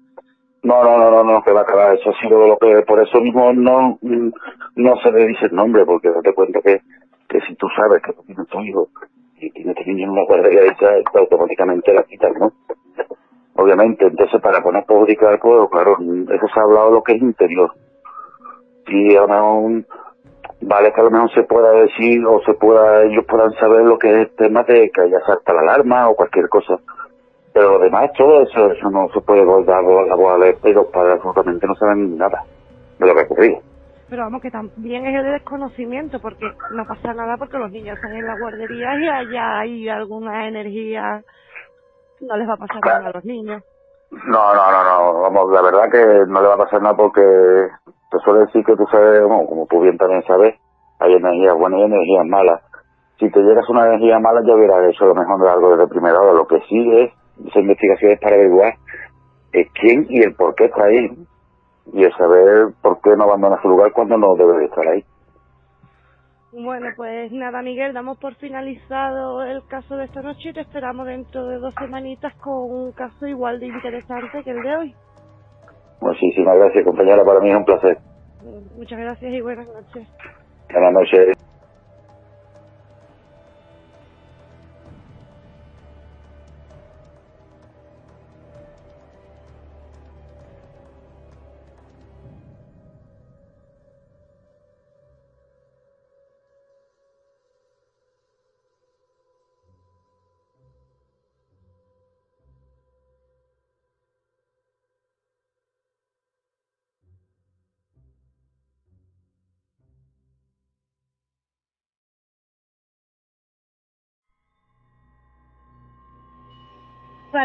[0.62, 1.94] No, no, no, no, no, que va a acabar.
[1.94, 3.98] Eso ha sido lo que, por eso mismo no,
[4.76, 6.80] no se le dice el nombre, porque date cuenta que,
[7.28, 8.88] que si tú sabes que tú tienes tu hijo
[9.40, 12.52] y tienes que niño en una guardería esa, automáticamente la quitas, ¿no?
[13.54, 17.72] Obviamente, entonces para poner publicar, pues claro, eso se ha hablado lo que es interior
[18.86, 19.84] y a lo mejor
[20.62, 23.98] vale que a lo mejor se pueda decir o se pueda ellos puedan saber lo
[23.98, 26.78] que es el tema de que haya salta la alarma o cualquier cosa
[27.52, 31.74] pero además todo eso eso no se puede guardar la voz pero para absolutamente no
[31.74, 32.44] saben nada
[32.98, 33.58] de lo que ocurrido
[34.08, 38.12] pero vamos que también es el desconocimiento porque no pasa nada porque los niños están
[38.12, 41.22] en la guardería y allá hay alguna energía
[42.20, 43.62] no les va a pasar nada a los niños
[44.12, 47.22] no, no, no, no, vamos, la verdad que no le va a pasar nada porque
[47.22, 50.54] te suele decir que tú sabes, como tú bien también sabes,
[51.00, 52.60] hay energías buenas y energías malas.
[53.18, 56.20] Si te llegas una energía mala, ya hubieras hecho lo mejor de algo desde primera
[56.20, 56.32] hora.
[56.34, 57.12] Lo que sí es,
[57.46, 58.74] esa investigación es para averiguar
[59.52, 61.10] es quién y el por qué está ahí.
[61.92, 65.04] Y el saber por qué no abandona su lugar cuando no debe de estar ahí.
[66.52, 71.06] Bueno, pues nada, Miguel, damos por finalizado el caso de esta noche y te esperamos
[71.06, 74.94] dentro de dos semanitas con un caso igual de interesante que el de hoy.
[76.00, 77.24] Muchísimas gracias, compañera.
[77.24, 77.96] Para mí es un placer.
[78.76, 80.06] Muchas gracias y buenas noches.
[80.70, 81.51] Buenas noches.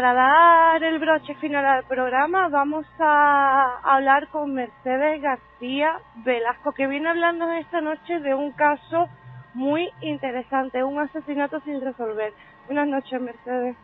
[0.00, 6.86] Para dar el broche final al programa, vamos a hablar con Mercedes García Velasco, que
[6.86, 9.08] viene hablando esta noche de un caso
[9.54, 12.32] muy interesante, un asesinato sin resolver.
[12.66, 13.74] Buenas noches, Mercedes.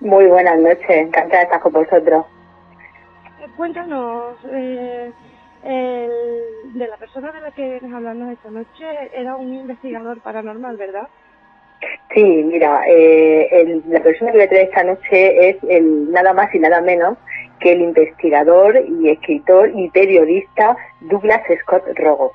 [0.00, 2.26] Muy buenas noches, encantada de estar con vosotros.
[3.38, 5.12] Eh, cuéntanos, eh,
[5.62, 10.76] el, de la persona de la que vienes hablando esta noche era un investigador paranormal,
[10.76, 11.06] ¿verdad?
[12.14, 16.54] Sí, mira, eh, la persona que voy a traer esta noche es el, nada más
[16.54, 17.18] y nada menos
[17.60, 22.32] que el investigador y escritor y periodista Douglas Scott Rogo.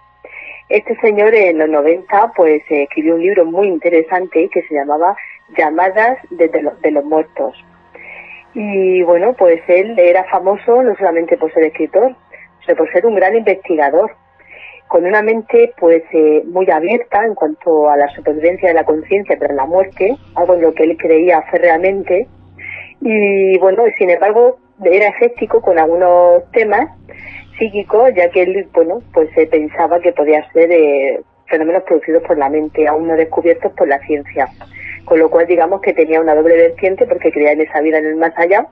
[0.69, 5.15] Este señor en los 90 pues escribió un libro muy interesante que se llamaba
[5.57, 7.55] Llamadas de los muertos.
[8.53, 12.15] Y bueno, pues él era famoso no solamente por ser escritor,
[12.65, 14.11] sino por ser un gran investigador
[14.91, 19.39] con una mente pues eh, muy abierta en cuanto a la supervivencia de la conciencia
[19.39, 22.27] tras la muerte, algo en lo que él creía férreamente,
[22.99, 26.89] y bueno, sin embargo era escéptico con algunos temas
[27.57, 32.37] psíquicos, ya que él, bueno, pues se pensaba que podía ser eh, fenómenos producidos por
[32.37, 34.49] la mente, aún no descubiertos por la ciencia.
[35.05, 38.07] Con lo cual, digamos que tenía una doble vertiente porque creía en esa vida en
[38.07, 38.67] el más allá,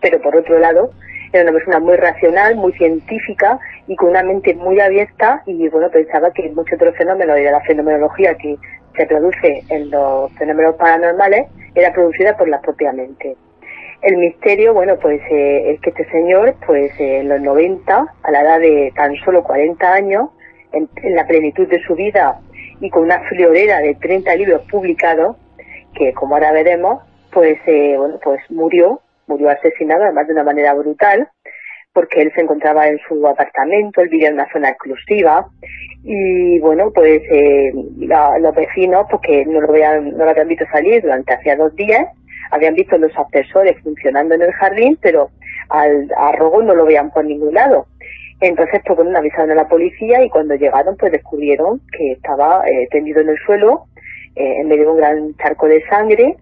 [0.00, 0.90] pero por otro lado,
[1.32, 5.90] era una persona muy racional, muy científica y con una mente muy abierta y bueno,
[5.90, 8.56] pensaba que muchos de los fenómenos y de la fenomenología que
[8.96, 13.36] se produce en los fenómenos paranormales era producida por la propia mente.
[14.02, 18.30] El misterio, bueno, pues eh, es que este señor, pues eh, en los 90, a
[18.30, 20.30] la edad de tan solo 40 años,
[20.72, 22.40] en, la plenitud de su vida
[22.80, 25.36] y con una friolera de 30 libros publicados,
[25.94, 30.74] que como ahora veremos, pues eh, bueno, pues murió murió asesinado, además de una manera
[30.74, 31.28] brutal,
[31.92, 35.46] porque él se encontraba en su apartamento, él vivía en una zona exclusiva
[36.02, 41.02] y bueno, pues eh, los vecinos, porque no lo, habían, no lo habían visto salir
[41.02, 42.06] durante hacía dos días,
[42.50, 45.30] habían visto los ascensores funcionando en el jardín, pero
[45.68, 47.86] al a Rogo no lo veían por ningún lado.
[48.40, 52.86] Entonces, pues bueno, avisaron a la policía y cuando llegaron, pues descubrieron que estaba eh,
[52.90, 53.86] tendido en el suelo,
[54.36, 56.36] eh, en medio de un gran charco de sangre,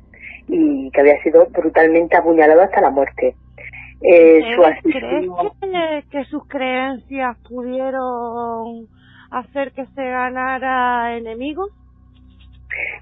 [0.49, 3.35] y que había sido brutalmente apuñalado hasta la muerte.
[4.03, 4.43] Eh,
[4.83, 8.87] ¿Crees que, sus creencias pudieron
[9.31, 11.71] hacer que se ganara enemigos?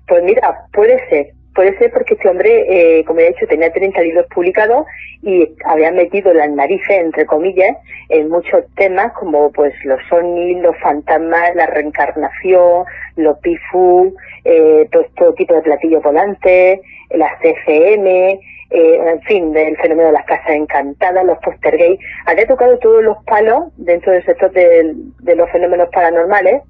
[0.06, 4.00] Pues mira, puede ser, puede ser porque este hombre, eh, como he dicho, tenía 30
[4.02, 4.86] libros publicados
[5.22, 7.76] y había metido las narices, entre comillas,
[8.08, 12.84] en muchos temas como pues los ovnis, los fantasmas, la reencarnación,
[13.16, 14.14] los pifu,
[14.44, 18.40] eh, todo, tipo de platillos volantes, las CFM,
[18.74, 21.98] eh, en fin, del fenómeno de las casas encantadas, los poster gay.
[22.24, 24.94] Había tocado todos los palos dentro del sector de,
[25.36, 26.62] los fenómenos paranormales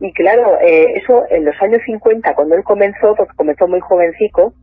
[0.00, 4.54] y claro, eh, eso en los años 50, cuando él comenzó, porque comenzó muy jovencico,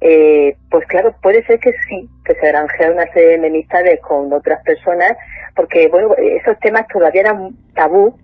[0.00, 4.62] eh, pues claro, puede ser que sí, que se granjeara una serie de con otras
[4.64, 5.12] personas,
[5.54, 8.16] porque bueno, esos temas todavía eran tabú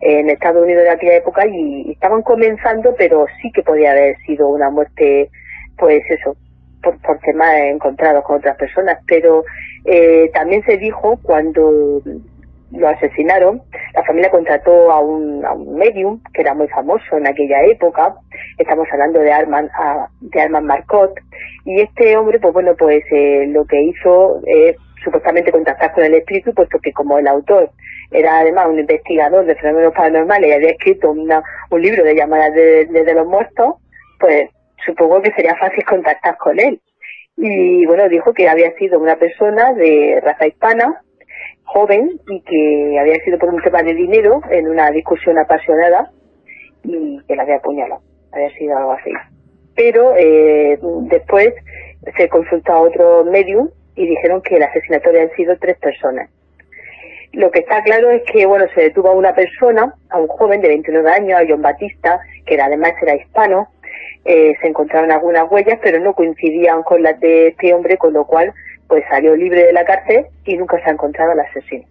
[0.00, 4.48] en Estados Unidos de aquella época y estaban comenzando, pero sí que podía haber sido
[4.48, 5.30] una muerte
[5.76, 6.36] pues eso,
[6.82, 9.44] por, por temas encontrados con otras personas, pero
[9.84, 12.02] eh, también se dijo cuando
[12.70, 13.62] lo asesinaron,
[13.94, 18.14] la familia contrató a un, a un medium que era muy famoso en aquella época,
[18.58, 19.70] estamos hablando de Armand,
[20.20, 21.14] de Armand Marcot,
[21.64, 26.14] y este hombre, pues bueno, pues eh, lo que hizo es supuestamente contactar con el
[26.14, 27.70] espíritu, puesto que como el autor
[28.10, 32.54] era además un investigador de fenómenos paranormales y había escrito una, un libro de llamadas
[32.54, 33.74] de, de los muertos,
[34.18, 34.50] pues
[34.84, 36.80] supongo que sería fácil contactar con él.
[37.36, 41.02] Y bueno, dijo que había sido una persona de raza hispana,
[41.64, 46.10] joven, y que había sido por un tema de dinero en una discusión apasionada
[46.82, 48.02] y que la había apuñalado.
[48.32, 49.12] Había sido algo así.
[49.76, 51.54] Pero eh, después
[52.16, 56.30] se consultó a otro medium y dijeron que el asesinato habían sido tres personas.
[57.38, 60.60] Lo que está claro es que, bueno, se detuvo a una persona, a un joven
[60.60, 63.68] de 29 años, a John Batista, que además era hispano,
[64.24, 68.24] eh, se encontraron algunas huellas, pero no coincidían con las de este hombre, con lo
[68.24, 68.52] cual
[68.88, 71.84] pues salió libre de la cárcel y nunca se ha encontrado al asesino.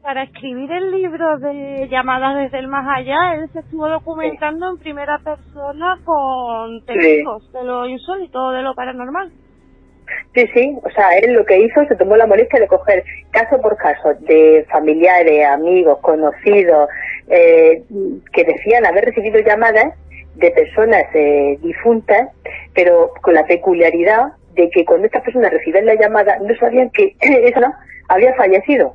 [0.00, 4.78] Para escribir el libro de llamadas desde el más allá, él se estuvo documentando en
[4.78, 9.32] primera persona con testigos de lo insólito, de lo paranormal.
[10.34, 13.60] Sí, sí, o sea, él lo que hizo, se tomó la molestia de coger caso
[13.60, 16.88] por caso de familiares, amigos, conocidos,
[17.28, 17.82] eh,
[18.32, 19.94] que decían haber recibido llamadas
[20.36, 22.28] de personas eh, difuntas,
[22.74, 27.16] pero con la peculiaridad de que cuando estas personas recibían la llamada no sabían que
[27.20, 27.78] esa
[28.08, 28.94] había fallecido.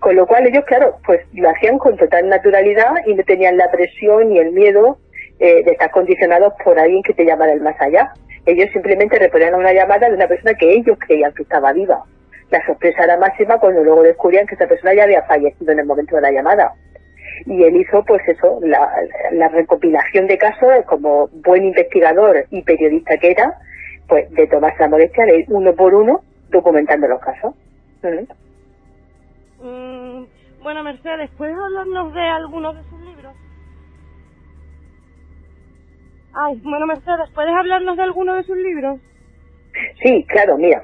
[0.00, 3.70] Con lo cual ellos, claro, pues lo hacían con total naturalidad y no tenían la
[3.70, 4.98] presión y el miedo
[5.38, 8.12] eh, de estar condicionados por alguien que te llama del más allá.
[8.46, 12.04] Ellos simplemente reponían una llamada de una persona que ellos creían que estaba viva.
[12.50, 15.86] La sorpresa era máxima cuando luego descubrían que esa persona ya había fallecido en el
[15.86, 16.72] momento de la llamada.
[17.44, 18.88] Y él hizo, pues eso, la,
[19.32, 23.54] la recopilación de casos, como buen investigador y periodista que era,
[24.08, 27.54] pues de tomarse la molestia de uno por uno documentando los casos.
[29.62, 30.24] Mm,
[30.62, 33.34] bueno, Mercedes, ¿puedes hablarnos de algunos de sus libros?
[36.38, 39.00] Ay, bueno, Mercedes, ¿puedes hablarnos de alguno de sus libros?
[40.02, 40.82] Sí, claro, mira.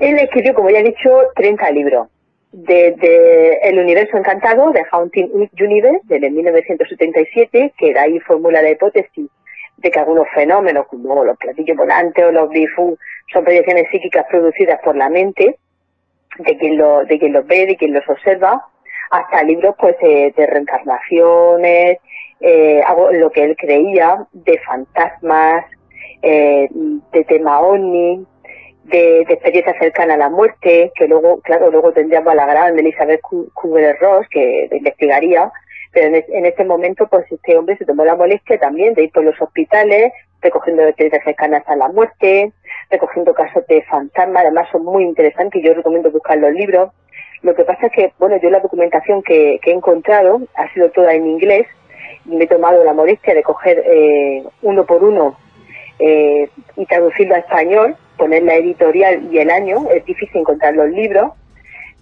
[0.00, 2.08] Él escribió, como ya he dicho, 30 libros.
[2.50, 5.30] Desde El universo encantado, de Haunting
[5.60, 9.30] Universe, desde 1977, que de ahí formula la hipótesis
[9.76, 12.98] de que algunos fenómenos, como los platillos volantes o los bifus,
[13.32, 15.58] son proyecciones psíquicas producidas por la mente,
[16.38, 18.66] de quien, lo, de quien los ve, de quien los observa,
[19.12, 21.98] hasta libros pues eh, de reencarnaciones,
[22.42, 22.82] eh,
[23.12, 25.64] lo que él creía, de fantasmas,
[26.22, 28.26] eh, de tema ovni,
[28.84, 32.78] de, de experiencia cercana a la muerte, que luego, claro, luego tendríamos a la gran
[32.78, 35.50] Elizabeth Kubler-Ross, que investigaría,
[35.92, 39.12] pero en, en este momento, pues este hombre se tomó la molestia también de ir
[39.12, 42.52] por los hospitales, recogiendo experiencias cercanas a la muerte,
[42.90, 46.90] recogiendo casos de fantasmas, además son muy interesantes y yo recomiendo buscar los libros.
[47.42, 50.90] Lo que pasa es que, bueno, yo la documentación que, que he encontrado ha sido
[50.90, 51.66] toda en inglés
[52.24, 55.36] me he tomado la molestia de coger eh, uno por uno
[55.98, 59.88] eh, y traducirlo a español, poner la editorial y el año.
[59.90, 61.32] Es difícil encontrar los libros,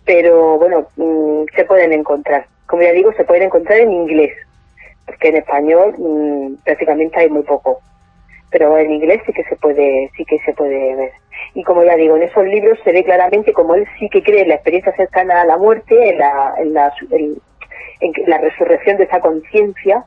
[0.04, 2.46] pero bueno, mm, se pueden encontrar.
[2.66, 4.32] Como ya digo, se pueden encontrar en inglés,
[5.06, 7.80] porque en español mm, prácticamente hay muy poco.
[8.50, 11.12] Pero en inglés sí que se puede, sí que se puede ver.
[11.54, 14.42] Y como ya digo, en esos libros se ve claramente como él sí que cree
[14.42, 17.36] en la experiencia cercana a la muerte, en la, en la, en
[18.26, 20.04] la resurrección de esa conciencia,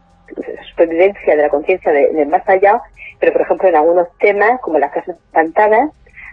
[0.70, 2.82] supervivencia de la conciencia del más allá,
[3.20, 5.92] pero por ejemplo en algunos temas, como las casas pantanas,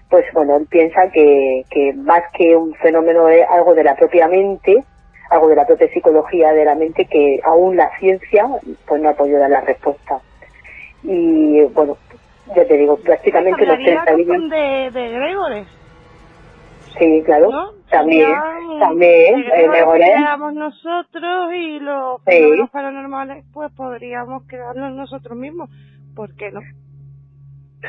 [0.08, 4.26] pues bueno, él piensa que, que más que un fenómeno es algo de la propia
[4.26, 4.82] mente,
[5.30, 8.48] algo de la propia psicología de la mente que aún la ciencia
[8.86, 10.18] pues no ha podido dar la respuesta.
[11.04, 11.96] Y bueno,
[12.56, 14.50] ya te digo, prácticamente los 30 libros...
[14.50, 15.79] de, de Gregores.
[16.98, 17.50] Sí, claro.
[17.90, 18.34] También,
[18.78, 19.68] también, eh,
[20.52, 25.70] nosotros y los fenómenos paranormales, pues podríamos quedarnos nosotros mismos.
[26.14, 26.60] ¿Por qué no?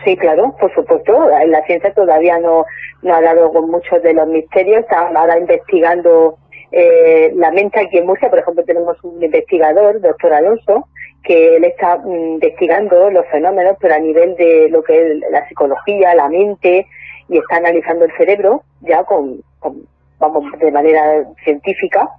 [0.04, 1.30] Sí, claro, por supuesto.
[1.48, 2.66] La ciencia todavía no,
[3.02, 4.80] no ha dado con muchos de los misterios.
[4.80, 6.38] Está ahora investigando
[6.72, 8.30] eh, la mente aquí en Murcia.
[8.30, 10.88] Por ejemplo, tenemos un investigador, doctor Alonso,
[11.24, 15.48] que él está mm, investigando los fenómenos, pero a nivel de lo que es la
[15.48, 16.88] psicología, la mente,
[17.32, 19.42] y está analizando el cerebro ya con,
[20.20, 22.10] vamos, de manera científica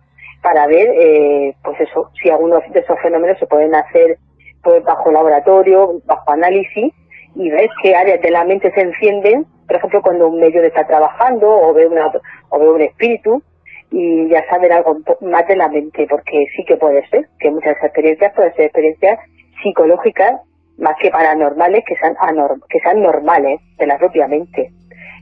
[0.43, 4.17] para ver, eh, pues eso, si algunos de esos fenómenos se pueden hacer
[4.63, 6.95] pues bajo laboratorio, bajo análisis
[7.35, 10.87] y ver qué áreas de la mente se encienden, por ejemplo, cuando un medio está
[10.87, 12.11] trabajando o ve una,
[12.49, 13.43] o ve un espíritu
[13.91, 17.77] y ya saber algo más de la mente, porque sí que puede ser, que muchas
[17.83, 19.19] experiencias pueden ser experiencias
[19.63, 20.41] psicológicas
[20.79, 22.17] más que paranormales, que sean,
[22.71, 24.73] que sean normales de la propia mente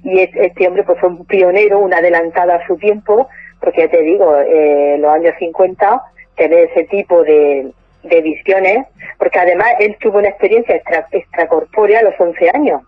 [0.03, 3.29] y este hombre pues fue un pionero, un adelantado a su tiempo,
[3.61, 6.03] porque ya te digo, eh, los años 50,
[6.37, 7.73] tener ese tipo de,
[8.03, 8.87] visiones,
[9.19, 12.83] porque además él tuvo una experiencia extra, extracorpórea a los 11 años.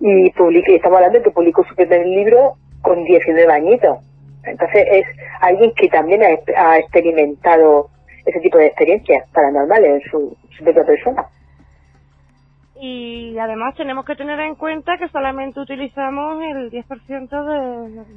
[0.00, 3.98] Y publiqué, estamos hablando de que publicó su primer libro con 19 añitos.
[4.44, 5.04] Entonces es
[5.40, 7.90] alguien que también ha, experimentado
[8.26, 11.28] ese tipo de experiencias paranormales en su, su propia persona
[12.80, 17.44] y además tenemos que tener en cuenta que solamente utilizamos el 10%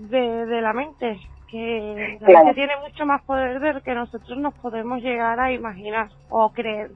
[0.09, 1.17] de, de, de la mente,
[1.49, 6.09] que la mente tiene mucho más poder del que nosotros nos podemos llegar a imaginar
[6.29, 6.91] o creer.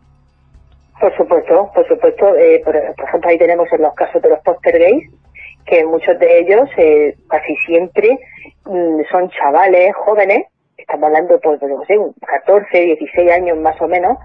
[0.99, 2.35] Por supuesto, por supuesto.
[2.35, 5.09] Eh, por, ejemplo, ahí tenemos en los casos de los poster gays,
[5.65, 8.17] que muchos de ellos, eh, casi siempre,
[8.65, 10.45] mm, son chavales jóvenes,
[10.77, 11.95] estamos hablando pues, de, no sé,
[12.45, 14.17] 14, 16 años más o menos,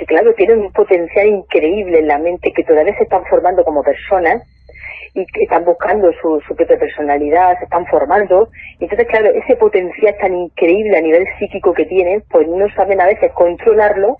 [0.00, 3.82] que claro, tienen un potencial increíble en la mente, que todavía se están formando como
[3.82, 4.42] personas
[5.12, 8.48] y que están buscando su, su propia personalidad, se están formando.
[8.78, 13.06] Entonces, claro, ese potencial tan increíble a nivel psíquico que tienen, pues no saben a
[13.06, 14.16] veces controlarlo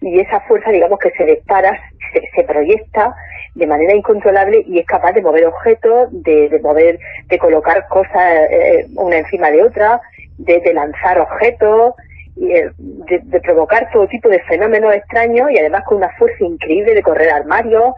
[0.00, 1.76] y esa fuerza, digamos, que se dispara,
[2.12, 3.12] se, se proyecta
[3.56, 8.34] de manera incontrolable y es capaz de mover objetos, de, de mover, de colocar cosas
[8.50, 10.00] eh, una encima de otra,
[10.36, 11.94] de lanzar objetos,
[12.40, 17.02] eh, de, provocar todo tipo de fenómenos extraños y además con una fuerza increíble de
[17.02, 17.94] correr armarios.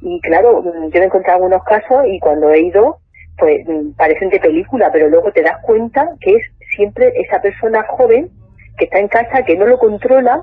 [0.00, 2.98] Y claro, mm, yo me he encontrado algunos casos y cuando he ido,
[3.38, 6.42] pues mm, parecen de película, pero luego te das cuenta que es
[6.74, 8.30] siempre esa persona joven
[8.78, 10.42] que está en casa, que no lo controla,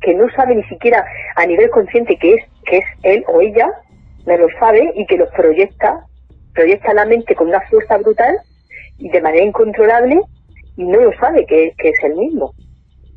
[0.00, 1.04] que no sabe ni siquiera
[1.36, 3.68] a nivel consciente que es, que es él o ella,
[4.26, 6.06] no lo sabe y que los proyecta,
[6.54, 8.38] proyecta la mente con una fuerza brutal
[8.98, 10.20] y de manera incontrolable
[10.84, 12.52] no lo sabe que, que es el mismo.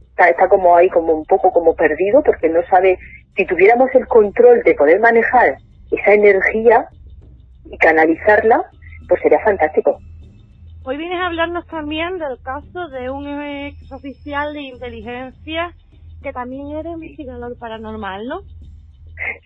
[0.09, 2.97] Está, está como ahí como un poco como perdido porque no sabe,
[3.35, 5.57] si tuviéramos el control de poder manejar
[5.91, 6.87] esa energía
[7.65, 8.63] y canalizarla,
[9.07, 9.97] pues sería fantástico.
[10.85, 15.73] Hoy vienes a hablarnos también del caso de un ex oficial de inteligencia
[16.21, 18.41] que también era investigador paranormal, ¿no?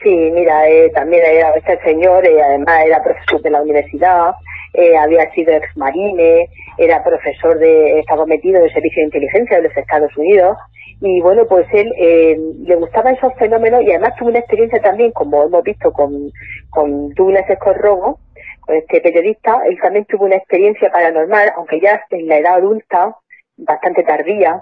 [0.02, 4.31] Sí, mira, eh, también era este señor, eh, además era profesor de la universidad,
[4.73, 9.64] eh, había sido ex marine, era profesor de, estaba metido en servicio de inteligencia de
[9.64, 10.57] los Estados Unidos,
[10.99, 15.11] y bueno, pues él eh, le gustaban esos fenómenos y además tuvo una experiencia también,
[15.11, 16.31] como hemos visto con,
[16.69, 18.19] con Douglas Escorrobo,
[18.61, 23.15] con este periodista, él también tuvo una experiencia paranormal, aunque ya en la edad adulta,
[23.57, 24.61] bastante tardía,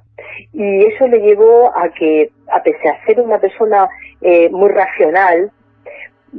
[0.54, 3.90] y eso le llevó a que, a pesar de ser una persona
[4.22, 5.52] eh, muy racional,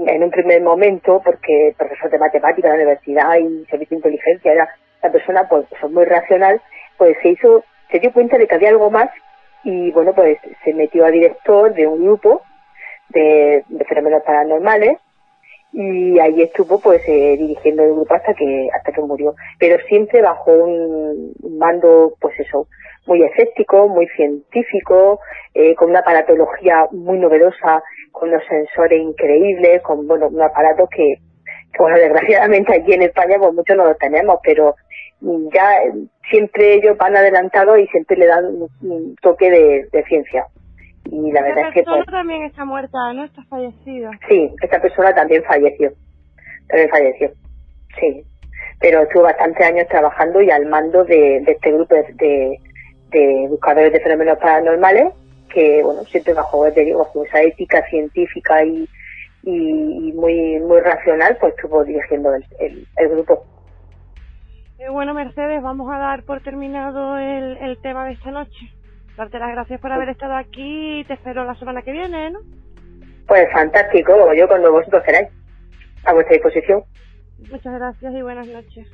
[0.07, 4.53] en un primer momento, porque profesor de matemática de la universidad y servicio de inteligencia
[4.53, 4.69] era
[5.03, 6.61] una persona pues, muy racional,
[6.97, 9.11] pues se hizo, se dio cuenta de que había algo más
[9.65, 12.43] y bueno, pues se metió a director de un grupo
[13.09, 14.99] de fenómenos paranormales
[15.79, 19.35] y ahí estuvo pues eh, dirigiendo el grupo hasta que hasta que murió.
[19.59, 22.67] Pero siempre bajo un, mando pues eso
[23.07, 25.21] muy escéptico muy científico
[25.53, 31.17] eh, con una aparatología muy novedosa con unos sensores increíbles con bueno un aparato que,
[31.73, 34.75] que bueno desgraciadamente aquí en España pues muchos no los tenemos pero
[35.53, 35.79] ya
[36.31, 38.45] siempre ellos van adelantados y siempre le dan
[38.83, 40.47] un toque de ciencia
[41.11, 43.25] y la verdad es que persona también está muerta, ¿no?
[43.25, 44.11] Está fallecida.
[44.29, 45.93] Sí, esta persona también falleció.
[46.69, 47.31] También falleció.
[48.01, 48.25] Sí.
[48.81, 52.59] Pero estuvo bastantes años trabajando y al mando de, de este grupo de,
[53.11, 55.15] de, buscadores de fenómenos paranormales,
[55.49, 58.89] que, bueno, siempre bajo, bajo esa ética científica y,
[59.45, 63.45] y, muy muy racional, pues estuvo dirigiendo el, el, el grupo.
[64.79, 68.76] Eh, bueno, Mercedes, vamos a dar por terminado el, el tema de esta noche
[69.17, 72.41] darte las gracias por haber estado aquí y te espero la semana que viene, ¿no?
[73.27, 75.29] Pues fantástico, yo cuando vosotros queráis,
[76.05, 76.85] a vuestra disposición.
[77.51, 78.87] Muchas gracias y buenas noches.